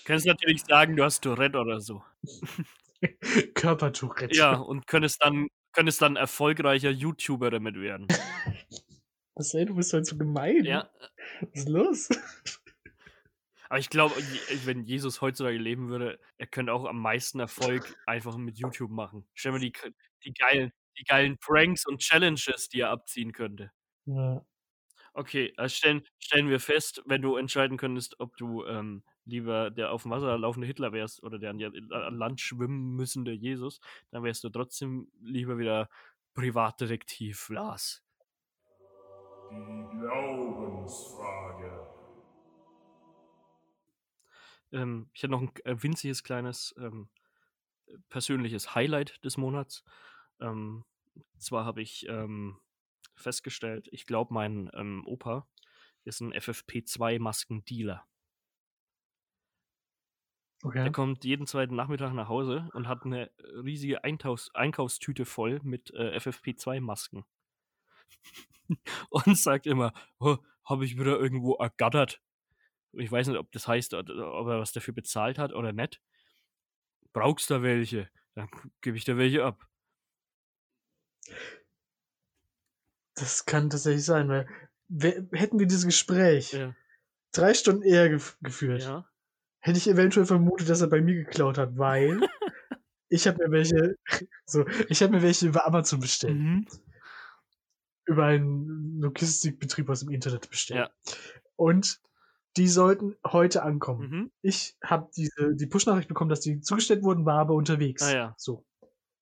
Könntest 0.04 0.26
natürlich 0.26 0.64
sagen, 0.64 0.96
du 0.96 1.04
hast 1.04 1.20
Tourette 1.20 1.58
oder 1.58 1.80
so. 1.80 2.02
Körpertourette. 3.54 4.36
Ja, 4.36 4.56
und 4.56 4.88
könntest 4.88 5.22
dann, 5.22 5.46
könntest 5.72 6.02
dann 6.02 6.16
erfolgreicher 6.16 6.90
YouTuber 6.90 7.50
damit 7.50 7.76
werden. 7.76 8.08
Was 9.36 9.54
ey, 9.54 9.66
du 9.66 9.76
bist 9.76 9.92
halt 9.92 10.06
so 10.06 10.16
gemein. 10.16 10.64
Ja. 10.64 10.90
Was 11.40 11.50
ist 11.52 11.68
los? 11.68 12.08
Aber 13.68 13.78
ich 13.78 13.90
glaube, 13.90 14.14
wenn 14.64 14.84
Jesus 14.84 15.20
heutzutage 15.20 15.58
leben 15.58 15.88
würde, 15.88 16.18
er 16.38 16.46
könnte 16.46 16.72
auch 16.72 16.84
am 16.84 17.00
meisten 17.00 17.40
Erfolg 17.40 17.96
einfach 18.06 18.36
mit 18.36 18.58
YouTube 18.58 18.90
machen. 18.90 19.26
Stell 19.34 19.52
mal 19.52 19.60
die, 19.60 19.72
die, 20.24 20.32
geilen, 20.32 20.72
die 20.98 21.04
geilen 21.04 21.38
Pranks 21.38 21.86
und 21.86 22.00
Challenges, 22.00 22.68
die 22.68 22.80
er 22.80 22.90
abziehen 22.90 23.32
könnte. 23.32 23.70
Ja. 24.06 24.44
Okay, 25.14 25.52
also 25.56 25.74
stellen, 25.74 26.06
stellen 26.18 26.48
wir 26.48 26.60
fest, 26.60 27.02
wenn 27.06 27.22
du 27.22 27.36
entscheiden 27.36 27.76
könntest, 27.76 28.20
ob 28.20 28.36
du 28.36 28.64
ähm, 28.66 29.02
lieber 29.24 29.70
der 29.70 29.90
auf 29.90 30.02
dem 30.02 30.12
Wasser 30.12 30.38
laufende 30.38 30.66
Hitler 30.66 30.92
wärst 30.92 31.22
oder 31.22 31.38
der 31.38 31.50
an, 31.50 31.58
der 31.58 31.72
an 31.90 32.16
Land 32.16 32.40
schwimmen 32.40 32.94
müssende 32.94 33.32
Jesus, 33.32 33.80
dann 34.10 34.22
wärst 34.22 34.44
du 34.44 34.48
trotzdem 34.48 35.10
lieber 35.20 35.58
wieder 35.58 35.88
Privatdetektiv 36.34 37.48
Lars. 37.48 38.04
Die 39.50 39.98
Glaubensfrage. 39.98 41.97
Ähm, 44.72 45.10
ich 45.12 45.22
hätte 45.22 45.32
noch 45.32 45.42
ein 45.42 45.52
äh, 45.64 45.82
winziges 45.82 46.22
kleines 46.22 46.74
ähm, 46.78 47.08
persönliches 48.08 48.74
Highlight 48.74 49.24
des 49.24 49.36
Monats. 49.36 49.84
Ähm, 50.40 50.84
zwar 51.38 51.64
habe 51.64 51.82
ich 51.82 52.06
ähm, 52.08 52.58
festgestellt, 53.14 53.88
ich 53.92 54.06
glaube, 54.06 54.32
mein 54.34 54.70
ähm, 54.74 55.04
Opa 55.06 55.48
ist 56.04 56.20
ein 56.20 56.32
FFP2-Maskendealer. 56.32 58.04
Okay. 60.62 60.82
Der 60.82 60.92
kommt 60.92 61.24
jeden 61.24 61.46
zweiten 61.46 61.76
Nachmittag 61.76 62.12
nach 62.14 62.28
Hause 62.28 62.68
und 62.72 62.88
hat 62.88 63.04
eine 63.04 63.30
riesige 63.38 64.02
Einkaufs 64.02 64.52
Einkaufstüte 64.54 65.24
voll 65.24 65.60
mit 65.62 65.92
äh, 65.94 66.16
FFP2-Masken. 66.16 67.24
und 69.10 69.38
sagt 69.38 69.66
immer, 69.66 69.92
oh, 70.18 70.38
habe 70.64 70.84
ich 70.84 70.98
wieder 70.98 71.18
irgendwo 71.18 71.54
ergattert. 71.54 72.20
Ich 72.92 73.10
weiß 73.10 73.28
nicht, 73.28 73.38
ob 73.38 73.50
das 73.52 73.68
heißt, 73.68 73.94
ob 73.94 74.08
er 74.08 74.60
was 74.60 74.72
dafür 74.72 74.94
bezahlt 74.94 75.38
hat 75.38 75.52
oder 75.52 75.72
nicht. 75.72 76.00
Brauchst 77.12 77.50
du 77.50 77.62
welche? 77.62 78.08
Dann 78.34 78.48
gebe 78.80 78.96
ich 78.96 79.04
dir 79.04 79.16
welche 79.16 79.44
ab. 79.44 79.66
Das 83.14 83.44
kann 83.44 83.70
tatsächlich 83.70 84.04
sein, 84.04 84.28
weil 84.28 84.46
wer, 84.88 85.26
hätten 85.32 85.58
wir 85.58 85.66
dieses 85.66 85.84
Gespräch 85.84 86.52
Ja. 86.52 86.74
drei 87.32 87.54
Stunden 87.54 87.82
eher 87.82 88.08
gef 88.08 88.38
geführt, 88.40 88.82
ja. 88.82 89.08
hätte 89.60 89.78
ich 89.78 89.88
eventuell 89.88 90.26
vermutet, 90.26 90.68
dass 90.68 90.80
er 90.80 90.88
bei 90.88 91.00
mir 91.00 91.14
geklaut 91.14 91.58
hat, 91.58 91.76
weil 91.76 92.20
ich 93.08 93.26
habe 93.26 93.38
mir 93.44 93.50
welche, 93.50 93.96
so, 94.46 94.66
ich 94.88 95.02
habe 95.02 95.12
mir 95.12 95.22
welche 95.22 95.48
über 95.48 95.66
Amazon 95.66 96.00
bestellt. 96.00 96.36
Mhm. 96.36 96.66
Über 98.06 98.26
einen 98.26 99.00
Logistikbetrieb 99.00 99.88
aus 99.90 100.00
dem 100.00 100.10
Internet 100.10 100.48
bestellt. 100.48 100.88
Ja. 100.88 101.12
Und 101.56 102.00
die 102.56 102.68
sollten 102.68 103.16
heute 103.26 103.62
ankommen. 103.62 104.10
Mhm. 104.10 104.30
Ich 104.42 104.76
habe 104.84 105.10
diese 105.16 105.54
die 105.54 105.66
Push-Nachricht 105.66 106.08
bekommen, 106.08 106.30
dass 106.30 106.40
die 106.40 106.60
zugestellt 106.60 107.02
wurden, 107.02 107.24
war 107.26 107.38
aber 107.40 107.54
unterwegs. 107.54 108.02
Ah 108.02 108.12
ja. 108.14 108.34
So. 108.36 108.64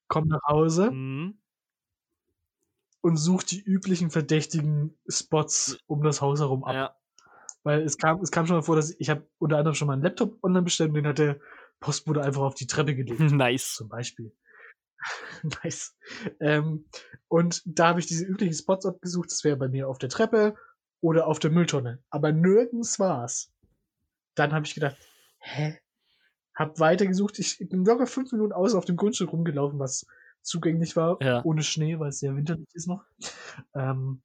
Komm 0.09 0.29
nach 0.29 0.43
Hause 0.49 0.91
Mhm. 0.91 1.39
und 3.01 3.17
such 3.17 3.43
die 3.45 3.63
üblichen 3.63 4.11
verdächtigen 4.11 4.99
Spots 5.09 5.79
um 5.87 6.03
das 6.03 6.21
Haus 6.21 6.41
herum 6.41 6.65
ab. 6.65 6.75
Ja. 6.75 6.97
Weil 7.63 7.83
es 7.83 7.99
kam, 7.99 8.21
es 8.21 8.31
kam 8.31 8.47
schon 8.47 8.57
mal 8.57 8.63
vor, 8.63 8.77
dass 8.77 8.91
ich, 8.91 9.01
ich 9.01 9.11
habe 9.11 9.27
unter 9.39 9.59
anderem 9.59 9.75
schon 9.75 9.87
mal 9.89 9.95
einen 9.95 10.03
Laptop 10.03 10.39
online 10.43 10.63
bestellt 10.65 10.91
und 10.91 10.95
den 10.95 11.07
hat 11.07 11.19
der 11.19 11.41
Postbote 11.81 12.23
einfach 12.23 12.43
auf 12.43 12.55
die 12.55 12.67
Treppe 12.67 12.95
gelegt. 12.95 13.19
nice. 13.33 13.75
zum 13.75 13.89
Beispiel. 13.89 14.33
nice. 15.65 15.97
Ähm, 16.41 16.87
und 17.29 17.63
da 17.67 17.89
habe 17.89 18.01
ich 18.01 18.07
diese 18.07 18.25
üblichen 18.25 18.55
Spots 18.55 18.87
abgesucht. 18.87 19.31
Das 19.31 19.45
wäre 19.45 19.57
bei 19.57 19.69
mir 19.69 19.89
auf 19.89 19.99
der 19.99 20.09
Treppe 20.09 20.57
oder 21.07 21.29
auf 21.29 21.39
der 21.39 21.53
Mülltonne. 21.53 22.03
Aber 22.11 22.33
nirgends 22.33 22.99
war's. 22.99 23.53
Dann 24.35 24.53
habe 24.53 24.67
ich 24.67 24.75
gedacht, 24.75 24.97
hä? 25.39 25.79
Hab 26.55 26.81
weitergesucht. 26.81 27.39
Ich 27.39 27.59
bin 27.69 27.85
locker 27.85 28.07
fünf 28.09 28.33
Minuten 28.33 28.53
aus 28.53 28.75
auf 28.75 28.85
dem 28.87 28.97
Grundstück 28.97 29.33
rumgelaufen, 29.33 29.79
was 29.79 30.07
zugänglich 30.43 30.97
war, 30.97 31.23
Ja. 31.23 31.45
ohne 31.45 31.63
Schnee, 31.63 31.99
weil 32.01 32.09
es 32.09 32.19
sehr 32.19 32.35
winterlich 32.35 32.69
ist 32.75 32.89
noch. 32.89 33.05
Ähm, 33.75 34.21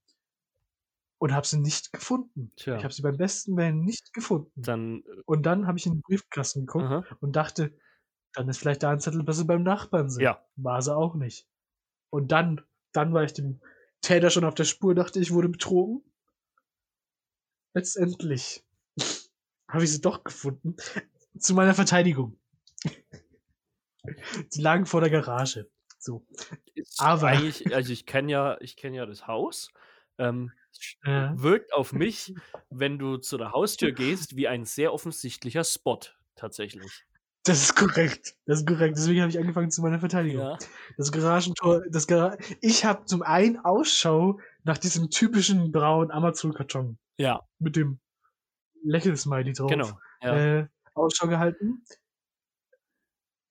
und 1.19 1.33
habe 1.33 1.45
sie 1.45 1.59
nicht 1.59 1.93
gefunden. 1.93 2.51
Tja. 2.55 2.77
Ich 2.77 2.83
habe 2.83 2.93
sie 2.93 3.03
beim 3.03 3.17
besten 3.17 3.55
Willen 3.57 3.83
nicht 3.83 4.11
gefunden. 4.13 4.51
Dann. 4.55 5.03
äh, 5.03 5.21
Und 5.25 5.45
dann 5.45 5.67
habe 5.67 5.77
ich 5.77 5.85
in 5.85 5.93
den 5.93 6.01
Briefkasten 6.01 6.65
geguckt 6.65 6.85
Aha. 6.85 7.03
und 7.19 7.35
dachte, 7.35 7.77
dann 8.33 8.49
ist 8.49 8.57
vielleicht 8.57 8.81
da 8.81 8.89
ein 8.89 8.99
Zettel, 8.99 9.23
dass 9.23 9.37
sie 9.37 9.45
beim 9.45 9.61
Nachbarn 9.63 10.09
sind. 10.09 10.23
Ja. 10.23 10.43
War 10.55 10.81
sie 10.81 10.95
auch 10.95 11.13
nicht. 11.15 11.47
Und 12.09 12.31
dann, 12.31 12.61
dann 12.91 13.13
war 13.13 13.23
ich 13.23 13.33
dem 13.33 13.59
Täter 14.01 14.29
schon 14.31 14.45
auf 14.45 14.55
der 14.55 14.63
Spur, 14.63 14.95
dachte 14.95 15.19
ich, 15.19 15.31
wurde 15.31 15.49
betrogen. 15.49 16.01
Letztendlich 17.73 18.63
habe 19.69 19.83
ich 19.83 19.91
sie 19.91 20.01
doch 20.01 20.23
gefunden. 20.23 20.75
Zu 21.37 21.53
meiner 21.53 21.73
Verteidigung. 21.73 22.37
Die 24.53 24.61
lagen 24.61 24.85
vor 24.85 25.01
der 25.01 25.09
Garage. 25.09 25.69
So. 25.99 26.25
Aber- 26.97 27.27
eigentlich, 27.27 27.73
also 27.73 27.93
ich 27.93 28.05
kenne 28.05 28.31
ja, 28.31 28.57
ich 28.61 28.75
kenne 28.75 28.97
ja 28.97 29.05
das 29.05 29.27
Haus. 29.27 29.69
Ähm, 30.17 30.51
Ja. 31.05 31.33
wirkt 31.41 31.73
auf 31.73 31.93
mich, 31.93 32.33
wenn 32.69 32.97
du 32.97 33.17
zu 33.17 33.37
der 33.37 33.51
Haustür 33.51 33.91
gehst, 33.91 34.35
wie 34.35 34.47
ein 34.47 34.65
sehr 34.65 34.93
offensichtlicher 34.93 35.63
Spot 35.63 35.99
tatsächlich. 36.35 37.05
Das 37.43 37.61
ist 37.61 37.75
korrekt. 37.75 38.35
Das 38.45 38.59
ist 38.59 38.67
korrekt. 38.67 38.97
Deswegen 38.97 39.21
habe 39.21 39.31
ich 39.31 39.39
angefangen 39.39 39.71
zu 39.71 39.81
meiner 39.81 39.99
Verteidigung. 39.99 40.41
Ja. 40.41 40.57
Das 40.97 41.11
Garagentor, 41.11 41.83
das 41.89 42.05
Gara 42.05 42.37
ich 42.61 42.85
habe 42.85 43.05
zum 43.05 43.23
einen 43.23 43.57
Ausschau 43.57 44.39
nach 44.63 44.77
diesem 44.77 45.09
typischen 45.09 45.71
braunen 45.71 46.11
Amazon-Karton 46.11 46.99
Ja, 47.17 47.41
mit 47.57 47.75
dem 47.75 47.99
Lächelsmiley 48.83 49.53
drauf. 49.53 49.71
genau. 49.71 49.89
Ja. 50.21 50.59
Äh, 50.59 50.67
Ausschau 50.93 51.27
gehalten. 51.27 51.83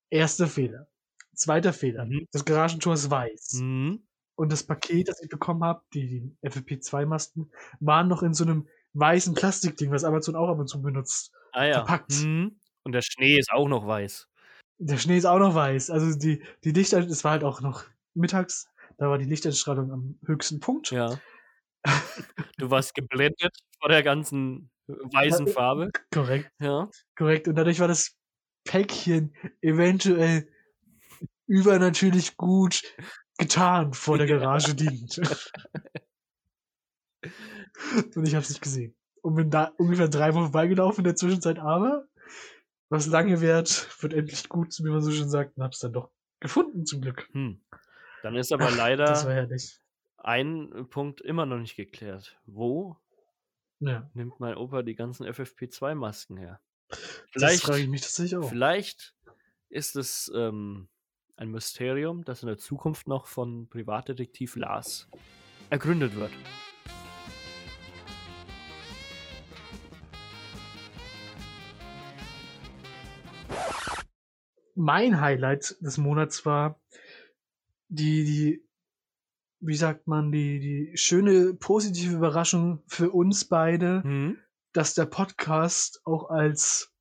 Erster 0.09 0.47
Fehler. 0.47 0.87
Zweiter 1.35 1.73
Fehler. 1.73 2.05
Mhm. 2.05 2.29
Das 2.33 2.45
Garagentor 2.45 2.95
ist 2.95 3.11
weiß. 3.11 3.55
Mhm. 3.61 4.07
Und 4.37 4.53
das 4.53 4.63
Paket, 4.63 5.09
das 5.09 5.21
ich 5.21 5.29
bekommen 5.29 5.65
habe, 5.65 5.83
die, 5.95 6.07
die 6.43 6.49
FFP2-Masken, 6.49 7.51
waren 7.81 8.09
noch 8.09 8.23
in 8.23 8.35
so 8.35 8.45
einem 8.45 8.69
weißen 8.93 9.35
Plastikding, 9.35 9.91
was 9.91 10.05
Amazon 10.05 10.37
auch 10.37 10.49
ab 10.49 10.59
und 10.59 10.69
zu 10.69 10.81
benutzt. 10.81 11.33
Ah 11.53 11.65
ja. 11.65 11.75
verpackt. 11.75 12.13
Mhm. 12.23 12.60
Und 12.85 12.93
der 12.93 13.03
Schnee 13.03 13.39
ist 13.39 13.51
auch 13.53 13.69
noch 13.69 13.87
weiß. 13.87 14.29
Der 14.79 14.97
Schnee 14.97 15.19
ist 15.19 15.27
auch 15.27 15.39
noch 15.39 15.55
weiß. 15.55 15.91
Also 15.91 16.19
die, 16.19 16.43
die 16.65 16.73
Lichter, 16.73 16.99
es 17.01 17.25
war 17.25 17.33
halt 17.33 17.45
auch 17.45 17.61
noch 17.61 17.85
mittags, 18.15 18.69
da 18.99 19.09
war 19.09 19.19
die 19.19 19.27
Lichteinstrahlung 19.27 19.93
am 19.93 20.19
höchsten 20.27 20.61
Punkt. 20.61 20.91
Ja. 20.91 21.19
Du 22.59 22.71
warst 22.71 22.95
geblendet 22.95 23.57
vor 23.81 23.89
der 23.89 24.03
ganzen 24.03 24.71
weißen 24.87 25.49
Farbe. 25.49 25.91
Korrekt, 26.13 26.51
Ja. 26.61 26.91
korrekt. 27.17 27.49
Und 27.49 27.55
dadurch 27.55 27.81
war 27.81 27.89
das 27.89 28.15
Päckchen 28.65 29.35
eventuell 29.63 30.47
übernatürlich 31.47 32.37
gut 32.37 32.83
getan 33.39 33.95
vor 33.95 34.19
der 34.19 34.27
Garage 34.27 34.73
liegend. 34.73 35.17
Und 38.15 38.27
ich 38.27 38.35
habe 38.35 38.43
es 38.43 38.51
nicht 38.51 38.61
gesehen. 38.61 38.95
Und 39.23 39.37
bin 39.37 39.51
da 39.51 39.73
ungefähr 39.79 40.09
drei 40.09 40.35
Wochen 40.35 40.45
vorbeigelaufen 40.45 41.01
in 41.01 41.05
der 41.05 41.17
Zwischenzeit, 41.17 41.59
aber 41.59 42.07
was 42.91 43.07
lange 43.07 43.41
währt, 43.41 43.89
wird 44.03 44.13
endlich 44.15 44.49
gut, 44.49 44.79
wie 44.81 44.91
man 44.91 45.03
so 45.03 45.11
schön 45.13 45.29
sagt, 45.31 45.57
und 45.57 45.63
hab's 45.65 45.79
dann 45.81 45.93
doch 45.95 46.11
gefunden, 46.41 46.85
zum 46.87 47.01
Glück. 47.01 47.29
Hm. 47.33 47.61
Dann 48.23 48.37
ist 48.37 48.53
aber 48.53 48.71
Das 48.71 48.77
leider 48.77 49.25
herrlich. 49.25 49.81
ein 50.19 50.89
Punkt 50.91 51.21
immer 51.21 51.47
noch 51.47 51.59
nicht 51.59 51.77
geklärt. 51.77 52.41
Wo 52.47 52.99
Ja, 53.81 54.11
nimmt 54.15 54.41
mein 54.41 54.57
Opa 54.57 54.83
die 54.83 54.95
ganzen 54.95 55.27
FFP2-Masken 55.27 56.37
her? 56.37 56.61
das 56.89 57.31
Vielleicht, 57.33 57.63
frage 57.63 57.83
ich 57.83 57.89
mich 57.89 58.01
tatsächlich 58.03 58.37
auch. 58.37 58.49
vielleicht 58.49 59.15
ist 59.69 59.97
es 59.97 60.31
ähm, 60.35 60.89
ein 61.37 61.51
Mysterium, 61.51 62.25
das 62.25 62.43
in 62.43 62.49
der 62.49 62.59
Zukunft 62.59 63.09
noch 63.09 63.27
von 63.27 63.69
Privatdetektiv 63.69 64.57
Lars 64.57 65.09
ergründet 65.71 66.17
wird. 66.17 66.33
Mein 74.81 75.21
Highlight 75.21 75.77
des 75.81 75.99
Monats 75.99 76.47
war 76.47 76.81
die, 77.89 78.25
die, 78.25 78.65
wie 79.61 79.75
sagt 79.75 80.07
man, 80.07 80.33
die, 80.33 80.59
die 80.59 80.97
schöne 80.97 81.53
positive 81.53 82.15
Überraschung 82.15 82.83
für 82.87 83.11
uns 83.11 83.45
beide, 83.45 84.03
Hm? 84.03 84.39
dass 84.73 84.95
der 84.95 85.05
Podcast 85.05 86.01
auch 86.05 86.31
als, 86.31 86.95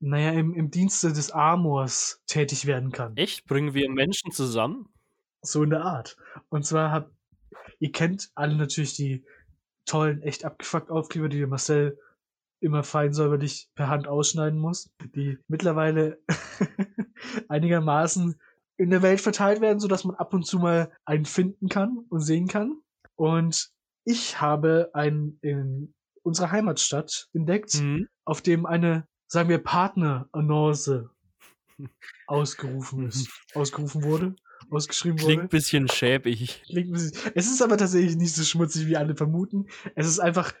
naja, 0.00 0.30
im, 0.30 0.54
im 0.54 0.70
Dienste 0.70 1.12
des 1.12 1.32
Amors 1.32 2.22
tätig 2.26 2.64
werden 2.64 2.92
kann. 2.92 3.14
Echt? 3.18 3.44
Bringen 3.44 3.74
wir 3.74 3.90
Menschen 3.90 4.32
zusammen? 4.32 4.88
So 5.42 5.62
in 5.62 5.70
der 5.70 5.84
Art. 5.84 6.16
Und 6.48 6.64
zwar 6.64 6.92
habt, 6.92 7.12
ihr 7.78 7.92
kennt 7.92 8.30
alle 8.34 8.56
natürlich 8.56 8.94
die 8.94 9.22
tollen, 9.84 10.22
echt 10.22 10.46
abgefuckt 10.46 10.90
Aufkleber, 10.90 11.28
die 11.28 11.40
der 11.40 11.48
Marcel 11.48 11.98
immer 12.62 12.82
fein 12.84 13.12
säuberlich 13.12 13.68
per 13.74 13.88
Hand 13.88 14.06
ausschneiden 14.08 14.58
muss, 14.58 14.90
die 15.14 15.38
mittlerweile 15.48 16.18
einigermaßen 17.48 18.36
in 18.78 18.90
der 18.90 19.02
Welt 19.02 19.20
verteilt 19.20 19.60
werden, 19.60 19.80
so 19.80 19.88
dass 19.88 20.04
man 20.04 20.16
ab 20.16 20.32
und 20.34 20.46
zu 20.46 20.58
mal 20.58 20.90
einen 21.04 21.24
finden 21.24 21.68
kann 21.68 21.98
und 22.08 22.20
sehen 22.20 22.48
kann. 22.48 22.80
Und 23.16 23.70
ich 24.04 24.40
habe 24.40 24.90
einen 24.94 25.38
in 25.42 25.94
unserer 26.22 26.50
Heimatstadt 26.50 27.28
entdeckt, 27.32 27.74
Hm? 27.74 28.08
auf 28.24 28.40
dem 28.42 28.66
eine, 28.66 29.06
sagen 29.28 29.48
wir, 29.48 29.58
Partner-Annonce 29.58 31.08
ausgerufen 32.26 33.06
ist, 33.08 33.28
ausgerufen 33.54 34.04
wurde, 34.04 34.34
ausgeschrieben 34.70 35.18
wurde. 35.20 35.26
Klingt 35.26 35.42
ein 35.44 35.48
bisschen 35.48 35.88
schäbig. 35.88 36.62
Klingt 36.66 36.90
ein 36.90 36.92
bisschen- 36.92 37.32
Es 37.34 37.46
ist 37.46 37.62
aber 37.62 37.76
tatsächlich 37.76 38.16
nicht 38.16 38.34
so 38.34 38.42
schmutzig, 38.44 38.86
wie 38.86 38.96
alle 38.96 39.14
vermuten. 39.16 39.66
Es 39.94 40.06
ist 40.06 40.18
einfach 40.20 40.54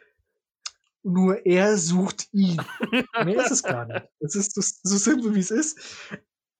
nur 1.02 1.44
er 1.46 1.76
sucht 1.78 2.28
ihn. 2.32 2.60
Mehr 3.24 3.44
ist 3.44 3.50
es 3.50 3.62
gar 3.62 3.86
nicht. 3.86 4.08
Es 4.20 4.34
ist 4.36 4.54
so, 4.54 4.60
so 4.82 4.96
simpel, 4.96 5.34
wie 5.34 5.40
es 5.40 5.50
ist. 5.50 5.78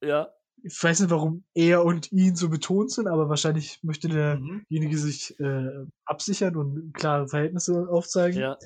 Ja. 0.02 0.28
Ich 0.64 0.80
weiß 0.80 1.00
nicht, 1.00 1.10
warum 1.10 1.44
er 1.54 1.84
und 1.84 2.12
ihn 2.12 2.36
so 2.36 2.48
betont 2.48 2.92
sind, 2.92 3.08
aber 3.08 3.28
wahrscheinlich 3.28 3.80
möchte 3.82 4.08
Mhm. 4.08 4.64
derjenige 4.70 4.96
sich 4.98 5.38
äh, 5.40 5.86
absichern 6.04 6.56
und 6.56 6.92
klare 6.94 7.26
Verhältnisse 7.28 7.88
aufzeigen. 7.88 8.40
Ja. 8.40 8.58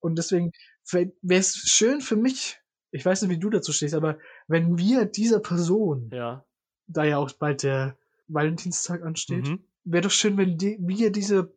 Und 0.00 0.16
deswegen 0.18 0.50
wäre 0.90 1.40
es 1.40 1.56
schön 1.56 2.00
für 2.00 2.16
mich, 2.16 2.58
ich 2.90 3.04
weiß 3.04 3.22
nicht, 3.22 3.30
wie 3.30 3.38
du 3.38 3.50
dazu 3.50 3.72
stehst, 3.72 3.94
aber 3.94 4.18
wenn 4.48 4.76
wir 4.78 5.04
dieser 5.04 5.38
Person, 5.40 6.10
Ja. 6.12 6.44
da 6.88 7.04
ja 7.04 7.18
auch 7.18 7.30
bald 7.32 7.62
der 7.62 7.96
Valentinstag 8.28 9.02
ansteht, 9.02 9.46
Mhm. 9.46 9.64
wäre 9.84 10.02
doch 10.02 10.10
schön, 10.10 10.36
wenn 10.36 10.58
die, 10.58 10.78
wir 10.80 11.10
diese 11.12 11.52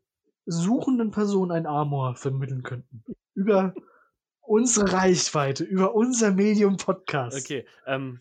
suchenden 0.45 1.09
Person 1.11 1.51
ein 1.51 1.65
Amor 1.65 2.15
vermitteln 2.15 2.61
könnten. 2.63 3.03
Über 3.39 3.73
unsere 4.41 4.91
Reichweite, 4.91 5.63
über 5.63 5.95
unser 5.95 6.31
Medium 6.33 6.75
Podcast. 6.75 7.37
Okay. 7.39 7.65
Ähm, 7.85 8.19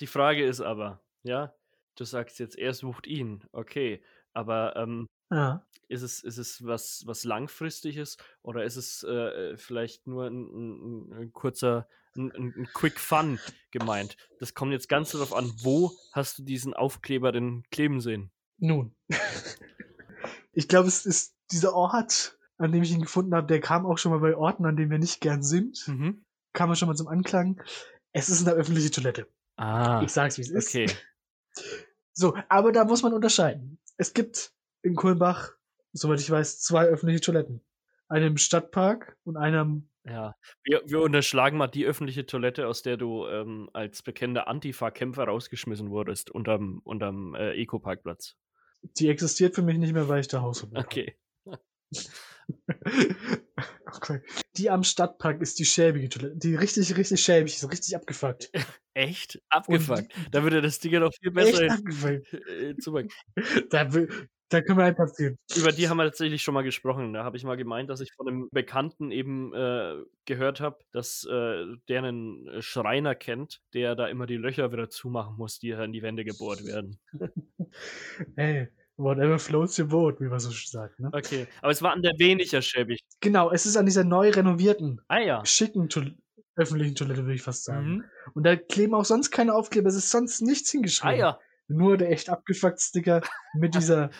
die 0.00 0.06
Frage 0.06 0.44
ist 0.44 0.60
aber, 0.60 1.00
ja, 1.22 1.54
du 1.96 2.04
sagst 2.04 2.38
jetzt, 2.38 2.58
er 2.58 2.74
sucht 2.74 3.06
ihn. 3.06 3.42
Okay. 3.52 4.02
Aber 4.34 4.76
ähm, 4.76 5.06
Ja. 5.30 5.64
ist 5.88 6.02
es, 6.02 6.22
ist 6.22 6.36
es 6.36 6.66
was, 6.66 7.04
was 7.06 7.24
langfristiges 7.24 8.18
oder 8.42 8.64
ist 8.64 8.76
es 8.76 9.02
äh, 9.04 9.56
vielleicht 9.56 10.06
nur 10.06 10.26
ein, 10.26 10.42
ein, 10.42 11.12
ein 11.14 11.32
kurzer, 11.32 11.88
ein, 12.14 12.30
ein 12.32 12.52
ein 12.58 12.68
Quick 12.74 13.00
Fun 13.00 13.38
gemeint? 13.70 14.18
Das 14.38 14.52
kommt 14.52 14.72
jetzt 14.72 14.90
ganz 14.90 15.12
darauf 15.12 15.32
an, 15.32 15.50
wo 15.62 15.92
hast 16.12 16.38
du 16.38 16.42
diesen 16.42 16.74
Aufkleber 16.74 17.32
denn 17.32 17.62
kleben 17.70 18.00
sehen? 18.02 18.30
Nun. 18.58 18.94
ich 20.52 20.68
glaube, 20.68 20.88
es 20.88 21.06
ist 21.06 21.34
dieser 21.50 21.74
Ort, 21.74 22.36
an 22.58 22.72
dem 22.72 22.82
ich 22.82 22.92
ihn 22.92 23.02
gefunden 23.02 23.34
habe, 23.34 23.46
der 23.46 23.60
kam 23.60 23.86
auch 23.86 23.98
schon 23.98 24.12
mal 24.12 24.20
bei 24.20 24.36
Orten, 24.36 24.64
an 24.66 24.76
denen 24.76 24.90
wir 24.90 24.98
nicht 24.98 25.20
gern 25.20 25.42
sind. 25.42 25.86
Mhm. 25.88 26.24
Kam 26.52 26.70
er 26.70 26.76
schon 26.76 26.88
mal 26.88 26.94
zum 26.94 27.08
Anklang. 27.08 27.60
Es 28.12 28.28
ist 28.28 28.46
eine 28.46 28.56
öffentliche 28.56 28.90
Toilette. 28.90 29.26
Ah, 29.56 30.02
Ich 30.04 30.12
sag's, 30.12 30.38
wie 30.38 30.42
es 30.42 30.50
ist. 30.50 30.68
okay. 30.68 30.86
So, 32.12 32.36
aber 32.48 32.72
da 32.72 32.84
muss 32.84 33.02
man 33.02 33.12
unterscheiden. 33.12 33.78
Es 33.96 34.14
gibt 34.14 34.52
in 34.82 34.94
Kulmbach, 34.94 35.50
soweit 35.92 36.20
ich 36.20 36.30
weiß, 36.30 36.60
zwei 36.60 36.84
öffentliche 36.86 37.20
Toiletten. 37.20 37.60
Eine 38.08 38.26
im 38.26 38.36
Stadtpark 38.36 39.16
und 39.24 39.36
eine 39.36 39.60
am 39.60 39.88
Ja, 40.04 40.34
wir, 40.62 40.82
wir 40.86 41.00
unterschlagen 41.00 41.56
mal 41.58 41.66
die 41.68 41.86
öffentliche 41.86 42.26
Toilette, 42.26 42.68
aus 42.68 42.82
der 42.82 42.96
du 42.96 43.26
ähm, 43.26 43.68
als 43.72 44.02
bekennender 44.02 44.46
Antifa-Kämpfer 44.46 45.24
rausgeschmissen 45.24 45.90
wurdest, 45.90 46.30
unterm, 46.30 46.80
unterm 46.84 47.34
äh, 47.34 47.54
Eco-Parkplatz. 47.60 48.36
Die 48.82 49.08
existiert 49.08 49.54
für 49.54 49.62
mich 49.62 49.78
nicht 49.78 49.94
mehr, 49.94 50.08
weil 50.08 50.20
ich 50.20 50.28
da 50.28 50.42
Hausverbot 50.42 50.76
habe. 50.76 50.86
Okay. 50.86 51.16
Okay. 53.86 54.20
Die 54.56 54.70
am 54.70 54.84
Stadtpark 54.84 55.40
ist 55.40 55.58
die 55.58 55.64
schäbige 55.64 56.08
Toilette. 56.08 56.36
Die 56.36 56.54
richtig, 56.54 56.96
richtig 56.96 57.20
schäbig 57.22 57.54
ist, 57.54 57.70
richtig 57.70 57.96
abgefuckt. 57.96 58.50
Echt? 58.94 59.40
Abgefuckt. 59.48 60.12
Da 60.30 60.42
würde 60.42 60.60
das 60.60 60.78
Ding 60.78 60.92
ja 60.92 61.00
noch 61.00 61.12
viel 61.20 61.30
besser 61.30 61.64
hin- 61.64 62.22
äh. 62.46 62.74
Da, 63.70 63.84
da 64.50 64.60
können 64.60 64.78
wir 64.78 64.84
einfach 64.84 65.08
sehen. 65.08 65.36
Über 65.56 65.72
die 65.72 65.88
haben 65.88 65.96
wir 65.96 66.04
tatsächlich 66.04 66.42
schon 66.42 66.54
mal 66.54 66.62
gesprochen. 66.62 67.12
Da 67.12 67.24
habe 67.24 67.36
ich 67.36 67.44
mal 67.44 67.56
gemeint, 67.56 67.90
dass 67.90 68.00
ich 68.00 68.12
von 68.14 68.28
einem 68.28 68.48
Bekannten 68.52 69.10
eben 69.10 69.52
äh, 69.54 69.96
gehört 70.26 70.60
habe, 70.60 70.78
dass 70.92 71.24
äh, 71.24 71.64
der 71.88 71.98
einen 72.02 72.46
äh, 72.48 72.62
Schreiner 72.62 73.14
kennt, 73.14 73.62
der 73.72 73.96
da 73.96 74.06
immer 74.06 74.26
die 74.26 74.36
Löcher 74.36 74.70
wieder 74.70 74.90
zumachen 74.90 75.36
muss, 75.36 75.58
die 75.58 75.70
in 75.70 75.92
die 75.92 76.02
Wände 76.02 76.24
gebohrt 76.24 76.64
werden. 76.64 76.98
Hey, 78.36 78.68
whatever 78.96 79.38
floats 79.38 79.78
your 79.78 79.86
boat, 79.86 80.20
wie 80.20 80.26
man 80.28 80.38
so 80.40 80.50
sagt. 80.50 80.98
Ne? 81.00 81.10
Okay, 81.12 81.46
aber 81.62 81.70
es 81.72 81.82
war 81.82 81.92
an 81.92 82.02
der 82.02 82.12
weniger 82.18 82.62
schäbig. 82.62 83.00
Genau, 83.20 83.50
es 83.50 83.66
ist 83.66 83.76
an 83.76 83.86
dieser 83.86 84.04
neu 84.04 84.30
renovierten, 84.30 85.00
Ah 85.08 85.18
ja. 85.18 85.44
schicken 85.44 85.88
Toil 85.88 86.14
öffentlichen 86.56 86.94
Toilette, 86.94 87.22
würde 87.22 87.34
ich 87.34 87.42
fast 87.42 87.64
sagen. 87.64 87.88
Mhm. 87.88 88.04
Und 88.34 88.44
da 88.44 88.54
kleben 88.56 88.94
auch 88.94 89.04
sonst 89.04 89.30
keine 89.32 89.54
Aufkleber, 89.54 89.88
es 89.88 89.96
ist 89.96 90.10
sonst 90.10 90.40
nichts 90.40 90.68
Ah 90.70 90.72
hingeschrieben. 90.72 91.18
ja. 91.18 91.38
Nur 91.66 91.96
der 91.96 92.10
echt 92.10 92.28
abgefuckt 92.28 92.80
Sticker 92.80 93.22
mit 93.54 93.74
dieser, 93.74 94.10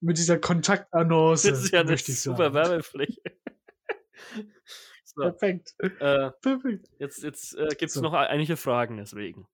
mit 0.00 0.16
dieser 0.18 0.38
Kontaktannonce. 0.38 1.42
Das 1.50 1.64
ist 1.64 1.72
ja 1.72 1.80
eine 1.80 1.98
super. 1.98 2.54
Werbefläche. 2.54 3.20
so, 5.04 5.22
Perfekt. 5.22 5.74
äh, 5.78 6.30
Perfekt. 6.40 6.88
jetzt 6.98 7.22
jetzt 7.22 7.54
äh, 7.56 7.68
gibt 7.70 7.84
es 7.90 7.94
So. 7.94 8.00
noch 8.02 8.12
einige 8.14 8.56
Fragen 8.56 8.96
deswegen. 8.96 9.46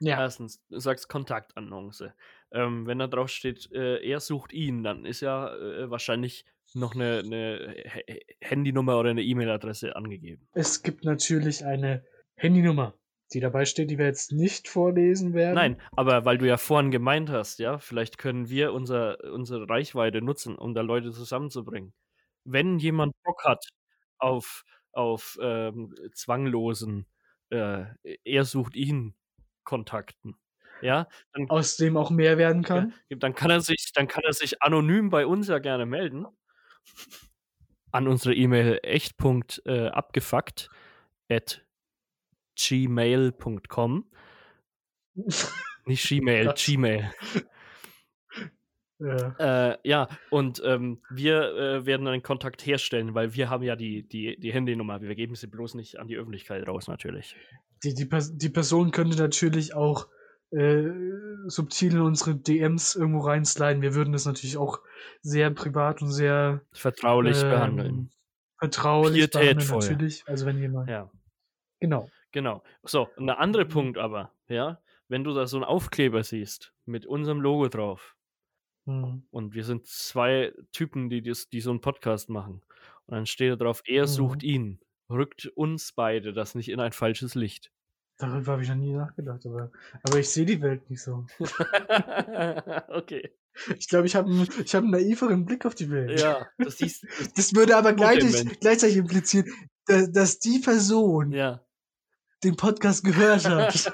Ja, 0.00 0.18
Erstens, 0.18 0.62
du 0.70 0.78
sagst 0.78 1.08
Kontaktannonce. 1.08 2.14
Ähm, 2.52 2.86
wenn 2.86 2.98
da 2.98 3.06
drauf 3.06 3.28
steht, 3.28 3.70
äh, 3.72 4.02
er 4.02 4.20
sucht 4.20 4.52
ihn, 4.52 4.82
dann 4.82 5.04
ist 5.04 5.20
ja 5.20 5.54
äh, 5.54 5.90
wahrscheinlich 5.90 6.46
noch 6.74 6.94
eine, 6.94 7.22
eine 7.24 7.76
Handynummer 8.40 8.98
oder 8.98 9.10
eine 9.10 9.22
E-Mail-Adresse 9.22 9.96
angegeben. 9.96 10.48
es 10.52 10.82
gibt 10.82 11.04
natürlich 11.04 11.64
eine 11.64 12.04
Handynummer, 12.36 12.94
die 13.32 13.40
dabei 13.40 13.66
steht, 13.66 13.90
die 13.90 13.98
wir 13.98 14.06
jetzt 14.06 14.32
nicht 14.32 14.68
vorlesen 14.68 15.34
werden. 15.34 15.54
Nein, 15.54 15.80
aber 15.92 16.24
weil 16.24 16.38
du 16.38 16.46
ja 16.46 16.56
vorhin 16.56 16.90
gemeint 16.90 17.28
hast, 17.28 17.58
ja, 17.58 17.78
vielleicht 17.78 18.16
können 18.16 18.48
wir 18.48 18.72
unser, 18.72 19.22
unsere 19.32 19.68
Reichweite 19.68 20.22
nutzen, 20.22 20.56
um 20.56 20.74
da 20.74 20.80
Leute 20.80 21.12
zusammenzubringen. 21.12 21.92
Wenn 22.44 22.78
jemand 22.78 23.12
Bock 23.22 23.44
hat 23.44 23.66
auf, 24.18 24.64
auf 24.92 25.38
ähm, 25.42 25.94
zwanglosen, 26.14 27.06
äh, 27.50 27.84
er 28.24 28.44
sucht 28.44 28.76
ihn 28.76 29.14
Kontakten, 29.70 30.34
ja, 30.82 31.06
dann 31.32 31.48
Aus 31.48 31.76
dem 31.76 31.96
auch 31.96 32.10
mehr 32.10 32.38
werden 32.38 32.64
kann. 32.64 32.92
Ja, 33.08 33.16
dann 33.18 33.36
kann 33.36 33.52
er 33.52 33.60
sich, 33.60 33.92
dann 33.94 34.08
kann 34.08 34.24
er 34.24 34.32
sich 34.32 34.60
anonym 34.62 35.10
bei 35.10 35.26
uns 35.26 35.46
ja 35.46 35.60
gerne 35.60 35.86
melden. 35.86 36.26
an 37.92 38.08
unsere 38.08 38.34
E-Mail 38.34 38.80
echt.abgefuckt 38.82 40.70
at 41.28 41.64
gmail.com. 42.56 44.10
Nicht 45.86 46.08
Gmail. 46.08 46.52
Gmail. 46.56 47.12
Ja. 49.00 49.70
Äh, 49.72 49.78
ja, 49.84 50.08
und 50.30 50.62
ähm, 50.64 51.00
wir 51.10 51.42
äh, 51.56 51.86
werden 51.86 52.06
einen 52.06 52.22
Kontakt 52.22 52.64
herstellen, 52.66 53.14
weil 53.14 53.34
wir 53.34 53.48
haben 53.50 53.62
ja 53.62 53.74
die, 53.76 54.06
die, 54.06 54.38
die 54.38 54.52
Handynummer. 54.52 55.00
Wir 55.00 55.14
geben 55.14 55.34
sie 55.34 55.46
bloß 55.46 55.74
nicht 55.74 55.98
an 55.98 56.06
die 56.06 56.16
Öffentlichkeit 56.16 56.68
raus, 56.68 56.86
natürlich. 56.86 57.34
Die, 57.82 57.94
die, 57.94 58.08
die 58.34 58.48
Person 58.50 58.90
könnte 58.90 59.16
natürlich 59.16 59.74
auch 59.74 60.06
äh, 60.50 60.84
subtil 61.46 61.92
in 61.94 62.00
unsere 62.02 62.34
DMs 62.36 62.94
irgendwo 62.94 63.20
reinsliden. 63.20 63.82
Wir 63.82 63.94
würden 63.94 64.12
das 64.12 64.26
natürlich 64.26 64.56
auch 64.58 64.80
sehr 65.22 65.50
privat 65.50 66.02
und 66.02 66.10
sehr 66.10 66.60
Vertraulich 66.72 67.42
ähm, 67.42 67.50
behandeln. 67.50 68.10
vertraulich 68.58 69.30
behandeln, 69.30 69.66
natürlich. 69.68 70.24
Also 70.26 70.44
wenn 70.46 70.58
jemand. 70.58 70.90
Ja, 70.90 71.10
Genau. 71.80 72.10
genau. 72.32 72.62
So, 72.82 73.08
und 73.16 73.26
der 73.28 73.38
andere 73.38 73.64
Mhm. 73.64 73.68
Punkt 73.70 73.98
aber, 73.98 74.32
ja, 74.48 74.78
wenn 75.08 75.24
du 75.24 75.32
da 75.32 75.46
so 75.46 75.56
einen 75.56 75.64
Aufkleber 75.64 76.22
siehst 76.22 76.74
mit 76.84 77.06
unserem 77.06 77.40
Logo 77.40 77.68
drauf 77.68 78.14
Hm. 78.86 79.22
und 79.30 79.54
wir 79.54 79.64
sind 79.64 79.86
zwei 79.86 80.52
Typen, 80.72 81.10
die, 81.10 81.22
das, 81.22 81.48
die 81.48 81.60
so 81.60 81.70
einen 81.70 81.80
Podcast 81.80 82.28
machen 82.30 82.62
und 83.06 83.14
dann 83.14 83.26
steht 83.26 83.52
da 83.52 83.56
drauf, 83.56 83.82
er 83.86 84.06
sucht 84.06 84.42
Mhm. 84.42 84.48
ihn, 84.48 84.80
rückt 85.10 85.46
uns 85.54 85.92
beide 85.92 86.32
das 86.32 86.54
nicht 86.54 86.68
in 86.70 86.80
ein 86.80 86.92
falsches 86.92 87.34
Licht. 87.34 87.70
Darüber 88.18 88.52
habe 88.52 88.62
ich 88.62 88.68
noch 88.68 88.76
nie 88.76 88.92
nachgedacht, 88.92 89.44
aber, 89.46 89.70
aber 90.02 90.18
ich 90.18 90.28
sehe 90.28 90.44
die 90.44 90.60
Welt 90.60 90.88
nicht 90.90 91.02
so. 91.02 91.26
okay. 92.88 93.30
Ich 93.78 93.88
glaube, 93.88 94.06
ich 94.06 94.14
habe 94.14 94.30
einen, 94.30 94.48
ich 94.64 94.74
hab 94.74 94.82
einen 94.82 94.92
naiveren 94.92 95.44
Blick 95.44 95.66
auf 95.66 95.74
die 95.74 95.90
Welt. 95.90 96.20
Ja, 96.20 96.46
das 96.58 96.78
siehst 96.78 97.04
das, 97.18 97.32
Das 97.34 97.54
würde 97.54 97.76
aber 97.76 97.92
gleichzeitig, 97.94 98.60
gleichzeitig 98.60 98.96
implizieren, 98.96 99.46
dass, 99.86 100.12
dass 100.12 100.38
die 100.38 100.58
Person 100.60 101.32
ja. 101.32 101.64
den 102.44 102.56
Podcast 102.56 103.04
gehört 103.04 103.48
hat 103.48 103.92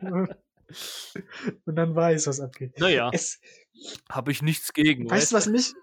und 1.64 1.76
dann 1.76 1.94
weiß, 1.94 2.26
was 2.26 2.40
abgeht. 2.40 2.78
Naja, 2.80 3.10
Es, 3.12 3.40
habe 4.10 4.32
ich 4.32 4.42
nichts 4.42 4.72
gegen. 4.72 5.08
weißt 5.10 5.32
du, 5.32 5.36
was 5.36 5.46
mich. 5.46 5.74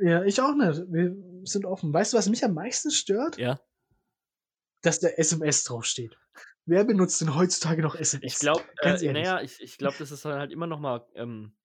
Ja, 0.00 0.22
ich 0.24 0.40
auch 0.40 0.54
nicht. 0.54 0.82
Wir 0.92 1.16
sind 1.44 1.66
offen. 1.66 1.92
Weißt 1.92 2.12
du, 2.12 2.16
was 2.16 2.28
mich 2.28 2.44
am 2.44 2.54
meisten 2.54 2.90
stört? 2.90 3.36
Ja. 3.38 3.60
Dass 4.82 5.00
da 5.00 5.08
SMS 5.08 5.64
draufsteht. 5.64 6.16
Wer 6.66 6.84
benutzt 6.84 7.20
denn 7.20 7.34
heutzutage 7.34 7.82
noch 7.82 7.94
SMS? 7.94 8.34
Ich 8.34 8.38
glaube, 8.38 8.62
Ganz 8.76 9.02
äh, 9.02 9.06
ehrlich. 9.06 9.24
naja, 9.24 9.40
ich, 9.40 9.60
ich 9.60 9.78
glaube, 9.78 9.96
das 9.98 10.12
ist 10.12 10.24
dann 10.24 10.38
halt 10.38 10.52
immer 10.52 10.66
noch 10.66 10.78
mal 10.78 11.06
ähm, 11.14 11.56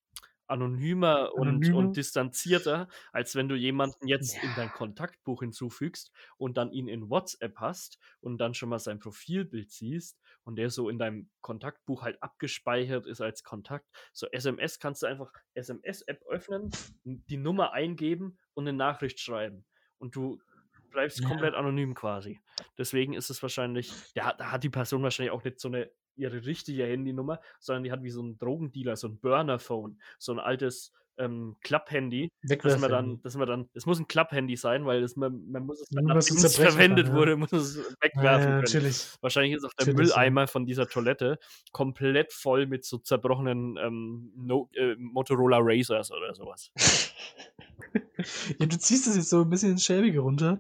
anonymer 0.48 1.34
und, 1.36 1.70
Anonymer? 1.70 1.72
und 1.72 1.96
distanzierter, 1.98 2.88
als 3.12 3.36
wenn 3.36 3.50
du 3.50 3.56
jemanden 3.56 4.08
jetzt 4.08 4.42
in 4.44 4.54
Ja. 4.54 4.56
dein 4.56 4.72
Kontaktbuch 4.72 5.42
hinzufügst 5.42 6.12
und 6.38 6.58
dann 6.58 6.72
ihn 6.72 6.88
in 6.88 7.10
WhatsApp 7.10 7.58
hast 7.58 8.00
und 8.22 8.38
dann 8.40 8.54
schon 8.54 8.70
mal 8.70 8.80
sein 8.80 9.00
Profilbild 9.00 9.72
siehst 9.72 10.22
und 10.44 10.56
der 10.58 10.70
so 10.70 10.90
in 10.90 10.98
deinem 11.00 11.30
Kontaktbuch 11.42 12.04
halt 12.04 12.22
abgespeichert 12.22 13.06
ist 13.08 13.22
als 13.22 13.44
Kontakt. 13.44 13.88
So 14.14 14.28
SMS 14.32 14.80
kannst 14.80 15.02
du 15.04 15.08
einfach 15.08 15.32
SMS-App 15.54 16.24
öffnen, 16.28 16.78
die 17.04 17.38
Nummer 17.38 17.74
eingeben 17.74 18.38
und 18.54 18.68
eine 18.68 18.78
Nachricht 18.78 19.20
schreiben. 19.20 19.66
Und 19.98 20.16
du 20.16 20.42
bleibst 20.90 21.22
Ja. 21.22 21.24
komplett 21.24 21.56
anonym 21.56 21.94
quasi. 21.96 22.42
Deswegen 22.78 23.14
ist 23.14 23.30
es 23.30 23.42
wahrscheinlich, 23.42 24.00
ja, 24.16 24.34
da 24.34 24.52
hat 24.52 24.64
die 24.64 24.70
Person 24.70 25.04
wahrscheinlich 25.04 25.32
auch 25.32 25.44
nicht 25.44 25.60
so 25.60 25.68
eine 25.68 25.92
ihre 26.16 26.46
richtige 26.46 26.86
Handynummer, 26.86 27.40
sondern 27.60 27.84
die 27.84 27.92
hat 27.92 28.04
wie 28.04 28.10
so 28.12 28.22
ein 28.22 28.38
Drogendealer, 28.38 28.96
so 28.96 29.08
ein 29.08 29.20
Burner-Phone, 29.20 30.00
so 30.20 30.32
ein 30.34 30.40
altes 30.40 30.92
ähm, 31.18 31.56
Klapp-Handy, 31.62 32.32
das 32.42 32.50
man 32.80 32.90
dann, 32.90 33.20
Wegwerfhandy. 33.20 33.20
das 33.24 33.36
man 33.36 33.48
dann, 33.48 33.70
es 33.74 33.86
muss 33.86 34.00
ein 34.00 34.08
Klapp-Handy 34.08 34.56
sein, 34.56 34.86
weil 34.86 35.02
das, 35.02 35.16
man, 35.16 35.50
man 35.50 35.66
muss 35.66 35.82
es 35.82 35.90
dann, 35.90 36.06
Man 36.06 36.16
muss 36.16 36.32
es 36.32 36.44
es 36.44 36.56
verwendet 36.56 37.06
können, 37.06 37.16
ja. 37.16 37.22
wurde, 37.22 37.36
muss 37.38 37.52
es 37.52 37.76
Ja, 37.78 37.84
wegwerfen 38.02 38.26
ja, 38.26 38.46
können. 38.46 38.58
natürlich. 38.58 39.08
Wahrscheinlich 39.22 39.54
ist 39.54 39.64
auch 39.64 39.74
der 39.74 39.88
Natürlich, 39.88 40.10
ja. 40.10 40.16
Mülleimer 40.16 40.48
von 40.48 40.66
dieser 40.66 40.88
Toilette 40.88 41.38
komplett 41.72 42.34
voll 42.34 42.66
mit 42.66 42.86
so 42.86 42.98
zerbrochenen 42.98 43.78
ähm, 43.78 44.32
no 44.36 44.70
äh, 44.74 44.96
Motorola 44.98 45.60
Razers 45.62 46.12
oder 46.12 46.34
sowas. 46.34 46.72
ja, 48.60 48.66
du 48.66 48.78
ziehst 48.78 49.08
das 49.08 49.16
jetzt 49.16 49.30
so 49.30 49.42
ein 49.42 49.50
bisschen 49.50 49.72
ins 49.72 49.84
Schäbige 49.86 50.20
runter. 50.20 50.60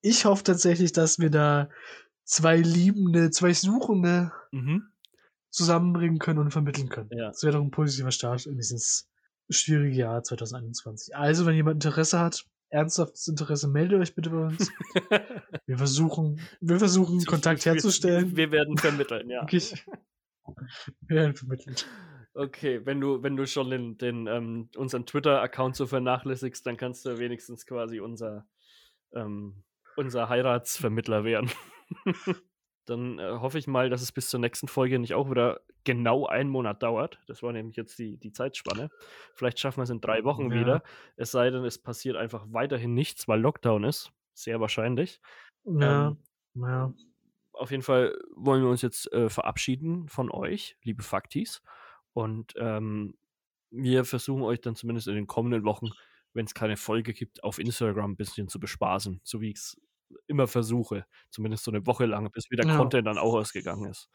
Ich 0.00 0.24
hoffe 0.24 0.44
tatsächlich, 0.44 0.92
dass 0.92 1.18
wir 1.18 1.30
da 1.30 1.68
zwei 2.30 2.56
Liebende, 2.56 3.30
zwei 3.30 3.52
Suchende 3.52 4.32
Mhm. 4.52 4.84
zusammenbringen 5.50 6.18
können 6.18 6.38
und 6.38 6.50
vermitteln 6.52 6.88
können. 6.88 7.10
Ja. 7.12 7.28
Das 7.28 7.42
wäre 7.42 7.54
doch 7.54 7.62
ein 7.64 7.70
positiver 7.72 8.10
Start 8.12 8.46
in 8.46 8.56
dieses 8.56 9.08
schwierige 9.50 9.96
Jahr 9.96 10.22
2021. 10.22 11.16
Also, 11.16 11.44
wenn 11.46 11.56
jemand 11.56 11.84
Interesse 11.84 12.20
hat, 12.20 12.44
ernsthaftes 12.68 13.26
Interesse, 13.26 13.66
meldet 13.68 14.00
euch 14.00 14.14
bitte 14.14 14.30
bei 14.30 14.44
uns. 14.46 14.70
Wir 15.66 15.76
versuchen, 15.78 16.40
wir 16.60 16.78
versuchen 16.78 17.24
Kontakt 17.24 17.64
Wir- 17.64 17.72
herzustellen. 17.74 18.36
Wir 18.36 18.50
werden 18.52 18.76
vermitteln, 18.76 19.28
ja. 19.30 19.42
Wirklich. 19.42 19.84
Wir 21.06 21.16
werden 21.16 21.34
vermittelt. 21.36 21.86
Okay, 22.34 22.84
wenn 22.86 23.00
du, 23.00 23.22
wenn 23.22 23.36
du 23.36 23.46
schon 23.46 23.70
den, 23.70 23.96
den 23.98 24.26
ähm, 24.28 24.68
unseren 24.76 25.04
Twitter-Account 25.06 25.74
so 25.76 25.86
vernachlässigst, 25.86 26.64
dann 26.66 26.76
kannst 26.76 27.04
du 27.06 27.18
wenigstens 27.18 27.66
quasi 27.66 28.00
unser, 28.00 28.46
ähm, 29.14 29.62
unser 29.96 30.28
Heiratsvermittler 30.28 31.24
werden. 31.24 31.50
Dann 32.86 33.18
äh, 33.18 33.30
hoffe 33.38 33.58
ich 33.58 33.66
mal, 33.66 33.88
dass 33.90 34.02
es 34.02 34.12
bis 34.12 34.28
zur 34.30 34.40
nächsten 34.40 34.68
Folge 34.68 34.98
nicht 34.98 35.14
auch 35.14 35.30
wieder 35.30 35.60
genau 35.84 36.26
einen 36.26 36.50
Monat 36.50 36.82
dauert. 36.82 37.20
Das 37.26 37.42
war 37.42 37.52
nämlich 37.52 37.76
jetzt 37.76 37.98
die, 37.98 38.16
die 38.18 38.32
Zeitspanne. 38.32 38.90
Vielleicht 39.34 39.58
schaffen 39.60 39.78
wir 39.78 39.84
es 39.84 39.90
in 39.90 40.00
drei 40.00 40.24
Wochen 40.24 40.50
Ja. 40.50 40.60
wieder. 40.60 40.82
Es 41.16 41.30
sei 41.30 41.50
denn, 41.50 41.64
es 41.64 41.78
passiert 41.78 42.16
einfach 42.16 42.46
weiterhin 42.50 42.94
nichts, 42.94 43.28
weil 43.28 43.40
Lockdown 43.40 43.84
ist. 43.84 44.12
Sehr 44.34 44.60
wahrscheinlich. 44.60 45.20
Ja, 45.64 46.08
Ähm, 46.08 46.18
ja. 46.54 46.92
auf 47.52 47.70
jeden 47.70 47.82
Fall 47.82 48.16
wollen 48.34 48.62
wir 48.62 48.70
uns 48.70 48.82
jetzt 48.82 49.12
äh, 49.12 49.28
verabschieden 49.28 50.08
von 50.08 50.30
euch, 50.30 50.76
liebe 50.82 51.02
Faktis. 51.02 51.62
Und 52.12 52.54
ähm, 52.56 53.16
wir 53.70 54.04
versuchen 54.04 54.42
euch 54.42 54.60
dann 54.60 54.74
zumindest 54.74 55.06
in 55.08 55.14
den 55.14 55.26
kommenden 55.26 55.64
Wochen, 55.64 55.90
wenn 56.32 56.44
es 56.46 56.54
keine 56.54 56.76
Folge 56.76 57.12
gibt, 57.12 57.44
auf 57.44 57.58
Instagram 57.58 58.12
ein 58.12 58.16
bisschen 58.16 58.48
zu 58.48 58.58
bespaßen, 58.58 59.20
so 59.22 59.40
wie 59.40 59.50
ich 59.50 59.56
es 59.56 59.80
immer 60.26 60.46
versuche. 60.46 61.04
Zumindest 61.30 61.64
so 61.64 61.70
eine 61.70 61.86
Woche 61.86 62.06
lang, 62.06 62.30
bis 62.30 62.50
wieder 62.50 62.66
Ja. 62.66 62.76
Content 62.76 63.06
dann 63.06 63.18
auch 63.18 63.34
ausgegangen 63.34 63.90
ist. 63.90 64.08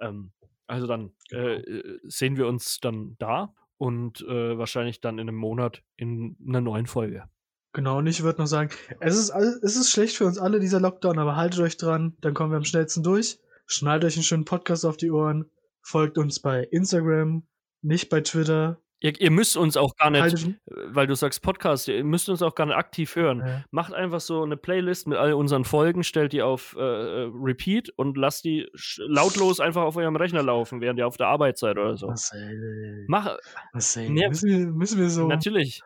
Ähm, 0.00 0.32
also 0.66 0.86
dann 0.86 1.14
äh, 1.32 1.56
äh, 1.56 2.00
sehen 2.04 2.36
wir 2.36 2.46
uns 2.46 2.78
dann 2.80 3.16
da 3.18 3.54
und 3.76 4.22
äh, 4.22 4.56
wahrscheinlich 4.56 5.00
dann 5.00 5.18
in 5.18 5.28
einem 5.28 5.36
Monat 5.38 5.82
in 5.96 6.36
einer 6.46 6.60
neuen 6.60 6.86
Folge. 6.86 7.24
Genau, 7.72 7.98
und 7.98 8.06
ich 8.06 8.22
würde 8.22 8.40
noch 8.40 8.46
sagen, 8.46 8.70
es 9.00 9.16
ist, 9.16 9.30
es 9.30 9.76
ist 9.76 9.90
schlecht 9.90 10.16
für 10.16 10.26
uns 10.26 10.38
alle, 10.38 10.60
dieser 10.60 10.78
Lockdown, 10.80 11.18
aber 11.18 11.34
haltet 11.34 11.60
euch 11.60 11.76
dran, 11.76 12.16
dann 12.20 12.32
kommen 12.32 12.52
wir 12.52 12.56
am 12.56 12.64
schnellsten 12.64 13.02
durch. 13.02 13.40
Schnallt 13.66 14.04
euch 14.04 14.14
einen 14.14 14.22
schönen 14.22 14.44
Podcast 14.44 14.84
auf 14.84 14.96
die 14.96 15.10
Ohren, 15.10 15.50
folgt 15.82 16.16
uns 16.16 16.40
bei 16.40 16.62
Instagram, 16.62 17.46
nicht 17.82 18.10
bei 18.10 18.20
Twitter. 18.20 18.80
Ihr, 19.00 19.20
ihr 19.20 19.30
müsst 19.30 19.56
uns 19.56 19.76
auch 19.76 19.96
gar 19.96 20.10
nicht, 20.10 20.22
Haltet, 20.22 20.46
äh, 20.46 20.54
weil 20.66 21.06
du 21.06 21.14
sagst 21.14 21.42
Podcast, 21.42 21.88
ihr 21.88 22.02
müsst 22.04 22.28
uns 22.30 22.40
auch 22.40 22.54
gar 22.54 22.64
nicht 22.66 22.76
aktiv 22.76 23.16
hören. 23.16 23.40
Ja. 23.46 23.64
Macht 23.70 23.92
einfach 23.92 24.20
so 24.20 24.42
eine 24.42 24.56
Playlist 24.56 25.06
mit 25.08 25.18
all 25.18 25.34
unseren 25.34 25.64
Folgen, 25.64 26.04
stellt 26.04 26.32
die 26.32 26.40
auf 26.42 26.74
äh, 26.78 26.80
äh, 26.80 27.30
Repeat 27.34 27.90
und 27.96 28.16
lasst 28.16 28.44
die 28.44 28.66
lautlos 28.98 29.60
einfach 29.60 29.82
auf 29.82 29.96
eurem 29.96 30.16
Rechner 30.16 30.42
laufen, 30.42 30.80
während 30.80 30.98
ihr 30.98 31.06
auf 31.06 31.16
der 31.18 31.26
Arbeit 31.26 31.58
seid 31.58 31.76
oder 31.76 31.96
so. 31.96 32.06
Marcel, 32.06 33.04
Mach, 33.08 33.36
Marcel, 33.72 34.08
Nee, 34.08 34.28
müssen, 34.28 34.48
wir, 34.48 34.66
müssen 34.68 34.98
wir 34.98 35.10
so, 35.10 35.26
natürlich. 35.28 35.82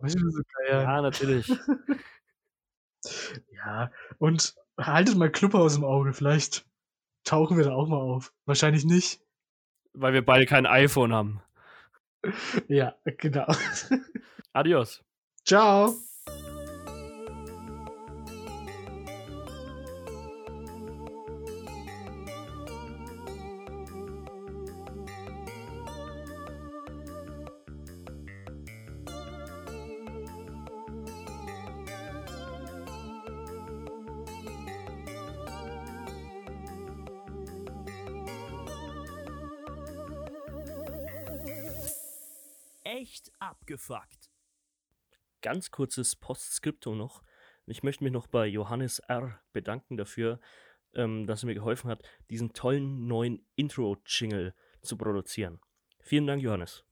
müssen 0.00 0.22
wir 0.22 0.30
so 0.30 0.42
geiern. 0.68 0.82
Ja, 0.82 1.02
natürlich. 1.02 1.50
Ja, 3.52 3.90
und 4.18 4.54
haltet 4.78 5.16
mal 5.16 5.30
Clubhaus 5.30 5.76
im 5.76 5.84
Auge, 5.84 6.12
vielleicht 6.12 6.66
tauchen 7.24 7.56
wir 7.56 7.64
da 7.64 7.72
auch 7.72 7.88
mal 7.88 7.96
auf. 7.96 8.32
Wahrscheinlich 8.46 8.84
nicht. 8.84 9.20
weil 9.92 10.12
wir 10.12 10.24
beide 10.24 10.46
kein 10.46 10.66
iPhone 10.66 11.12
haben. 11.12 11.42
Ja, 12.68 12.94
genau. 13.18 13.46
Adios. 14.52 15.02
Ciao. 15.44 15.94
Ganz 45.50 45.72
kurzes 45.72 46.14
Postskriptum 46.14 46.96
noch. 46.96 47.24
Ich 47.66 47.82
möchte 47.82 48.04
mich 48.04 48.12
noch 48.12 48.28
bei 48.28 48.46
Johannes 48.46 49.00
R. 49.00 49.40
bedanken 49.52 49.96
dafür, 49.96 50.38
ähm, 50.94 51.26
dass 51.26 51.42
er 51.42 51.46
mir 51.48 51.54
geholfen 51.54 51.90
hat, 51.90 52.08
diesen 52.30 52.52
tollen 52.52 53.08
neuen 53.08 53.44
Intro-Jingle 53.56 54.54
zu 54.80 54.96
produzieren. 54.96 55.58
Vielen 55.98 56.28
Dank, 56.28 56.40
Johannes. 56.40 56.84